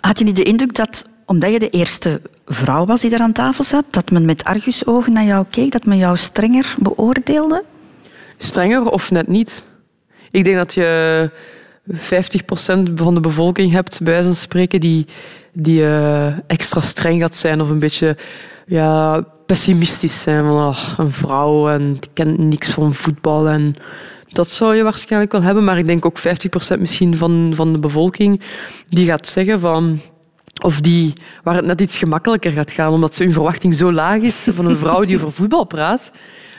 Had 0.00 0.18
je 0.18 0.24
niet 0.24 0.36
de 0.36 0.42
indruk 0.42 0.74
dat, 0.74 1.06
omdat 1.26 1.52
je 1.52 1.58
de 1.58 1.70
eerste 1.70 2.20
vrouw 2.46 2.84
was 2.84 3.00
die 3.00 3.10
daar 3.10 3.20
aan 3.20 3.32
tafel 3.32 3.64
zat, 3.64 3.84
dat 3.90 4.10
men 4.10 4.24
met 4.24 4.44
argusogen 4.44 5.12
naar 5.12 5.24
jou 5.24 5.46
keek, 5.50 5.72
dat 5.72 5.84
men 5.84 5.96
jou 5.96 6.16
strenger 6.16 6.74
beoordeelde? 6.78 7.64
Strenger 8.38 8.90
of 8.90 9.10
net 9.10 9.28
niet? 9.28 9.62
Ik 10.32 10.44
denk 10.44 10.56
dat 10.56 10.74
je 10.74 11.30
50% 11.92 11.96
van 12.94 13.14
de 13.14 13.20
bevolking 13.20 13.72
hebt, 13.72 14.02
bij 14.02 14.12
wijze 14.12 14.28
van 14.28 14.36
spreken, 14.36 14.80
die, 14.80 15.06
die 15.52 15.82
eh, 15.82 16.26
extra 16.46 16.80
streng 16.80 17.20
gaat 17.20 17.34
zijn 17.34 17.60
of 17.60 17.68
een 17.68 17.78
beetje 17.78 18.16
ja, 18.66 19.20
pessimistisch 19.46 20.22
zijn. 20.22 20.44
Van, 20.44 20.58
ah, 20.58 20.94
een 20.96 21.12
vrouw 21.12 21.68
en 21.68 21.92
die 21.92 22.10
kent 22.12 22.38
niks 22.38 22.70
van 22.70 22.94
voetbal. 22.94 23.48
En 23.48 23.74
dat 24.28 24.48
zou 24.48 24.74
je 24.74 24.82
waarschijnlijk 24.82 25.32
wel 25.32 25.42
hebben, 25.42 25.64
maar 25.64 25.78
ik 25.78 25.86
denk 25.86 26.06
ook 26.06 26.18
50% 26.76 26.78
misschien 26.78 27.16
van, 27.16 27.52
van 27.54 27.72
de 27.72 27.78
bevolking 27.78 28.40
die 28.88 29.06
gaat 29.06 29.26
zeggen 29.26 29.60
van 29.60 30.00
of 30.62 30.80
die, 30.80 31.12
waar 31.42 31.54
het 31.54 31.64
net 31.64 31.80
iets 31.80 31.98
gemakkelijker 31.98 32.52
gaat 32.52 32.72
gaan, 32.72 32.92
omdat 32.92 33.18
hun 33.18 33.32
verwachting 33.32 33.74
zo 33.74 33.92
laag 33.92 34.20
is 34.20 34.48
van 34.50 34.66
een 34.66 34.76
vrouw 34.76 35.04
die 35.04 35.16
over 35.16 35.32
voetbal 35.32 35.64
praat. 35.64 36.10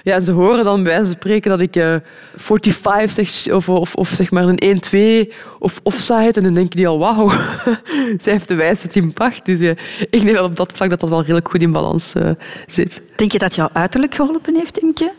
Ja, 0.04 0.16
en 0.16 0.24
ze 0.24 0.32
horen 0.32 0.64
dan 0.64 0.84
bij 0.84 0.92
wijze 0.92 1.06
van 1.06 1.16
spreken 1.16 1.50
dat 1.50 1.60
ik 1.60 1.76
eh 1.76 1.96
45 2.36 3.30
zeg, 3.30 3.54
of, 3.54 3.70
of, 3.70 3.96
of 3.96 4.10
zeg 4.10 4.32
maar 4.32 4.48
een 4.48 5.28
1-2 5.30 5.34
of 5.60 5.80
offside. 5.84 6.32
En 6.34 6.44
dan 6.44 6.54
denken 6.54 6.76
die 6.76 6.88
al, 6.88 7.00
wauw, 7.00 7.30
zij 8.22 8.34
heeft 8.34 8.48
de 8.48 8.56
wijsheid 8.56 8.96
in 8.96 9.14
pacht. 9.14 9.46
Dus 9.46 9.60
eh, 9.60 9.70
ik 10.10 10.22
denk 10.24 10.34
dat 10.34 10.46
op 10.46 10.56
dat 10.56 10.72
vlak 10.74 10.90
dat 10.90 11.00
dat 11.00 11.10
wel 11.10 11.22
redelijk 11.22 11.50
goed 11.50 11.62
in 11.62 11.72
balans 11.72 12.14
eh, 12.14 12.30
zit. 12.68 13.02
Denk 13.16 13.32
je 13.32 13.40
dat 13.40 13.56
jou 13.56 13.70
uiterlijk 13.74 14.16
geholpen 14.16 14.56
heeft, 14.56 14.78
Imke, 14.78 15.14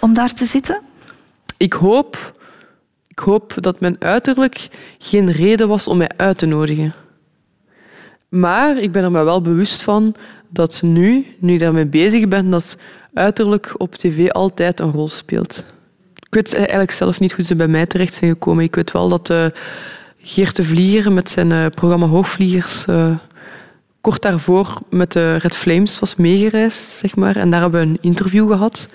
om 0.00 0.14
daar 0.14 0.32
te 0.32 0.44
zitten? 0.44 0.82
Ik 1.56 1.72
hoop, 1.72 2.34
ik 3.08 3.18
hoop 3.18 3.54
dat 3.56 3.80
mijn 3.80 3.96
uiterlijk 3.98 4.68
geen 4.98 5.32
reden 5.32 5.68
was 5.68 5.88
om 5.88 5.96
mij 5.96 6.10
uit 6.16 6.38
te 6.38 6.46
nodigen. 6.46 6.94
Maar 8.28 8.78
ik 8.78 8.92
ben 8.92 9.04
er 9.04 9.10
me 9.10 9.22
wel 9.22 9.40
bewust 9.40 9.82
van 9.82 10.14
dat 10.48 10.82
nu, 10.82 11.26
nu 11.38 11.52
ik 11.52 11.58
daarmee 11.60 11.86
bezig 11.86 12.28
ben, 12.28 12.50
dat 12.50 12.76
uiterlijk 13.16 13.74
op 13.76 13.94
tv 13.94 14.30
altijd 14.30 14.80
een 14.80 14.92
rol 14.92 15.08
speelt. 15.08 15.64
Ik 16.14 16.34
weet 16.34 16.54
eigenlijk 16.54 16.90
zelf 16.90 17.20
niet 17.20 17.32
hoe 17.32 17.44
ze 17.44 17.56
bij 17.56 17.68
mij 17.68 17.86
terecht 17.86 18.14
zijn 18.14 18.30
gekomen. 18.30 18.64
Ik 18.64 18.74
weet 18.74 18.92
wel 18.92 19.08
dat 19.08 19.30
eh, 19.30 19.46
Geert 20.18 20.56
de 20.56 20.62
Vlieger 20.62 21.12
met 21.12 21.30
zijn 21.30 21.52
eh, 21.52 21.66
programma 21.66 22.06
Hoogvliegers 22.06 22.84
eh, 22.86 23.16
kort 24.00 24.22
daarvoor 24.22 24.78
met 24.90 25.12
de 25.12 25.36
Red 25.36 25.56
Flames 25.56 25.98
was 25.98 26.16
meegereisd, 26.16 26.98
zeg 26.98 27.16
maar. 27.16 27.36
En 27.36 27.50
daar 27.50 27.60
hebben 27.60 27.80
we 27.80 27.86
een 27.86 27.98
interview 28.00 28.50
gehad. 28.50 28.86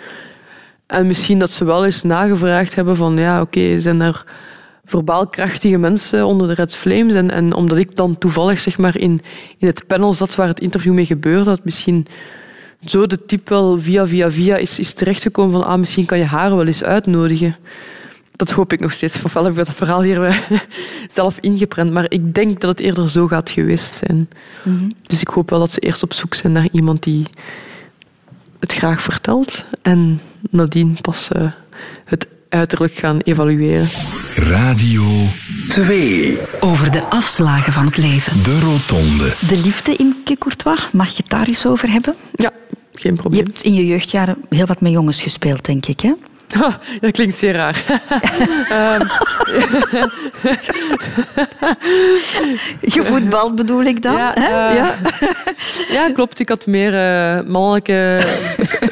En 0.87 1.07
misschien 1.07 1.39
dat 1.39 1.51
ze 1.51 1.65
wel 1.65 1.85
eens 1.85 2.03
nagevraagd 2.03 2.75
hebben 2.75 2.95
van, 2.95 3.17
ja, 3.17 3.41
oké, 3.41 3.79
zijn 3.79 4.01
er 4.01 4.23
verbaal 4.85 5.27
krachtige 5.27 5.77
mensen 5.77 6.25
onder 6.25 6.47
de 6.47 6.53
Red 6.53 6.75
Flames? 6.75 7.13
En, 7.13 7.31
en 7.31 7.53
omdat 7.53 7.77
ik 7.77 7.95
dan 7.95 8.17
toevallig 8.17 8.59
zeg 8.59 8.77
maar, 8.77 8.97
in, 8.97 9.21
in 9.57 9.67
het 9.67 9.87
panel 9.87 10.13
zat 10.13 10.35
waar 10.35 10.47
het 10.47 10.59
interview 10.59 10.93
mee 10.93 11.05
gebeurde, 11.05 11.43
dat 11.43 11.63
misschien 11.63 12.07
zo 12.85 13.05
de 13.07 13.25
tip 13.25 13.49
wel 13.49 13.79
via 13.79 14.07
via 14.07 14.31
via 14.31 14.57
is, 14.57 14.79
is 14.79 14.93
terechtgekomen 14.93 15.51
van, 15.51 15.69
ah, 15.69 15.79
misschien 15.79 16.05
kan 16.05 16.17
je 16.17 16.23
haar 16.23 16.55
wel 16.55 16.65
eens 16.65 16.83
uitnodigen. 16.83 17.55
Dat 18.35 18.51
hoop 18.51 18.73
ik 18.73 18.79
nog 18.79 18.91
steeds. 18.91 19.23
Ofwel 19.23 19.43
heb 19.43 19.57
ik 19.57 19.65
dat 19.65 19.75
verhaal 19.75 20.01
hier 20.01 20.45
zelf 21.11 21.37
ingeprent. 21.39 21.91
Maar 21.91 22.05
ik 22.11 22.33
denk 22.33 22.59
dat 22.59 22.69
het 22.69 22.79
eerder 22.79 23.09
zo 23.09 23.27
gaat 23.27 23.49
geweest 23.49 23.95
zijn. 23.95 24.29
Dus 25.03 25.21
ik 25.21 25.27
hoop 25.27 25.49
wel 25.49 25.59
dat 25.59 25.71
ze 25.71 25.79
eerst 25.79 26.03
op 26.03 26.13
zoek 26.13 26.33
zijn 26.33 26.53
naar 26.53 26.67
iemand 26.71 27.03
die 27.03 27.25
het 28.59 28.73
graag 28.73 29.01
vertelt. 29.01 29.65
En 29.81 30.19
nadien 30.49 30.97
pas 31.01 31.31
eh, 31.31 31.51
het 32.05 32.27
uiterlijk 32.49 32.93
gaan 32.93 33.19
evalueren. 33.19 33.87
Radio 34.35 35.03
2. 35.69 36.37
Over 36.59 36.91
de 36.91 37.03
afslagen 37.03 37.73
van 37.73 37.85
het 37.85 37.97
leven. 37.97 38.43
De 38.43 38.59
Rotonde. 38.59 39.33
De 39.47 39.57
liefde, 39.63 39.95
Imke 39.95 40.35
Courtois, 40.39 40.89
mag 40.91 41.09
je 41.09 41.15
het 41.17 41.29
daar 41.29 41.47
eens 41.47 41.65
over 41.65 41.89
hebben? 41.91 42.15
Ja, 42.35 42.51
geen 42.93 43.13
Je 43.13 43.19
probleem. 43.21 43.45
hebt 43.45 43.63
in 43.63 43.73
je 43.73 43.87
jeugdjaren 43.87 44.35
heel 44.49 44.65
wat 44.65 44.81
met 44.81 44.91
jongens 44.91 45.21
gespeeld, 45.21 45.65
denk 45.65 45.85
ik, 45.85 45.99
hè? 45.99 46.11
Ha, 46.59 46.79
dat 47.01 47.11
klinkt 47.11 47.35
zeer 47.37 47.53
raar. 47.53 47.83
Ehm, 48.69 49.01
Gevoetbald 52.81 53.55
bedoel 53.55 53.81
ik 53.83 54.01
dan. 54.01 54.15
Ja, 54.15 54.31
hè? 54.39 54.45
eh, 54.69 54.75
ja. 54.75 54.95
ja, 55.89 56.11
klopt. 56.13 56.39
Ik 56.39 56.49
had 56.49 56.65
meer 56.65 56.93
eh, 56.93 57.45
mannelijke 57.47 58.19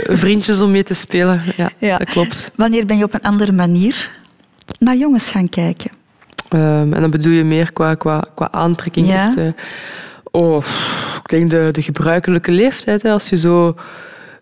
vriendjes 0.09 0.61
om 0.61 0.71
mee 0.71 0.83
te 0.83 0.93
spelen. 0.93 1.41
Ja, 1.57 1.69
Ja. 1.77 1.97
dat 1.97 2.09
klopt. 2.09 2.51
Wanneer 2.55 2.85
ben 2.85 2.97
je 2.97 3.03
op 3.03 3.13
een 3.13 3.21
andere 3.21 3.51
manier 3.51 4.11
naar 4.80 4.95
jongens 4.95 5.32
gaan 5.32 5.49
kijken? 5.49 5.91
Ehm, 6.49 6.93
en 6.93 7.01
dan 7.01 7.09
bedoel 7.09 7.34
je 7.34 7.43
meer 7.43 7.74
qua, 7.74 7.95
qua, 7.95 8.24
qua 8.36 8.51
aantrekking. 8.51 9.07
Ja. 9.07 9.28
Echt, 9.28 9.38
eh, 9.38 9.51
oh, 10.24 10.65
ik 11.24 11.30
denk 11.30 11.49
de, 11.49 11.70
de 11.72 11.82
gebruikelijke 11.82 12.51
leeftijd. 12.51 13.01
Hè. 13.01 13.11
Als 13.11 13.30
je 13.30 13.38
zo 13.38 13.76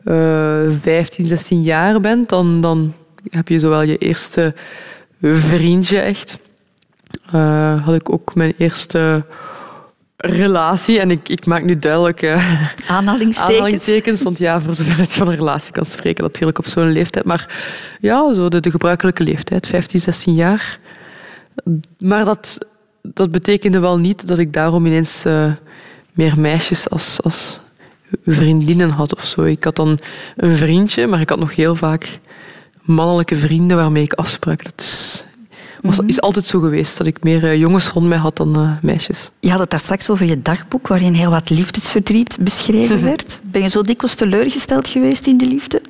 eh 0.04 0.72
15, 0.82 1.28
16 1.28 1.62
jaar 1.62 2.00
bent, 2.00 2.30
dan, 2.30 2.62
dan 2.62 2.94
heb 3.30 3.48
je 3.48 3.60
zowel 3.60 3.82
je 3.82 3.98
eerste 3.98 4.54
vriendje 5.22 6.00
echt. 6.00 6.40
Eh, 7.32 7.86
had 7.86 7.96
ik 7.96 8.12
ook 8.12 8.36
mijn 8.36 8.54
eerste 8.58 9.26
relatie. 10.18 11.00
En 11.00 11.12
ik, 11.12 11.30
ik 11.30 11.46
maak 11.46 11.64
nu 11.64 11.80
duidelijk 11.80 12.22
eh, 12.22 12.62
Aanhalingstekens. 12.88 13.56
aanhalingstekens. 13.56 14.22
Want 14.22 14.38
ja, 14.38 14.62
voor 14.62 14.74
zover 14.74 15.00
ik 15.00 15.10
van 15.10 15.28
een 15.28 15.36
relatie 15.36 15.72
kan 15.72 15.86
spreken, 15.86 16.24
natuurlijk 16.24 16.58
op 16.58 16.66
zo'n 16.66 16.92
leeftijd. 16.92 17.26
Maar 17.26 17.56
ja, 18.00 18.34
zo 18.34 18.50
de, 18.50 18.60
de 18.60 18.72
gebruikelijke 18.72 19.24
leeftijd, 19.24 19.68
15, 19.68 20.00
16 20.00 20.34
jaar. 20.34 20.80
Maar 22.00 22.26
dat, 22.26 22.58
dat 23.02 23.32
betekende 23.32 23.80
wel 23.80 23.98
niet 23.98 24.28
dat 24.28 24.38
ik 24.38 24.54
daarom 24.54 24.86
ineens 24.86 25.26
eh, 25.26 25.52
meer 26.14 26.40
meisjes 26.40 26.90
als, 26.90 27.22
als 27.24 27.60
vriendinnen 28.26 28.90
had 28.90 29.16
of 29.16 29.24
zo. 29.26 29.44
Ik 29.44 29.64
had 29.64 29.76
dan 29.76 30.00
een 30.36 30.58
vriendje, 30.58 31.08
maar 31.08 31.22
ik 31.22 31.30
had 31.30 31.40
nog 31.40 31.56
heel 31.56 31.76
vaak 31.76 32.20
mannelijke 32.82 33.36
vrienden 33.36 33.78
waarmee 33.78 34.04
ik 34.04 34.14
afsprak. 34.14 34.64
Dat 34.64 34.82
is, 34.82 35.24
was, 35.82 36.00
is 36.00 36.22
altijd 36.22 36.46
zo 36.46 36.60
geweest, 36.60 36.98
dat 36.98 37.08
ik 37.08 37.24
meer 37.24 37.44
eh, 37.44 37.56
jongens 37.56 37.88
rond 37.88 38.08
mij 38.08 38.18
had 38.18 38.38
dan 38.38 38.56
eh, 38.56 38.72
meisjes. 38.82 39.32
Je 39.40 39.50
had 39.50 39.60
het 39.60 39.70
daar 39.70 39.80
straks 39.80 40.10
over 40.10 40.26
je 40.26 40.42
dagboek, 40.42 40.88
waarin 40.88 41.14
heel 41.14 41.30
wat 41.30 41.50
liefdesverdriet 41.50 42.38
beschreven 42.40 43.04
werd. 43.12 43.40
Ben 43.44 43.62
je 43.62 43.70
zo 43.70 43.82
dikwijls 43.82 44.16
teleurgesteld 44.16 44.88
geweest 44.88 45.28
in 45.28 45.38
de 45.38 45.46
liefde? 45.46 45.82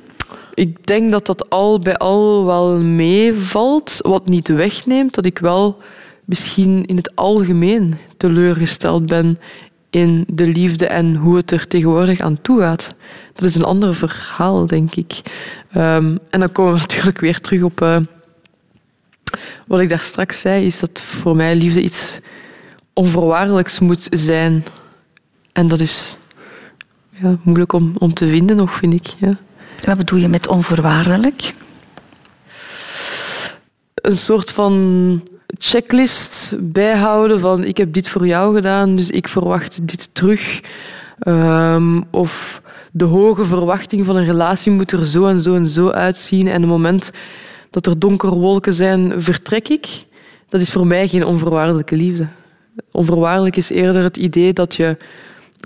Ik 0.54 0.86
denk 0.86 1.12
dat 1.12 1.26
dat 1.26 1.50
al 1.50 1.78
bij 1.78 1.96
al 1.96 2.44
wel 2.44 2.82
meevalt. 2.82 3.98
Wat 4.02 4.28
niet 4.28 4.48
wegneemt 4.48 5.14
dat 5.14 5.24
ik 5.24 5.38
wel 5.38 5.78
misschien 6.24 6.86
in 6.86 6.96
het 6.96 7.16
algemeen 7.16 7.94
teleurgesteld 8.16 9.06
ben 9.06 9.38
in 9.90 10.24
de 10.28 10.46
liefde 10.46 10.86
en 10.86 11.14
hoe 11.14 11.36
het 11.36 11.50
er 11.50 11.66
tegenwoordig 11.66 12.20
aan 12.20 12.40
toe 12.42 12.60
gaat. 12.60 12.94
Dat 13.34 13.48
is 13.48 13.54
een 13.54 13.64
ander 13.64 13.94
verhaal, 13.94 14.66
denk 14.66 14.94
ik. 14.94 15.22
Ehm, 15.70 16.16
en 16.30 16.40
dan 16.40 16.52
komen 16.52 16.72
we 16.72 16.78
natuurlijk 16.88 17.20
weer 17.20 17.40
terug 17.40 17.62
op 17.62 17.80
eh, 17.80 17.96
wat 19.68 19.80
ik 19.80 19.88
daar 19.88 20.00
straks 20.00 20.40
zei, 20.40 20.64
is 20.64 20.80
dat 20.80 21.00
voor 21.00 21.36
mij 21.36 21.56
liefde 21.56 21.82
iets 21.82 22.18
onvoorwaardelijks 22.92 23.78
moet 23.78 24.06
zijn. 24.10 24.64
En 25.52 25.68
dat 25.68 25.80
is 25.80 26.16
ja, 27.10 27.38
moeilijk 27.42 27.72
om, 27.72 27.92
om 27.98 28.14
te 28.14 28.28
vinden 28.28 28.56
nog, 28.56 28.74
vind 28.74 28.94
ik. 28.94 29.06
Ja. 29.18 29.38
Wat 29.80 29.96
bedoel 29.96 30.18
je 30.18 30.28
met 30.28 30.48
onvoorwaardelijk? 30.48 31.54
een 34.08 34.16
soort 34.16 34.50
van 34.50 35.22
checklist 35.58 36.54
bijhouden 36.58 37.40
van 37.40 37.64
ik 37.64 37.76
heb 37.76 37.92
dit 37.92 38.08
voor 38.08 38.26
jou 38.26 38.54
gedaan, 38.54 38.96
dus 38.96 39.10
ik 39.10 39.28
verwacht 39.28 39.88
dit 39.88 40.14
terug. 40.14 40.60
Ehm, 41.18 42.00
of 42.10 42.62
de 42.92 43.04
hoge 43.04 43.44
verwachting 43.44 44.04
van 44.04 44.16
een 44.16 44.24
relatie 44.24 44.72
moet 44.72 44.92
er 44.92 45.04
zo 45.04 45.26
en 45.26 45.40
zo 45.40 45.54
en 45.54 45.66
zo 45.66 45.90
uitzien. 45.90 46.46
En 46.46 46.60
het 46.60 46.70
moment 46.70 47.10
dat 47.70 47.86
er 47.86 47.98
donkere 47.98 48.34
wolken 48.34 48.72
zijn, 48.72 49.22
vertrek 49.22 49.68
ik. 49.68 49.86
Dat 50.48 50.60
is 50.60 50.70
voor 50.70 50.86
mij 50.86 51.08
geen 51.08 51.24
onvoorwaardelijke 51.24 51.96
liefde. 51.96 52.28
Onvoorwaardelijk 52.92 53.56
is 53.56 53.70
eerder 53.70 54.02
het 54.02 54.16
idee 54.16 54.52
dat 54.52 54.74
je 54.74 54.96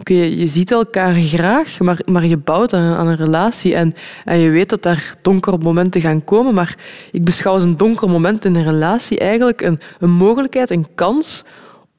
oké, 0.01 0.15
je 0.15 0.47
ziet 0.47 0.71
elkaar 0.71 1.15
graag, 1.15 1.81
maar, 1.81 2.01
maar 2.05 2.27
je 2.27 2.37
bouwt 2.37 2.73
aan, 2.73 3.07
een 3.07 3.17
relatie. 3.17 3.75
En, 3.75 3.95
en 4.25 4.39
je 4.39 4.51
weet 4.51 4.69
dat 4.69 4.83
daar 4.83 5.15
donkere 5.23 5.59
momenten 5.59 6.01
gaan 6.01 6.25
komen. 6.25 6.55
Maar 6.55 6.77
ik 7.13 7.25
beschouw 7.25 7.61
een 7.61 7.77
donker 7.77 8.09
moment 8.09 8.45
in 8.45 8.55
een 8.55 8.65
relatie 8.65 9.19
eigenlijk 9.19 9.61
een, 9.61 9.81
een 9.99 10.11
mogelijkheid, 10.11 10.71
een 10.71 10.87
kans 10.95 11.45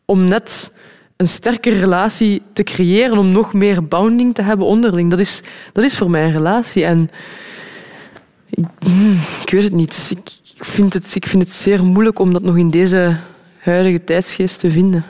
om 0.06 0.28
net 0.28 0.72
een 1.18 1.28
sterke 1.28 1.70
relatie 1.70 2.42
te 2.54 2.64
creëren, 2.64 3.18
om 3.18 3.32
nog 3.32 3.54
meer 3.54 3.88
bounding 3.88 4.36
te 4.36 4.42
hebben 4.42 4.68
onderling. 4.68 5.10
Dat 5.10 5.20
is, 5.20 5.42
dat 5.72 5.84
is 5.84 5.98
voor 5.98 6.10
mij 6.10 6.26
een 6.26 6.32
relatie. 6.32 6.86
En 6.86 7.10
ik, 8.54 8.66
ik 9.42 9.50
weet 9.50 9.64
het 9.64 9.74
niet. 9.74 10.14
Ik, 10.16 10.66
vind 10.66 10.94
het, 10.94 11.16
ik 11.16 11.28
vind 11.28 11.44
het 11.44 11.52
zeer 11.52 11.84
moeilijk 11.84 12.20
om 12.20 12.34
dat 12.34 12.44
nog 12.44 12.58
in 12.58 12.70
deze 12.70 13.18
huidige 13.58 14.04
tijdsgeest 14.04 14.60
te 14.60 14.72
vinden. 14.72 15.06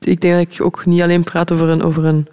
Ik 0.00 0.20
denk 0.20 0.34
dat 0.34 0.54
ik 0.54 0.64
ook 0.64 0.86
niet 0.86 1.02
alleen 1.02 1.24
praat 1.24 1.52
over 1.52 1.68
een, 1.68 1.82
over 1.82 2.04
een, 2.04 2.26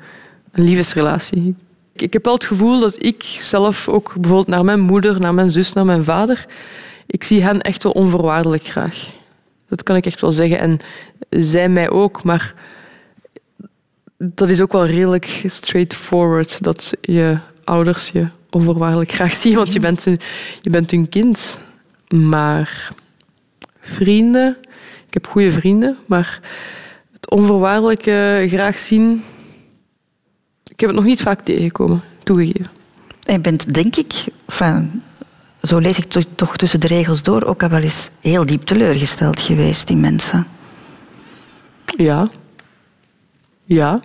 een 0.52 0.64
liefdesrelatie. 0.64 1.56
Ik, 1.94 2.02
ik 2.02 2.14
heb 2.14 2.24
wel 2.26 2.34
het 2.34 2.46
gevoel 2.46 2.80
dat 2.80 3.04
ik 3.04 3.24
zelf 3.24 3.88
ook 3.88 4.14
bijvoorbeeld 4.14 4.48
naar 4.48 4.66
mijn 4.66 4.80
moeder, 4.80 5.20
naar 5.20 5.34
mijn 5.34 5.50
zus, 5.50 5.74
naar 5.74 5.86
mijn 5.86 6.04
vader, 6.04 6.46
ik 7.08 7.24
zie 7.24 7.44
hen 7.44 7.62
echt 7.62 7.84
wel 7.84 7.92
onvoorwaardelijk 7.92 8.64
graag. 8.64 9.10
Dat 9.70 9.84
kan 9.84 9.96
ik 9.96 10.06
echt 10.06 10.22
wel 10.22 10.32
zeggen. 10.32 10.60
En 10.60 10.80
zij 11.30 11.70
mij 11.70 11.90
ook, 11.90 12.24
maar 12.24 12.54
dat 14.18 14.50
is 14.50 14.62
ook 14.62 14.72
wel 14.72 14.86
redelijk 14.86 15.44
straightforward 15.46 16.64
dat 16.64 16.94
je 17.02 17.38
ouders 17.64 18.10
je 18.10 18.28
onvoorwaardelijk 18.52 19.12
graag 19.12 19.34
zien, 19.34 19.56
want 19.56 19.74
je 19.74 19.80
bent, 19.80 20.06
een- 20.06 20.20
je 20.62 20.70
bent 20.70 20.92
hun 20.92 21.10
kind. 21.10 21.58
Maar 22.10 22.94
vrienden, 23.82 24.58
ik 25.08 25.14
heb 25.14 25.28
goede 25.28 25.52
vrienden, 25.52 25.98
maar 26.06 26.40
het 27.12 27.30
onvoorwaardelijke 27.30 28.46
graag 28.50 28.80
zien, 28.80 29.24
ik 30.64 30.80
heb 30.80 30.90
het 30.90 30.98
nog 30.98 31.08
niet 31.08 31.22
vaak 31.22 31.42
tegengekomen, 31.42 32.02
toegegeven. 32.24 32.72
En 33.24 33.34
je 33.34 33.40
bent, 33.40 33.74
denk 33.74 33.96
ik, 33.96 34.14
van, 34.48 35.02
zo 35.62 35.78
lees 35.80 35.98
ik 35.98 36.06
to- 36.06 36.22
toch 36.36 36.58
tussen 36.58 36.80
de 36.80 36.88
regels 36.88 37.24
door, 37.24 37.44
ook 37.44 37.64
al 37.64 37.70
wel 37.70 37.82
eens 37.82 38.10
heel 38.22 38.46
diep 38.46 38.64
teleurgesteld 38.66 39.40
geweest 39.40 39.90
in 39.90 40.00
mensen. 40.00 40.48
Ja. 41.98 42.28
Ja. 43.64 44.00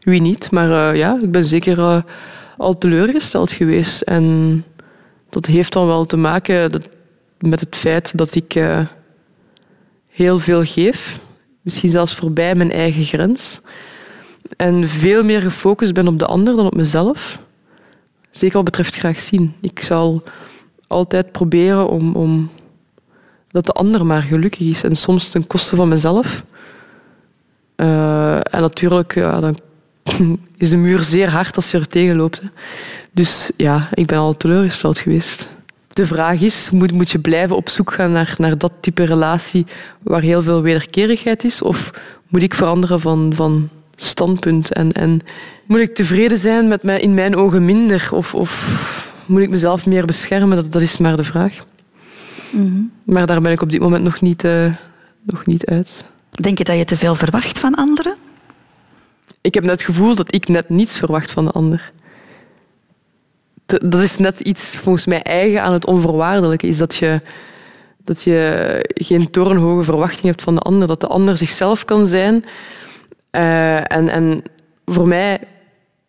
Wie 0.00 0.20
niet? 0.20 0.50
Maar 0.50 0.90
eh, 0.92 0.98
ja, 0.98 1.18
ik 1.22 1.30
ben 1.32 1.44
zeker 1.44 1.78
eh, 1.78 2.02
al 2.56 2.78
teleurgesteld 2.78 3.52
geweest. 3.52 4.00
En 4.00 4.64
dat 5.30 5.46
heeft 5.46 5.72
dan 5.72 5.86
wel 5.86 6.04
te 6.04 6.16
maken 6.16 6.82
met 7.38 7.60
het 7.60 7.76
feit 7.76 8.18
dat 8.18 8.34
ik 8.34 8.54
eh, 8.54 8.86
heel 10.08 10.38
veel 10.38 10.64
geef. 10.64 11.18
Misschien 11.62 11.90
zelfs 11.90 12.14
voorbij 12.14 12.54
mijn 12.54 12.70
eigen 12.70 13.04
grens. 13.04 13.60
En 14.56 14.88
veel 14.88 15.22
meer 15.22 15.40
gefocust 15.40 15.94
ben 15.94 16.08
op 16.08 16.18
de 16.18 16.26
ander 16.26 16.56
dan 16.56 16.66
op 16.66 16.74
mezelf. 16.74 17.38
Zeker 18.30 18.56
wat 18.56 18.64
betreft 18.64 18.94
graag 18.94 19.20
zien. 19.20 19.54
Ik 19.60 19.80
zal 19.80 20.22
altijd 20.86 21.32
proberen 21.32 21.88
om, 21.88 22.14
om 22.14 22.50
dat 23.48 23.66
de 23.66 23.72
ander 23.72 24.06
maar 24.06 24.22
gelukkig 24.22 24.66
is. 24.66 24.84
En 24.84 24.96
soms 24.96 25.30
ten 25.30 25.46
koste 25.46 25.76
van 25.76 25.88
mezelf. 25.88 26.44
Eh, 27.76 28.34
en 28.34 28.60
natuurlijk, 28.60 29.14
ja, 29.14 29.40
dan 29.40 29.56
is 30.56 30.70
de 30.70 30.76
muur 30.76 31.02
zeer 31.02 31.30
hard 31.30 31.56
als 31.56 31.70
je 31.70 31.78
er 31.78 31.88
tegen 31.88 32.16
loopt. 32.16 32.40
Hè. 32.40 32.48
Dus 33.12 33.50
ja, 33.56 33.88
ik 33.94 34.06
ben 34.06 34.18
al 34.18 34.36
teleurgesteld 34.36 34.98
geweest. 34.98 35.48
De 35.88 36.06
vraag 36.06 36.40
is, 36.40 36.70
moet, 36.70 36.92
moet 36.92 37.10
je 37.10 37.18
blijven 37.18 37.56
op 37.56 37.68
zoek 37.68 37.92
gaan 37.92 38.12
naar, 38.12 38.34
naar 38.38 38.58
dat 38.58 38.72
type 38.80 39.04
relatie 39.04 39.66
waar 40.02 40.20
heel 40.20 40.42
veel 40.42 40.62
wederkerigheid 40.62 41.44
is? 41.44 41.62
Of 41.62 41.90
moet 42.28 42.42
ik 42.42 42.54
veranderen 42.54 43.00
van, 43.00 43.32
van 43.34 43.68
standpunt? 43.96 44.72
En, 44.72 44.92
en 44.92 45.20
moet 45.66 45.78
ik 45.78 45.94
tevreden 45.94 46.38
zijn 46.38 46.68
met 46.68 46.82
mij, 46.82 47.00
in 47.00 47.14
mijn 47.14 47.36
ogen 47.36 47.64
minder? 47.64 48.08
Of, 48.12 48.34
of 48.34 48.80
moet 49.26 49.42
ik 49.42 49.50
mezelf 49.50 49.86
meer 49.86 50.06
beschermen? 50.06 50.56
Dat, 50.56 50.72
dat 50.72 50.82
is 50.82 50.96
maar 50.96 51.16
de 51.16 51.24
vraag. 51.24 51.64
Maar 53.04 53.26
daar 53.26 53.40
ben 53.40 53.52
ik 53.52 53.62
op 53.62 53.70
dit 53.70 53.80
moment 53.80 54.04
nog 54.04 54.20
niet, 54.20 54.44
eh, 54.44 54.74
nog 55.22 55.46
niet 55.46 55.66
uit. 55.66 56.10
Denk 56.30 56.58
je 56.58 56.64
dat 56.64 56.76
je 56.76 56.84
te 56.84 56.96
veel 56.96 57.14
verwacht 57.14 57.58
van 57.58 57.74
anderen? 57.74 58.16
Ik 59.44 59.54
heb 59.54 59.62
net 59.62 59.72
het 59.72 59.82
gevoel 59.82 60.14
dat 60.14 60.34
ik 60.34 60.48
net 60.48 60.68
niets 60.68 60.98
verwacht 60.98 61.30
van 61.30 61.44
de 61.44 61.50
ander. 61.50 61.92
Dat 63.66 64.02
is 64.02 64.16
net 64.16 64.40
iets 64.40 64.76
volgens 64.76 65.06
mij 65.06 65.22
eigen 65.22 65.62
aan 65.62 65.72
het 65.72 65.86
onvoorwaardelijke. 65.86 66.66
Is 66.66 66.78
dat 66.78 66.94
je, 66.94 67.20
dat 68.04 68.22
je 68.22 68.78
geen 68.94 69.30
torenhoge 69.30 69.84
verwachting 69.84 70.24
hebt 70.24 70.42
van 70.42 70.54
de 70.54 70.60
ander. 70.60 70.88
Dat 70.88 71.00
de 71.00 71.06
ander 71.06 71.36
zichzelf 71.36 71.84
kan 71.84 72.06
zijn. 72.06 72.44
Eh, 73.30 73.76
en, 73.76 74.08
en 74.08 74.42
voor 74.84 75.08
mij 75.08 75.40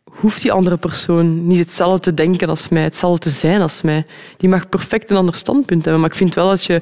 hoeft 0.03 0.41
die 0.41 0.51
andere 0.51 0.77
persoon 0.77 1.47
niet 1.47 1.59
hetzelfde 1.59 1.99
te 1.99 2.13
denken 2.13 2.49
als 2.49 2.69
mij, 2.69 2.83
hetzelfde 2.83 3.29
te 3.29 3.35
zijn 3.35 3.61
als 3.61 3.81
mij. 3.81 4.05
Die 4.37 4.49
mag 4.49 4.69
perfect 4.69 5.09
een 5.09 5.17
ander 5.17 5.35
standpunt 5.35 5.83
hebben. 5.83 6.01
Maar 6.01 6.11
ik 6.11 6.17
vind 6.17 6.35
wel 6.35 6.49
dat 6.49 6.65
je 6.65 6.81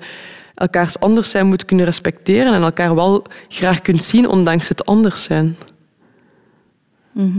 elkaars 0.55 0.99
anders 0.99 1.29
zijn 1.29 1.47
moet 1.47 1.65
kunnen 1.65 1.85
respecteren 1.85 2.53
en 2.53 2.61
elkaar 2.61 2.95
wel 2.95 3.25
graag 3.47 3.81
kunt 3.81 4.03
zien, 4.03 4.27
ondanks 4.27 4.67
het 4.67 4.85
anders 4.85 5.23
zijn. 5.23 5.57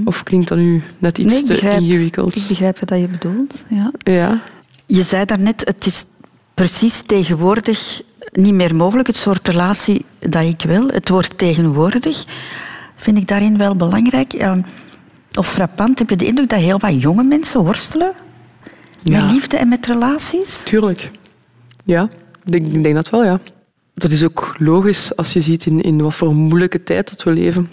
Of 0.04 0.22
klinkt 0.22 0.48
dat 0.48 0.58
nu 0.58 0.82
net 0.98 1.18
iets 1.18 1.28
nee, 1.28 1.38
ik 1.38 1.46
te 1.46 1.52
begrijp, 1.52 1.80
ingewikkeld? 1.80 2.36
ik 2.36 2.44
begrijp 2.48 2.78
wat 2.78 2.98
je 2.98 3.08
bedoelt. 3.08 3.64
Ja. 3.68 3.90
Ja. 3.98 4.42
Je 4.86 5.02
zei 5.02 5.24
daarnet, 5.24 5.62
het 5.64 5.86
is 5.86 6.04
precies 6.54 7.02
tegenwoordig 7.06 8.02
niet 8.32 8.54
meer 8.54 8.74
mogelijk, 8.74 9.06
het 9.06 9.16
soort 9.16 9.48
relatie 9.48 10.04
dat 10.20 10.42
ik 10.44 10.62
wil. 10.62 10.88
Het 10.88 11.08
woord 11.08 11.38
tegenwoordig 11.38 12.24
vind 12.96 13.18
ik 13.18 13.26
daarin 13.28 13.58
wel 13.58 13.76
belangrijk. 13.76 14.32
Ja, 14.32 14.58
of 15.34 15.48
frappant, 15.52 15.98
heb 15.98 16.10
je 16.10 16.16
de 16.16 16.26
indruk 16.26 16.48
dat 16.48 16.58
heel 16.60 16.78
wat 16.78 17.02
jonge 17.02 17.22
mensen 17.24 17.64
worstelen 17.64 18.12
Ja. 19.02 19.20
met 19.22 19.32
liefde 19.32 19.56
en 19.56 19.68
met 19.68 19.86
relaties? 19.86 20.62
Tuurlijk. 20.64 21.10
Ja, 21.84 22.02
ik 22.44 22.52
denk, 22.52 22.66
ik 22.66 22.82
denk 22.82 22.94
dat 22.94 23.10
wel, 23.10 23.24
ja. 23.24 23.40
Dat 23.94 24.10
is 24.10 24.24
ook 24.24 24.54
logisch 24.58 25.16
als 25.16 25.32
je 25.32 25.40
ziet 25.40 25.66
in, 25.66 25.80
in 25.80 26.02
wat 26.02 26.14
voor 26.14 26.28
een 26.28 26.36
moeilijke 26.36 26.82
tijd 26.82 27.10
dat 27.10 27.22
we 27.22 27.32
leven. 27.32 27.70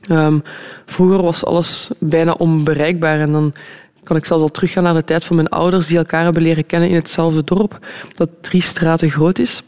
Ehm, 0.00 0.38
vroeger 0.86 1.22
was 1.22 1.44
alles 1.44 1.90
bijna 1.98 2.32
onbereikbaar 2.32 3.20
en 3.20 3.32
dan 3.32 3.54
kan 4.02 4.16
ik 4.16 4.24
zelfs 4.24 4.42
al 4.42 4.50
teruggaan 4.50 4.82
naar 4.82 4.94
de 4.94 5.04
tijd 5.04 5.24
van 5.24 5.36
mijn 5.36 5.48
ouders 5.48 5.86
die 5.86 5.98
elkaar 5.98 6.24
hebben 6.24 6.42
leren 6.42 6.66
kennen 6.66 6.88
in 6.88 6.94
hetzelfde 6.94 7.44
dorp, 7.44 7.78
dat 8.14 8.28
drie 8.40 8.62
straten 8.62 9.10
groot 9.10 9.38
is. 9.38 9.62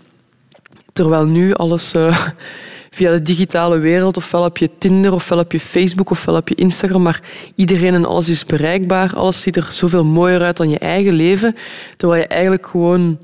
Terwijl 0.93 1.25
nu 1.25 1.55
alles 1.55 1.95
eh, 1.95 2.27
via 2.97 3.11
de 3.11 3.23
digitale 3.23 3.79
wereld, 3.79 4.17
ofwel 4.17 4.43
heb 4.43 4.57
je 4.57 4.71
Tinder, 4.79 5.13
ofwel 5.13 5.39
heb 5.39 5.53
je 5.53 5.61
Facebook, 5.61 6.11
ofwel 6.11 6.35
heb 6.35 6.49
je 6.49 6.55
Instagram, 6.55 7.03
maar 7.03 7.21
iedereen 7.55 7.95
en 7.95 8.05
alles 8.05 8.29
is 8.29 8.47
bereikbaar. 8.47 9.15
Alles 9.15 9.43
ziet 9.43 9.57
er 9.57 9.67
zoveel 9.71 10.05
mooier 10.05 10.43
uit 10.43 10.57
dan 10.57 10.71
je 10.71 10.79
eigen 10.79 11.13
leven, 11.13 11.57
terwijl 11.97 12.21
je 12.21 12.29
eigenlijk 12.29 12.67
gewoon 12.67 13.19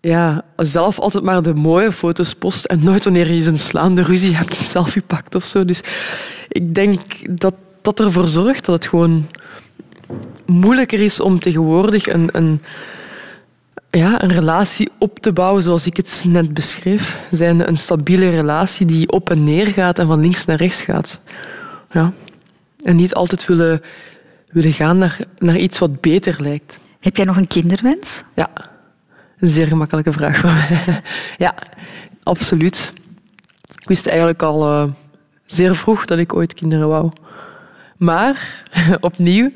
ja, 0.00 0.44
zelf 0.56 0.98
altijd 0.98 1.24
maar 1.24 1.42
de 1.42 1.54
mooie 1.54 1.92
foto's 1.92 2.34
post 2.34 2.64
en 2.64 2.84
nooit 2.84 3.04
wanneer 3.04 3.26
je 3.26 3.32
eens 3.32 3.46
een 3.46 3.58
slaande 3.58 4.02
ruzie 4.02 4.36
hebt, 4.36 4.50
een 4.50 4.64
selfie 4.64 5.02
pakt 5.02 5.34
of 5.34 5.44
zo. 5.44 5.64
Dus 5.64 5.80
ik 6.48 6.74
denk 6.74 7.00
dat 7.38 7.54
dat 7.82 8.00
ervoor 8.00 8.28
zorgt 8.28 8.64
dat 8.64 8.74
het 8.74 8.86
gewoon 8.86 9.26
moeilijker 10.46 11.00
is 11.00 11.20
om 11.20 11.40
tegenwoordig 11.40 12.06
een, 12.06 12.28
een, 12.32 12.62
ja, 13.90 14.22
een 14.22 14.32
relatie 14.32 14.90
op 14.98 15.18
te 15.18 15.32
bouwen 15.32 15.62
zoals 15.62 15.86
ik 15.86 15.96
het 15.96 16.24
net 16.26 16.54
beschreef. 16.54 17.28
Zijn 17.30 17.68
een 17.68 17.78
stabiele 17.78 18.30
relatie 18.30 18.86
die 18.86 19.10
op 19.10 19.30
en 19.30 19.44
neer 19.44 19.66
gaat 19.66 19.98
en 19.98 20.06
van 20.06 20.20
links 20.20 20.44
naar 20.44 20.56
rechts 20.56 20.82
gaat. 20.82 21.20
Ja. 21.90 22.12
En 22.82 22.96
niet 22.96 23.14
altijd 23.14 23.46
willen, 23.46 23.82
willen 24.52 24.72
gaan 24.72 24.98
naar, 24.98 25.18
naar 25.38 25.58
iets 25.58 25.78
wat 25.78 26.00
beter 26.00 26.36
lijkt. 26.42 26.78
Heb 27.00 27.16
jij 27.16 27.24
nog 27.24 27.36
een 27.36 27.46
kinderwens? 27.46 28.24
Ja, 28.34 28.50
een 29.40 29.48
zeer 29.48 29.66
gemakkelijke 29.66 30.12
vraag 30.12 30.36
voor 30.36 30.50
mij. 30.50 31.00
ja, 31.46 31.54
absoluut. 32.22 32.92
Ik 33.80 33.88
wist 33.88 34.06
eigenlijk 34.06 34.42
al 34.42 34.64
eh, 34.64 34.90
zeer 35.44 35.74
vroeg 35.74 36.04
dat 36.04 36.18
ik 36.18 36.34
ooit 36.34 36.54
kinderen 36.54 36.88
wou. 36.88 37.10
Maar, 37.96 38.64
opnieuw, 39.00 39.50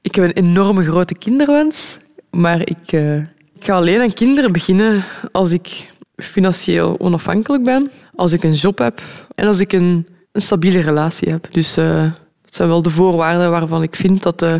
ik 0.00 0.14
heb 0.14 0.24
een 0.24 0.44
enorme 0.44 0.82
grote 0.82 1.14
kinderwens. 1.14 1.98
Maar 2.30 2.60
ik, 2.60 2.92
eh, 2.92 3.16
ik 3.16 3.64
ga 3.64 3.74
alleen 3.74 4.00
aan 4.00 4.12
kinderen 4.12 4.52
beginnen 4.52 5.04
als 5.32 5.52
ik 5.52 5.90
financieel 6.16 6.96
onafhankelijk 6.98 7.64
ben, 7.64 7.90
als 8.14 8.32
ik 8.32 8.42
een 8.42 8.52
job 8.52 8.78
heb 8.78 9.02
en 9.34 9.46
als 9.46 9.60
ik 9.60 9.72
een, 9.72 10.06
een 10.32 10.40
stabiele 10.40 10.80
relatie 10.80 11.28
heb. 11.28 11.52
Dus 11.52 11.76
eh, 11.76 12.02
dat 12.42 12.54
zijn 12.54 12.68
wel 12.68 12.82
de 12.82 12.90
voorwaarden 12.90 13.50
waarvan 13.50 13.82
ik 13.82 13.96
vind 13.96 14.22
dat, 14.22 14.42
eh, 14.42 14.54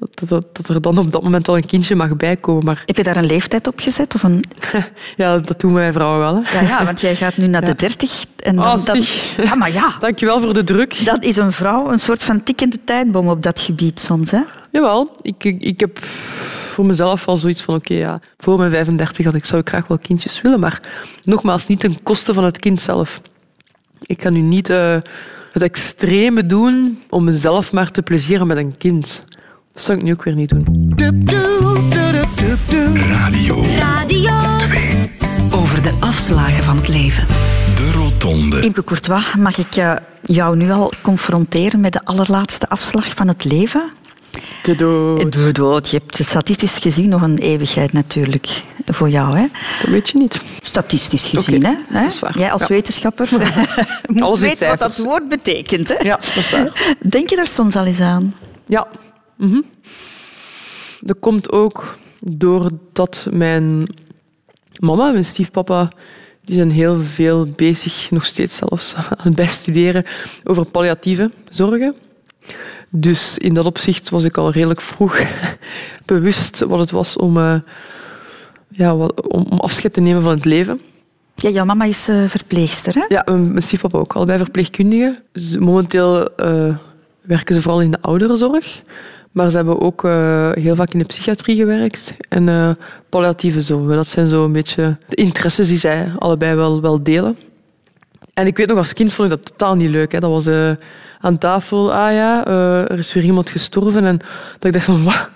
dat, 0.00 0.28
dat, 0.28 0.56
dat 0.56 0.68
er 0.68 0.80
dan 0.82 0.98
op 0.98 1.12
dat 1.12 1.22
moment 1.22 1.46
wel 1.46 1.56
een 1.56 1.66
kindje 1.66 1.94
mag 1.96 2.16
bijkomen. 2.16 2.64
Maar 2.64 2.82
Heb 2.86 2.96
je 2.96 3.02
daar 3.02 3.16
een 3.16 3.26
leeftijd 3.26 3.66
op 3.66 3.80
gezet? 3.80 4.14
Of 4.14 4.22
een... 4.22 4.44
ja, 5.16 5.38
dat 5.38 5.60
doen 5.60 5.72
wij 5.72 5.92
vrouwen 5.92 6.18
wel. 6.18 6.42
Hè. 6.44 6.60
ja, 6.60 6.66
ja, 6.66 6.84
want 6.84 7.00
jij 7.00 7.16
gaat 7.16 7.36
nu 7.36 7.46
naar 7.46 7.64
de 7.64 7.74
dertig. 7.86 8.24
En 8.36 8.56
dan, 8.56 8.64
Oh, 8.64 8.84
dan... 8.84 9.02
zie. 9.02 9.44
Ja, 9.44 9.54
maar 9.54 9.72
ja, 9.72 9.92
Dankjewel 10.00 10.40
voor 10.40 10.54
de 10.54 10.64
druk. 10.64 11.04
dat 11.04 11.24
is 11.24 11.36
een 11.36 11.52
vrouw, 11.52 11.90
een 11.92 12.00
soort 12.00 12.22
van 12.24 12.42
tikkende 12.42 12.78
tijdbom 12.84 13.28
op 13.28 13.42
dat 13.42 13.60
gebied 13.60 14.00
soms. 14.00 14.30
Hè? 14.30 14.40
Jawel, 14.72 15.16
ik, 15.22 15.44
ik, 15.44 15.62
ik 15.62 15.80
heb 15.80 15.98
voor 16.70 16.86
mezelf 16.86 17.28
al 17.28 17.36
zoiets 17.36 17.62
van, 17.62 17.74
oké, 17.74 17.94
ja, 17.94 18.20
voor 18.38 18.58
mijn 18.58 18.70
35 18.70 19.24
had 19.24 19.34
ik, 19.34 19.44
zou 19.44 19.60
ik 19.60 19.68
graag 19.68 19.86
wel 19.86 19.98
kindjes 19.98 20.40
willen, 20.40 20.60
maar 20.60 20.80
nogmaals, 21.24 21.66
niet 21.66 21.80
ten 21.80 22.02
koste 22.02 22.34
van 22.34 22.44
het 22.44 22.58
kind 22.58 22.80
zelf. 22.80 23.20
Ik 24.06 24.16
kan 24.18 24.32
nu 24.32 24.40
niet 24.40 24.70
eh, 24.70 24.96
het 25.52 25.62
extreme 25.62 26.46
doen 26.46 27.02
om 27.08 27.24
mezelf 27.24 27.72
maar 27.72 27.90
te 27.90 28.02
plezieren 28.02 28.46
met 28.46 28.56
een 28.56 28.76
kind. 28.78 29.24
Dat 29.72 29.82
zou 29.82 29.98
ik 29.98 30.04
nu 30.04 30.12
ook 30.12 30.24
weer 30.24 30.34
niet 30.34 30.48
doen. 30.48 30.92
Radio 32.94 33.64
Radio 33.76 34.34
Over 35.52 35.82
de 35.82 35.96
afslagen 36.00 36.64
van 36.64 36.76
het 36.76 36.88
leven. 36.88 37.26
De 37.74 37.92
Rotonde. 37.92 38.60
Imke 38.60 38.84
Courtois, 38.84 39.34
mag 39.38 39.58
ik 39.58 39.76
eh, 39.76 39.92
jou 40.22 40.56
nu 40.56 40.70
al 40.70 40.92
confronteren 41.02 41.80
met 41.80 41.92
de 41.92 42.00
allerlaatste 42.04 42.68
afslag 42.68 43.06
van 43.14 43.28
het 43.28 43.44
leven? 43.44 43.90
De 44.62 44.74
dood. 44.74 45.32
De 45.32 45.52
dood. 45.52 45.88
Je 45.88 45.96
hebt 45.96 46.24
statistisch 46.26 46.78
gezien 46.78 47.08
nog 47.08 47.22
een 47.22 47.38
eeuwigheid 47.38 47.92
natuurlijk 47.92 48.62
voor 48.84 49.08
jou. 49.08 49.36
Hè? 49.36 49.46
Dat 49.82 49.90
weet 49.90 50.08
je 50.08 50.18
niet. 50.18 50.40
Statistisch 50.60 51.26
gezien. 51.26 51.64
Hè? 51.64 51.74
dat 51.92 52.04
is 52.06 52.18
waar. 52.18 52.38
Jij 52.38 52.52
als 52.52 52.60
Ja. 52.60 52.66
wetenschapper 52.68 53.28
moet 54.06 54.38
weten 54.38 54.68
wat 54.68 54.78
dat 54.78 54.96
woord 54.96 55.28
betekent. 55.28 55.88
Hè? 55.88 55.94
Ja, 56.02 56.16
dat 56.16 56.36
is 56.36 56.50
waar. 56.50 56.96
Denk 56.98 57.30
je 57.30 57.36
daar 57.36 57.46
soms 57.46 57.76
al 57.76 57.84
eens 57.84 58.00
aan? 58.00 58.34
Ja. 58.66 58.86
Mhm. 59.40 59.60
Dat 61.00 61.16
komt 61.20 61.52
ook 61.52 61.96
doordat 62.20 63.26
mijn 63.30 63.86
mama 64.78 65.06
en 65.06 65.12
mijn 65.12 65.24
stiefpapa 65.24 65.88
die 66.44 66.54
zijn 66.54 66.70
heel 66.70 67.02
veel 67.02 67.46
bezig, 67.56 68.10
nog 68.10 68.24
steeds 68.24 68.56
zelfs, 68.56 68.94
aan 68.94 69.16
het 69.18 69.34
bijstuderen 69.34 70.04
over 70.44 70.70
palliatieve 70.70 71.30
zorgen. 71.50 71.94
Dus 72.90 73.38
in 73.38 73.54
dat 73.54 73.64
opzicht 73.64 74.08
was 74.08 74.24
ik 74.24 74.36
al 74.36 74.50
redelijk 74.50 74.80
vroeg 74.80 75.20
bewust 76.06 76.58
wat 76.58 76.78
het 76.78 76.90
was 76.90 77.16
om, 77.16 77.38
eh, 77.38 77.60
ja, 78.68 78.96
wat, 78.96 79.28
om, 79.28 79.46
om 79.50 79.58
afscheid 79.58 79.92
te 79.92 80.00
nemen 80.00 80.22
van 80.22 80.34
het 80.34 80.44
leven. 80.44 80.80
Ja, 81.34 81.48
jouw 81.48 81.64
mama 81.64 81.84
is 81.84 82.08
eh, 82.08 82.24
verpleegster, 82.28 82.94
hè? 82.94 83.04
Ja, 83.08 83.22
mijn 83.26 83.48
mijn 83.50 83.62
stiefpapa 83.62 83.98
ook. 83.98 84.12
Allebei 84.12 84.38
verpleegkundigen. 84.38 85.22
Momenteel 85.58 86.34
eh, 86.36 86.76
werken 87.20 87.54
ze 87.54 87.62
vooral 87.62 87.80
in 87.80 87.90
de 87.90 88.00
ouderenzorg. 88.00 88.82
Maar 89.30 89.50
ze 89.50 89.56
hebben 89.56 89.80
ook 89.80 90.04
eh, 90.04 90.50
heel 90.52 90.74
vaak 90.74 90.92
in 90.92 90.98
de 90.98 91.04
psychiatrie 91.04 91.56
gewerkt. 91.56 92.14
En 92.28 92.48
eh, 92.48 92.70
palliatieve 93.08 93.60
zorgen. 93.60 93.96
Dat 93.96 94.06
zijn 94.06 94.26
zo 94.26 94.44
een 94.44 94.52
beetje 94.52 94.98
de 95.08 95.16
interesses 95.16 95.68
die 95.68 95.78
zij 95.78 96.12
allebei 96.18 96.54
wel, 96.54 96.80
wel 96.80 97.02
delen. 97.02 97.36
En 98.34 98.46
ik 98.46 98.56
weet 98.56 98.66
nog, 98.68 98.76
als 98.76 98.92
kind 98.92 99.12
vond 99.12 99.32
ik 99.32 99.36
dat 99.36 99.46
totaal 99.46 99.74
niet 99.74 99.90
leuk. 99.90 100.12
Hè. 100.12 100.20
Dat 100.20 100.30
was 100.30 100.46
eh, 100.46 100.72
aan 101.20 101.38
tafel, 101.38 101.92
ah 101.92 102.12
ja, 102.12 102.46
er 102.88 102.98
is 102.98 103.12
weer 103.12 103.24
iemand 103.24 103.50
gestorven. 103.50 104.04
En 104.04 104.16
dat 104.58 104.64
ik 104.64 104.72
dacht 104.72 104.84
van, 104.84 105.04
wat, 105.04 105.30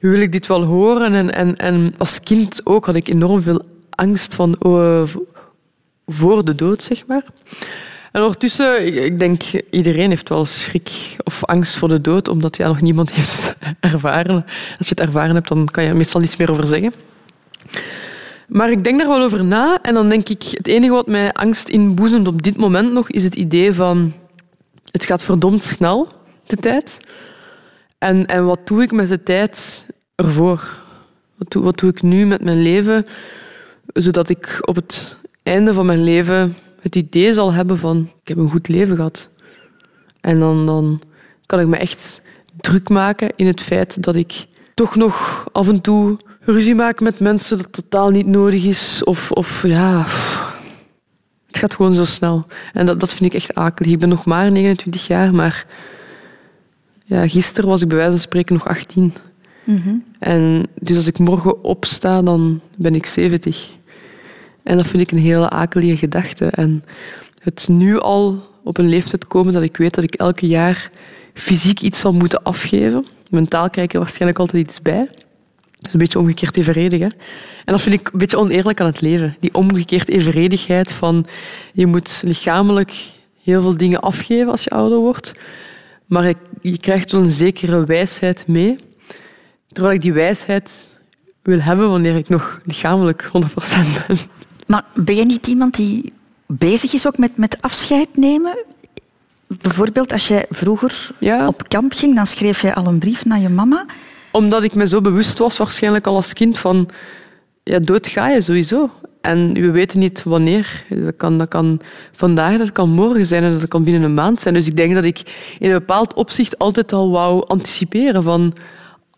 wil 0.00 0.20
ik 0.20 0.32
dit 0.32 0.46
wel 0.46 0.62
horen? 0.62 1.14
En, 1.14 1.32
en, 1.34 1.56
en 1.56 1.94
als 1.98 2.20
kind 2.20 2.66
ook 2.66 2.86
had 2.86 2.96
ik 2.96 3.08
enorm 3.08 3.42
veel 3.42 3.62
angst 3.90 4.34
van, 4.34 4.56
voor 6.06 6.44
de 6.44 6.54
dood, 6.54 6.82
zeg 6.82 7.06
maar. 7.06 7.24
En 8.12 8.22
ondertussen, 8.22 8.94
ik, 9.04 9.18
denk, 9.18 9.42
iedereen 9.70 10.08
heeft 10.08 10.28
wel 10.28 10.44
schrik 10.44 11.16
of 11.24 11.44
angst 11.44 11.76
voor 11.76 11.88
de 11.88 12.00
dood, 12.00 12.28
omdat 12.28 12.56
ja, 12.56 12.66
nog 12.66 12.80
niemand 12.80 13.12
heeft 13.14 13.54
ervaren. 13.80 14.44
Als 14.78 14.88
je 14.88 14.94
het 14.94 15.00
ervaren 15.00 15.34
hebt, 15.34 15.48
dan 15.48 15.66
kan 15.66 15.82
je 15.82 15.88
er 15.88 15.96
meestal 15.96 16.20
niets 16.20 16.36
meer 16.36 16.50
over 16.50 16.66
zeggen. 16.66 16.92
Maar 18.48 18.70
ik 18.70 18.84
denk 18.84 18.98
daar 18.98 19.08
wel 19.08 19.22
over 19.22 19.44
na 19.44 19.78
en 19.82 19.94
dan 19.94 20.08
denk 20.08 20.28
ik, 20.28 20.42
het 20.50 20.66
enige 20.66 20.92
wat 20.92 21.06
mij 21.06 21.32
angst 21.32 21.68
inboezemt 21.68 22.26
op 22.26 22.42
dit 22.42 22.56
moment 22.56 22.92
nog, 22.92 23.10
is 23.10 23.24
het 23.24 23.34
idee 23.34 23.74
van, 23.74 24.12
het 24.90 25.04
gaat 25.04 25.22
verdomd 25.22 25.62
snel, 25.62 26.08
de 26.46 26.56
tijd. 26.56 26.96
En, 27.98 28.26
en 28.26 28.44
wat 28.46 28.66
doe 28.66 28.82
ik 28.82 28.92
met 28.92 29.08
de 29.08 29.22
tijd 29.22 29.86
ervoor? 30.14 30.80
Wat 31.36 31.50
doe, 31.50 31.62
wat 31.62 31.78
doe 31.78 31.90
ik 31.90 32.02
nu 32.02 32.26
met 32.26 32.44
mijn 32.44 32.62
leven, 32.62 33.06
zodat 33.92 34.28
ik 34.28 34.58
op 34.60 34.74
het 34.74 35.16
einde 35.42 35.72
van 35.72 35.86
mijn 35.86 36.04
leven 36.04 36.56
het 36.82 36.96
idee 36.96 37.32
zal 37.32 37.52
hebben 37.52 37.78
van, 37.78 38.10
ik 38.22 38.28
heb 38.28 38.36
een 38.36 38.50
goed 38.50 38.68
leven 38.68 38.96
gehad. 38.96 39.28
En 40.20 40.38
dan, 40.38 40.66
dan 40.66 41.00
kan 41.46 41.60
ik 41.60 41.66
me 41.66 41.76
echt 41.76 42.22
druk 42.60 42.88
maken 42.88 43.32
in 43.36 43.46
het 43.46 43.60
feit 43.60 44.02
dat 44.02 44.14
ik 44.14 44.46
toch 44.74 44.96
nog 44.96 45.46
af 45.52 45.68
en 45.68 45.80
toe 45.80 46.16
ruzie 46.40 46.74
maak 46.74 47.00
met 47.00 47.20
mensen 47.20 47.56
dat 47.56 47.72
totaal 47.72 48.10
niet 48.10 48.26
nodig 48.26 48.64
is. 48.64 49.04
Of, 49.04 49.30
of 49.30 49.66
ja, 49.66 50.04
het 51.46 51.58
gaat 51.58 51.74
gewoon 51.74 51.94
zo 51.94 52.04
snel. 52.04 52.44
En 52.72 52.86
dat, 52.86 53.00
dat 53.00 53.12
vind 53.12 53.34
ik 53.34 53.40
echt 53.40 53.54
akelig. 53.54 53.92
Ik 53.92 53.98
ben 53.98 54.08
nog 54.08 54.24
maar 54.24 54.50
29 54.50 55.06
jaar, 55.06 55.34
maar 55.34 55.66
ja, 57.04 57.28
gisteren 57.28 57.68
was 57.68 57.82
ik 57.82 57.88
bij 57.88 57.96
wijze 57.96 58.12
van 58.12 58.20
spreken 58.20 58.54
nog 58.54 58.66
18. 58.66 59.12
En 60.18 60.66
dus 60.80 60.96
als 60.96 61.06
ik 61.06 61.18
morgen 61.18 61.64
opsta, 61.64 62.22
dan 62.22 62.60
ben 62.76 62.94
ik 62.94 63.06
70. 63.06 63.70
En 64.62 64.76
dat 64.76 64.86
vind 64.86 65.02
ik 65.02 65.10
een 65.10 65.18
hele 65.18 65.50
akelige 65.50 65.96
gedachte. 65.96 66.46
En 66.46 66.84
het 67.38 67.68
nu 67.70 67.98
al 67.98 68.42
op 68.64 68.78
een 68.78 68.88
leeftijd 68.88 69.26
komen 69.26 69.52
dat 69.52 69.62
ik 69.62 69.76
weet 69.76 69.94
dat 69.94 70.04
ik 70.04 70.14
elke 70.14 70.46
jaar 70.46 70.90
fysiek 71.34 71.80
iets 71.80 72.00
zal 72.00 72.12
moeten 72.12 72.42
afgeven. 72.42 73.06
Mentaal 73.30 73.70
krijg 73.70 73.88
ik 73.88 73.98
waarschijnlijk 73.98 74.38
altijd 74.38 74.68
iets 74.68 74.82
bij. 74.82 75.08
Dat 75.76 75.86
is 75.86 75.92
een 75.92 75.98
beetje 75.98 76.18
omgekeerd 76.18 76.56
evenredig. 76.56 77.00
Hè? 77.00 77.06
En 77.64 77.72
dat 77.72 77.80
vind 77.80 77.94
ik 77.94 78.08
een 78.12 78.18
beetje 78.18 78.38
oneerlijk 78.38 78.80
aan 78.80 78.86
het 78.86 79.00
leven. 79.00 79.36
Die 79.40 79.54
omgekeerd 79.54 80.08
evenredigheid 80.08 80.92
van 80.92 81.26
je 81.72 81.86
moet 81.86 82.22
lichamelijk 82.24 82.94
heel 83.42 83.60
veel 83.60 83.76
dingen 83.76 84.00
afgeven 84.00 84.50
als 84.50 84.64
je 84.64 84.70
ouder 84.70 84.98
wordt. 84.98 85.32
Maar 86.06 86.34
je 86.60 86.78
krijgt 86.78 87.12
wel 87.12 87.20
een 87.20 87.30
zekere 87.30 87.84
wijsheid 87.84 88.46
mee. 88.46 88.76
Terwijl 89.72 89.94
ik 89.94 90.02
die 90.02 90.12
wijsheid 90.12 90.88
wil 91.42 91.60
hebben 91.60 91.90
wanneer 91.90 92.16
ik 92.16 92.28
nog 92.28 92.60
lichamelijk 92.64 93.24
100% 93.24 93.30
ben. 94.06 94.16
Maar 94.72 94.84
ben 94.94 95.14
je 95.14 95.24
niet 95.24 95.46
iemand 95.46 95.74
die 95.76 96.12
bezig 96.46 96.92
is 96.92 97.06
ook 97.06 97.18
met, 97.18 97.36
met 97.36 97.56
afscheid 97.60 98.08
nemen? 98.14 98.64
Bijvoorbeeld 99.46 100.12
als 100.12 100.28
jij 100.28 100.46
vroeger 100.50 101.10
Ja. 101.18 101.46
op 101.46 101.68
kamp 101.68 101.92
ging, 101.92 102.16
dan 102.16 102.26
schreef 102.26 102.62
jij 102.62 102.74
al 102.74 102.86
een 102.86 102.98
brief 102.98 103.24
naar 103.24 103.40
je 103.40 103.48
mama. 103.48 103.86
Omdat 104.30 104.62
ik 104.62 104.74
me 104.74 104.86
zo 104.86 105.00
bewust 105.00 105.38
was, 105.38 105.56
waarschijnlijk 105.56 106.06
al 106.06 106.14
als 106.14 106.32
kind, 106.32 106.58
van 106.58 106.88
ja, 107.62 107.78
dood 107.78 108.06
ga 108.06 108.28
je 108.28 108.40
sowieso. 108.40 108.90
En 109.20 109.52
we 109.52 109.70
weten 109.70 109.98
niet 109.98 110.22
wanneer. 110.22 110.84
Dat 110.88 111.16
kan, 111.16 111.38
dat 111.38 111.48
kan 111.48 111.80
vandaag, 112.12 112.58
dat 112.58 112.72
kan 112.72 112.90
morgen 112.90 113.26
zijn 113.26 113.42
en 113.42 113.58
dat 113.58 113.68
kan 113.68 113.84
binnen 113.84 114.02
een 114.02 114.14
maand 114.14 114.40
zijn. 114.40 114.54
Dus 114.54 114.66
ik 114.66 114.76
denk 114.76 114.94
dat 114.94 115.04
ik 115.04 115.18
in 115.58 115.70
een 115.70 115.78
bepaald 115.78 116.14
opzicht 116.14 116.58
altijd 116.58 116.92
al 116.92 117.10
wou 117.10 117.44
anticiperen 117.46 118.22
van 118.22 118.52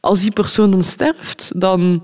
als 0.00 0.20
die 0.20 0.32
persoon 0.32 0.70
dan 0.70 0.82
sterft, 0.82 1.52
dan, 1.56 2.02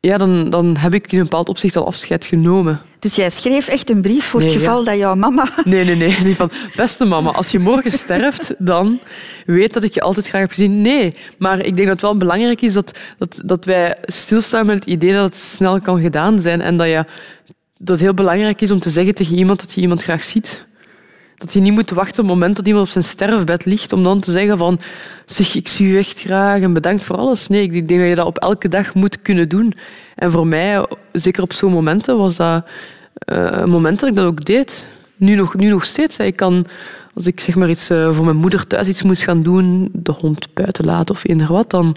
ja, 0.00 0.16
dan, 0.16 0.50
dan 0.50 0.76
heb 0.76 0.94
ik 0.94 1.12
in 1.12 1.18
een 1.18 1.24
bepaald 1.24 1.48
opzicht 1.48 1.76
al 1.76 1.86
afscheid 1.86 2.24
genomen. 2.26 2.80
Dus 2.98 3.14
jij 3.14 3.30
schreef 3.30 3.68
echt 3.68 3.90
een 3.90 4.02
brief 4.02 4.24
voor 4.24 4.40
het 4.40 4.48
Nee, 4.48 4.58
ja. 4.58 4.64
geval 4.64 4.84
dat 4.84 4.96
jouw 4.96 5.14
mama... 5.14 5.48
Nee, 5.64 5.84
nee, 5.84 5.94
nee. 5.96 6.18
Niet 6.24 6.36
van, 6.36 6.50
beste 6.76 7.04
mama, 7.04 7.30
als 7.30 7.50
je 7.50 7.58
morgen 7.58 7.90
sterft, 7.90 8.54
dan 8.58 8.98
weet 9.46 9.72
dat 9.74 9.82
ik 9.82 9.94
je 9.94 10.00
altijd 10.00 10.28
graag 10.28 10.40
heb 10.40 10.50
gezien. 10.50 10.80
Nee, 10.80 11.14
maar 11.38 11.58
ik 11.58 11.76
denk 11.76 11.78
dat 11.78 11.88
het 11.88 12.00
wel 12.00 12.16
belangrijk 12.16 12.62
is 12.62 12.72
dat, 12.72 12.98
dat, 13.18 13.42
dat 13.44 13.64
wij 13.64 13.96
stilstaan 14.02 14.66
met 14.66 14.74
het 14.74 14.88
idee 14.88 15.12
dat 15.12 15.24
het 15.24 15.34
snel 15.34 15.80
kan 15.80 16.00
gedaan 16.00 16.38
zijn 16.38 16.60
en 16.60 16.76
dat, 16.76 16.86
je, 16.86 17.04
dat 17.78 17.88
het 17.88 18.00
heel 18.00 18.14
belangrijk 18.14 18.60
is 18.60 18.70
om 18.70 18.80
te 18.80 18.90
zeggen 18.90 19.14
tegen 19.14 19.36
iemand 19.36 19.60
dat 19.60 19.72
je 19.72 19.80
iemand 19.80 20.02
graag 20.02 20.24
ziet. 20.24 20.66
Dat 21.38 21.52
je 21.52 21.60
niet 21.60 21.72
moet 21.72 21.90
wachten 21.90 22.22
op 22.22 22.28
het 22.28 22.38
moment 22.38 22.56
dat 22.56 22.66
iemand 22.66 22.86
op 22.86 22.92
zijn 22.92 23.04
sterfbed 23.04 23.64
ligt 23.64 23.92
om 23.92 24.02
dan 24.02 24.20
te 24.20 24.30
zeggen 24.30 24.58
van 24.58 24.80
zeg, 25.26 25.54
ik 25.54 25.68
zie 25.68 25.88
u 25.88 25.98
echt 25.98 26.20
graag 26.20 26.62
en 26.62 26.72
bedankt 26.72 27.04
voor 27.04 27.16
alles. 27.16 27.48
Nee, 27.48 27.62
ik 27.62 27.88
denk 27.88 28.00
dat 28.00 28.08
je 28.08 28.14
dat 28.14 28.26
op 28.26 28.38
elke 28.38 28.68
dag 28.68 28.94
moet 28.94 29.22
kunnen 29.22 29.48
doen. 29.48 29.74
En 30.14 30.30
voor 30.30 30.46
mij, 30.46 30.86
zeker 31.12 31.42
op 31.42 31.52
zo'n 31.52 31.72
momenten, 31.72 32.16
was 32.16 32.36
dat 32.36 32.70
eh, 33.14 33.48
een 33.50 33.70
moment 33.70 34.00
dat 34.00 34.08
ik 34.08 34.14
dat 34.14 34.26
ook 34.26 34.44
deed. 34.44 34.86
Nu 35.16 35.34
nog, 35.34 35.54
nu 35.54 35.68
nog 35.68 35.84
steeds. 35.84 36.16
Ik 36.16 36.36
kan, 36.36 36.66
als 37.14 37.26
ik 37.26 37.40
zeg 37.40 37.54
maar 37.54 37.70
iets 37.70 37.90
eh, 37.90 38.12
voor 38.12 38.24
mijn 38.24 38.36
moeder 38.36 38.66
thuis 38.66 38.88
iets 38.88 39.02
moest 39.02 39.22
gaan 39.22 39.42
doen, 39.42 39.88
de 39.92 40.12
hond 40.12 40.54
buiten 40.54 40.84
laten 40.84 41.14
of 41.14 41.24
eender 41.24 41.52
wat, 41.52 41.70
dan, 41.70 41.96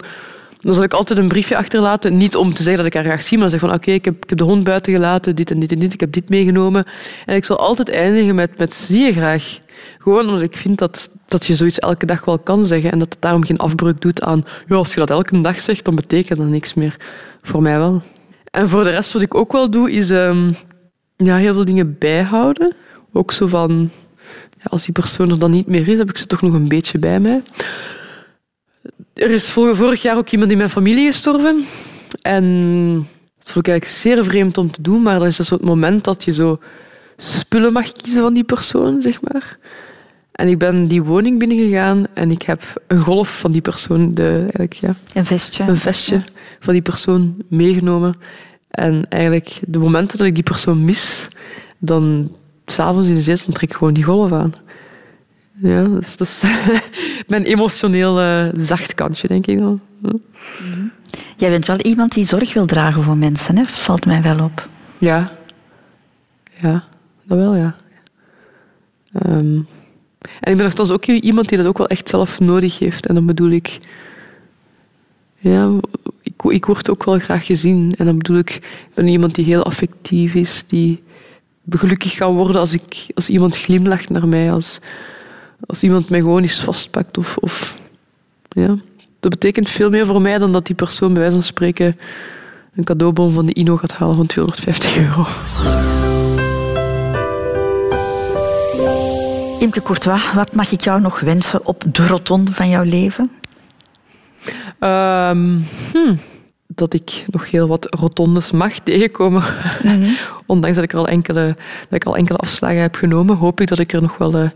dan 0.62 0.74
zal 0.74 0.82
ik 0.82 0.92
altijd 0.92 1.18
een 1.18 1.28
briefje 1.28 1.56
achterlaten. 1.56 2.16
Niet 2.16 2.36
om 2.36 2.54
te 2.54 2.62
zeggen 2.62 2.76
dat 2.76 2.86
ik 2.86 2.94
haar 2.94 3.04
graag 3.04 3.22
zie, 3.22 3.38
maar 3.38 3.50
zeg 3.50 3.60
van 3.60 3.72
oké, 3.72 3.90
ik, 3.90 4.04
heb, 4.04 4.22
ik 4.22 4.28
heb 4.28 4.38
de 4.38 4.44
hond 4.44 4.64
buiten 4.64 4.92
gelaten, 4.92 5.36
dit 5.36 5.50
en 5.50 5.60
dit 5.60 5.72
en 5.72 5.78
dit, 5.78 5.92
ik 5.92 6.00
heb 6.00 6.12
dit 6.12 6.28
meegenomen. 6.28 6.84
En 7.26 7.36
ik 7.36 7.44
zal 7.44 7.58
altijd 7.58 7.88
eindigen 7.88 8.34
met, 8.34 8.58
met 8.58 8.74
zie 8.74 9.04
je 9.04 9.12
graag. 9.12 9.58
Gewoon 9.98 10.26
omdat 10.26 10.42
ik 10.42 10.56
vind 10.56 10.78
dat, 10.78 11.10
dat 11.28 11.46
je 11.46 11.54
zoiets 11.54 11.78
elke 11.78 12.06
dag 12.06 12.24
wel 12.24 12.38
kan 12.38 12.64
zeggen 12.64 12.92
en 12.92 12.98
dat 12.98 13.12
het 13.12 13.22
daarom 13.22 13.44
geen 13.44 13.58
afbreuk 13.58 14.00
doet 14.00 14.22
aan 14.22 14.44
ja, 14.66 14.76
als 14.76 14.94
je 14.94 15.00
dat 15.00 15.10
elke 15.10 15.40
dag 15.40 15.60
zegt, 15.60 15.84
dan 15.84 15.94
betekent 15.94 16.38
dat 16.38 16.48
niks 16.48 16.74
meer. 16.74 16.96
Voor 17.42 17.62
mij 17.62 17.78
wel. 17.78 18.02
En 18.50 18.68
voor 18.68 18.84
de 18.84 18.90
rest 18.90 19.12
wat 19.12 19.22
ik 19.22 19.34
ook 19.34 19.52
wel 19.52 19.70
doe, 19.70 19.90
is 19.90 20.10
ehm, 20.10 20.52
ja, 21.16 21.36
heel 21.36 21.54
veel 21.54 21.64
dingen 21.64 21.96
bijhouden. 21.98 22.74
Ook 23.12 23.32
zo 23.32 23.46
van, 23.46 23.90
ja, 24.58 24.64
als 24.64 24.84
die 24.84 24.92
persoon 24.92 25.30
er 25.30 25.38
dan 25.38 25.50
niet 25.50 25.66
meer 25.66 25.88
is, 25.88 25.98
heb 25.98 26.08
ik 26.08 26.16
ze 26.16 26.26
toch 26.26 26.42
nog 26.42 26.52
een 26.52 26.68
beetje 26.68 26.98
bij 26.98 27.20
mij. 27.20 27.42
Er 29.14 29.30
is 29.30 29.50
vor- 29.50 29.76
vorig 29.76 30.02
jaar 30.02 30.16
ook 30.16 30.28
iemand 30.30 30.50
in 30.50 30.56
mijn 30.56 30.70
familie 30.70 31.06
gestorven. 31.06 31.64
En 32.22 32.44
dat 33.38 33.50
vond 33.52 33.66
ik 33.66 33.72
eigenlijk 33.72 33.86
zeer 33.86 34.24
vreemd 34.24 34.58
om 34.58 34.70
te 34.70 34.82
doen, 34.82 35.02
maar 35.02 35.18
dat 35.18 35.28
is 35.28 35.36
dus 35.36 35.50
het 35.50 35.64
moment 35.64 36.04
dat 36.04 36.24
je 36.24 36.32
zo 36.32 36.58
spullen 37.16 37.72
mag 37.72 37.92
kiezen 37.92 38.22
van 38.22 38.34
die 38.34 38.44
persoon, 38.44 39.02
zeg 39.02 39.20
maar. 39.22 39.58
En 40.32 40.48
ik 40.48 40.58
ben 40.58 40.86
die 40.86 41.02
woning 41.02 41.38
binnengegaan 41.38 42.04
en 42.14 42.30
ik 42.30 42.42
heb 42.42 42.62
een 42.86 43.00
golf 43.00 43.38
van 43.38 43.52
die 43.52 43.60
persoon, 43.60 44.14
de, 44.14 44.38
eigenlijk, 44.38 44.72
ja, 44.72 44.94
Een 45.14 45.26
vestje. 45.26 45.64
een 45.64 45.76
vestje 45.76 46.22
van 46.60 46.72
die 46.72 46.82
persoon 46.82 47.36
meegenomen. 47.48 48.14
En 48.70 49.06
eigenlijk, 49.08 49.60
de 49.66 49.78
momenten 49.78 50.18
dat 50.18 50.26
ik 50.26 50.34
die 50.34 50.42
persoon 50.42 50.84
mis, 50.84 51.28
dan 51.78 52.32
s'avonds 52.66 53.08
in 53.08 53.14
de 53.14 53.20
zetel 53.20 53.52
trek 53.52 53.70
ik 53.70 53.76
gewoon 53.76 53.92
die 53.92 54.04
golf 54.04 54.32
aan. 54.32 54.52
Ja, 55.62 55.84
dus 55.84 56.16
dat 56.16 56.26
is 56.26 56.42
mijn 57.32 57.44
emotioneel 57.44 58.20
eh, 58.20 58.48
zacht 58.56 58.94
kantje, 58.94 59.28
denk 59.28 59.46
ik 59.46 59.58
dan. 59.58 59.80
Ja. 60.02 60.12
Jij 61.36 61.50
bent 61.50 61.66
wel 61.66 61.78
iemand 61.78 62.12
die 62.12 62.24
zorg 62.24 62.54
wil 62.54 62.66
dragen 62.66 63.02
voor 63.02 63.16
mensen, 63.16 63.56
hè? 63.56 63.64
valt 63.64 64.06
mij 64.06 64.22
wel 64.22 64.44
op. 64.44 64.68
Ja. 64.98 65.28
Ja, 66.60 66.84
dat 67.24 67.38
wel, 67.38 67.54
ja. 67.54 67.74
Ehm, 69.12 69.56
en 70.40 70.50
ik 70.50 70.56
ben 70.56 70.64
nogthans 70.64 70.90
ook 70.90 71.06
iemand 71.06 71.48
die 71.48 71.58
dat 71.58 71.66
ook 71.66 71.78
wel 71.78 71.86
echt 71.88 72.08
zelf 72.08 72.40
nodig 72.40 72.78
heeft. 72.78 73.06
En 73.06 73.14
dan 73.14 73.26
bedoel 73.26 73.50
ik... 73.50 73.78
Ja, 75.38 75.70
ik, 76.22 76.42
ik 76.42 76.64
word 76.64 76.90
ook 76.90 77.04
wel 77.04 77.18
graag 77.18 77.46
gezien. 77.46 77.92
En 77.98 78.06
dan 78.06 78.16
bedoel 78.16 78.38
ik, 78.38 78.50
ik 78.54 78.94
ben 78.94 79.06
iemand 79.06 79.34
die 79.34 79.44
heel 79.44 79.62
affectief 79.62 80.34
is, 80.34 80.64
die 80.66 81.02
gelukkig 81.70 82.14
kan 82.14 82.34
worden 82.34 82.60
als, 82.60 82.74
ik, 82.74 83.06
als 83.14 83.28
iemand 83.28 83.56
glimlacht 83.56 84.10
naar 84.10 84.28
mij, 84.28 84.52
als, 84.52 84.80
als 85.66 85.82
iemand 85.82 86.10
mij 86.10 86.20
gewoon 86.20 86.42
eens 86.42 86.60
vastpakt. 86.60 87.18
Of, 87.18 87.36
of, 87.36 87.74
ja. 88.48 88.76
Dat 89.20 89.30
betekent 89.30 89.68
veel 89.68 89.90
meer 89.90 90.06
voor 90.06 90.22
mij 90.22 90.38
dan 90.38 90.52
dat 90.52 90.66
die 90.66 90.76
persoon 90.76 91.12
bij 91.12 91.18
wijze 91.20 91.34
van 91.34 91.44
spreken 91.44 91.96
een 92.74 92.84
cadeaubon 92.84 93.32
van 93.32 93.46
de 93.46 93.54
Ino 93.54 93.76
gaat 93.76 93.92
halen 93.92 94.16
van 94.16 94.26
250 94.26 94.96
euro. 94.98 95.26
Imke 99.60 99.82
Courtois, 99.82 100.32
wat 100.32 100.54
mag 100.54 100.72
ik 100.72 100.80
jou 100.80 101.00
nog 101.00 101.20
wensen 101.20 101.66
op 101.66 101.84
de 101.92 102.06
rotonde 102.06 102.52
van 102.52 102.68
jouw 102.68 102.82
leven? 102.82 103.30
Ehm, 104.78 105.60
hm, 105.92 106.14
dat 106.66 106.94
ik 106.94 107.24
nog 107.30 107.50
heel 107.50 107.68
wat 107.68 107.94
rotondes 107.94 108.50
mag 108.50 108.78
tegenkomen. 108.78 109.42
Ondanks 110.46 110.76
dat 110.76 110.84
ik, 110.84 110.92
er 110.92 110.98
al 110.98 111.08
enkele, 111.08 111.56
dat 111.88 111.92
ik 111.92 112.04
al 112.04 112.16
enkele 112.16 112.38
afslagen 112.38 112.80
heb 112.80 112.94
genomen, 112.94 113.36
hoop 113.36 113.60
ik 113.60 113.68
dat 113.68 113.78
ik 113.78 113.92
er 113.92 114.02
nog 114.02 114.16
wel 114.16 114.34
eh, 114.34 114.50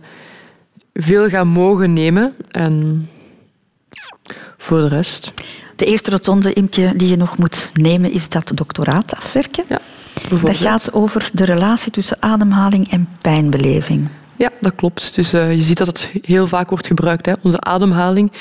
veel 0.97 1.29
ga 1.29 1.45
mogen 1.45 1.93
nemen. 1.93 2.35
En 2.51 3.09
voor 4.57 4.79
de 4.81 4.89
rest... 4.89 5.33
De 5.77 5.85
eerste 5.85 6.11
rotonde, 6.11 6.53
Imke, 6.53 6.93
die 6.97 7.09
je 7.09 7.17
nog 7.17 7.39
moet 7.39 7.71
nemen, 7.75 8.11
is 8.11 8.29
dat 8.29 8.53
doctoraat 8.55 9.17
afwerken. 9.17 9.65
Ja, 9.69 9.81
dat 10.43 10.57
gaat 10.57 10.93
over 10.93 11.31
de 11.33 11.45
relatie 11.45 11.93
tussen 11.93 12.17
ademhaling 12.21 12.91
en 12.91 13.09
pijnbeleving. 13.21 14.09
Ja, 14.37 14.51
dat 14.61 14.75
klopt. 14.75 15.15
Dus 15.15 15.33
eh, 15.33 15.55
je 15.55 15.63
ziet 15.63 15.79
dat 15.79 15.87
het 15.87 16.11
heel 16.23 16.47
vaak 16.47 16.69
wordt 16.69 16.87
gebruikt. 16.87 17.27
Hè. 17.27 17.33
Onze 17.43 17.61
ademhaling 17.61 18.33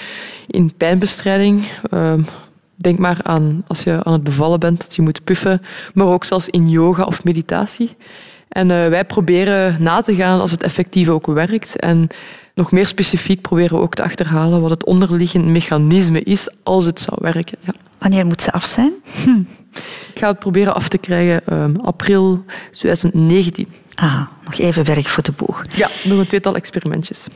in 0.47 0.73
pijnbestrijding. 0.77 1.67
Ehm, 1.89 2.23
denk 2.75 2.99
maar 2.99 3.19
aan 3.23 3.63
als 3.67 3.83
je 3.83 4.03
aan 4.03 4.13
het 4.13 4.23
bevallen 4.23 4.59
bent, 4.59 4.81
dat 4.81 4.95
je 4.95 5.01
moet 5.01 5.23
puffen. 5.23 5.61
Maar 5.93 6.07
ook 6.07 6.23
zelfs 6.23 6.49
in 6.49 6.69
yoga 6.69 7.03
of 7.03 7.23
meditatie. 7.23 7.95
En 8.49 8.71
eh, 8.71 8.89
wij 8.89 9.05
proberen 9.05 9.83
na 9.83 10.01
te 10.01 10.15
gaan 10.15 10.39
als 10.39 10.51
het 10.51 10.63
effectief 10.63 11.09
ook 11.09 11.25
werkt. 11.25 11.79
En 11.79 12.07
nog 12.55 12.71
meer 12.71 12.87
specifiek 12.87 13.41
proberen 13.41 13.77
we 13.77 13.83
ook 13.83 13.95
te 13.95 14.03
achterhalen 14.03 14.61
wat 14.61 14.69
het 14.69 14.85
onderliggende 14.85 15.47
mechanisme 15.47 16.23
is 16.23 16.49
als 16.63 16.85
het 16.85 16.99
zou 16.99 17.17
werken. 17.21 17.57
Ja. 17.61 17.73
Wanneer 17.97 18.25
moet 18.25 18.41
ze 18.41 18.51
af 18.51 18.65
zijn? 18.65 18.93
Ik 20.13 20.21
ga 20.21 20.27
het 20.27 20.39
proberen 20.39 20.75
af 20.75 20.87
te 20.87 20.97
krijgen 20.97 21.45
ehm, 21.45 21.75
april 21.75 22.45
2019. 22.71 23.67
Ah, 23.95 24.21
nog 24.43 24.57
even 24.57 24.85
werk 24.85 25.05
voor 25.05 25.23
de 25.23 25.31
boeg. 25.31 25.61
Ja, 25.75 25.89
nog 26.03 26.19
een 26.19 26.27
tweetal 26.27 26.55
experimentjes. 26.55 27.27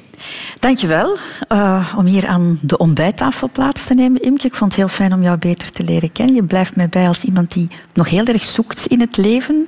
Dankjewel 0.59 1.17
uh, 1.51 1.93
om 1.97 2.05
hier 2.05 2.27
aan 2.27 2.59
de 2.61 2.77
ontbijttafel 2.77 3.49
plaats 3.51 3.85
te 3.85 3.93
nemen, 3.93 4.21
Imke. 4.21 4.47
Ik 4.47 4.55
vond 4.55 4.71
het 4.71 4.79
heel 4.79 4.89
fijn 4.89 5.13
om 5.13 5.21
jou 5.21 5.37
beter 5.37 5.71
te 5.71 5.83
leren 5.83 6.11
kennen. 6.11 6.35
Je 6.35 6.43
blijft 6.43 6.75
mij 6.75 6.89
bij 6.89 7.07
als 7.07 7.23
iemand 7.23 7.53
die 7.53 7.67
nog 7.93 8.09
heel 8.09 8.25
erg 8.25 8.43
zoekt 8.43 8.85
in 8.85 8.99
het 8.99 9.17
leven 9.17 9.65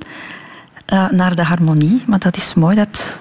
uh, 0.92 1.10
naar 1.10 1.36
de 1.36 1.44
harmonie. 1.44 2.02
Maar 2.06 2.18
dat 2.18 2.36
is 2.36 2.54
mooi 2.54 2.76
dat 2.76 3.18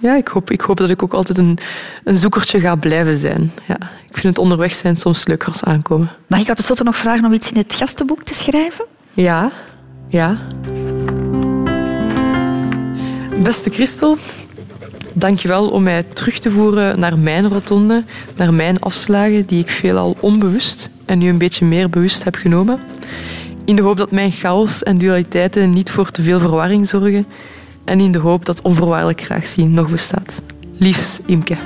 ja, 0.00 0.16
ik 0.16 0.28
hoop, 0.28 0.50
ik 0.50 0.60
hoop 0.60 0.76
dat 0.76 0.90
ik 0.90 1.02
ook 1.02 1.12
altijd 1.12 1.38
een, 1.38 1.58
een 2.04 2.16
zoekertje 2.16 2.60
ga 2.60 2.76
blijven 2.76 3.16
zijn. 3.16 3.52
Ja, 3.66 3.76
ik 4.08 4.16
vind 4.16 4.22
het 4.22 4.38
onderweg 4.38 4.74
zijn 4.74 4.96
soms 4.96 5.26
leuker 5.26 5.48
als 5.48 5.64
aankomen. 5.64 6.10
Mag 6.26 6.40
ik 6.40 6.46
tenslotte 6.46 6.84
nog 6.84 6.96
vragen 6.96 7.24
om 7.24 7.32
iets 7.32 7.50
in 7.50 7.56
het 7.56 7.74
gastenboek 7.74 8.22
te 8.22 8.34
schrijven? 8.34 8.84
Ja, 9.12 9.50
ja. 10.08 10.38
Beste 13.42 13.70
Christel, 13.70 14.16
dankjewel 15.12 15.68
om 15.68 15.82
mij 15.82 16.02
terug 16.02 16.38
te 16.38 16.50
voeren 16.50 17.00
naar 17.00 17.18
mijn 17.18 17.48
rotonde, 17.48 18.04
naar 18.36 18.54
mijn 18.54 18.80
afslagen 18.80 19.46
die 19.46 19.60
ik 19.60 19.70
veelal 19.70 20.16
onbewust 20.20 20.90
en 21.04 21.18
nu 21.18 21.28
een 21.28 21.38
beetje 21.38 21.64
meer 21.64 21.90
bewust 21.90 22.24
heb 22.24 22.34
genomen. 22.34 22.80
In 23.64 23.76
de 23.76 23.82
hoop 23.82 23.96
dat 23.96 24.10
mijn 24.10 24.32
chaos 24.32 24.82
en 24.82 24.98
dualiteiten 24.98 25.70
niet 25.70 25.90
voor 25.90 26.10
te 26.10 26.22
veel 26.22 26.40
verwarring 26.40 26.88
zorgen 26.88 27.26
en 27.88 28.00
in 28.00 28.12
de 28.12 28.18
hoop 28.18 28.44
dat 28.44 28.62
onvoorwaardelijk 28.62 29.20
graag 29.20 29.48
zien 29.48 29.74
nog 29.74 29.90
bestaat. 29.90 30.42
Liefs, 30.78 31.18
Imke. 31.26 31.56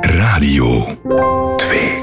Radio 0.00 0.86
2 1.56 1.99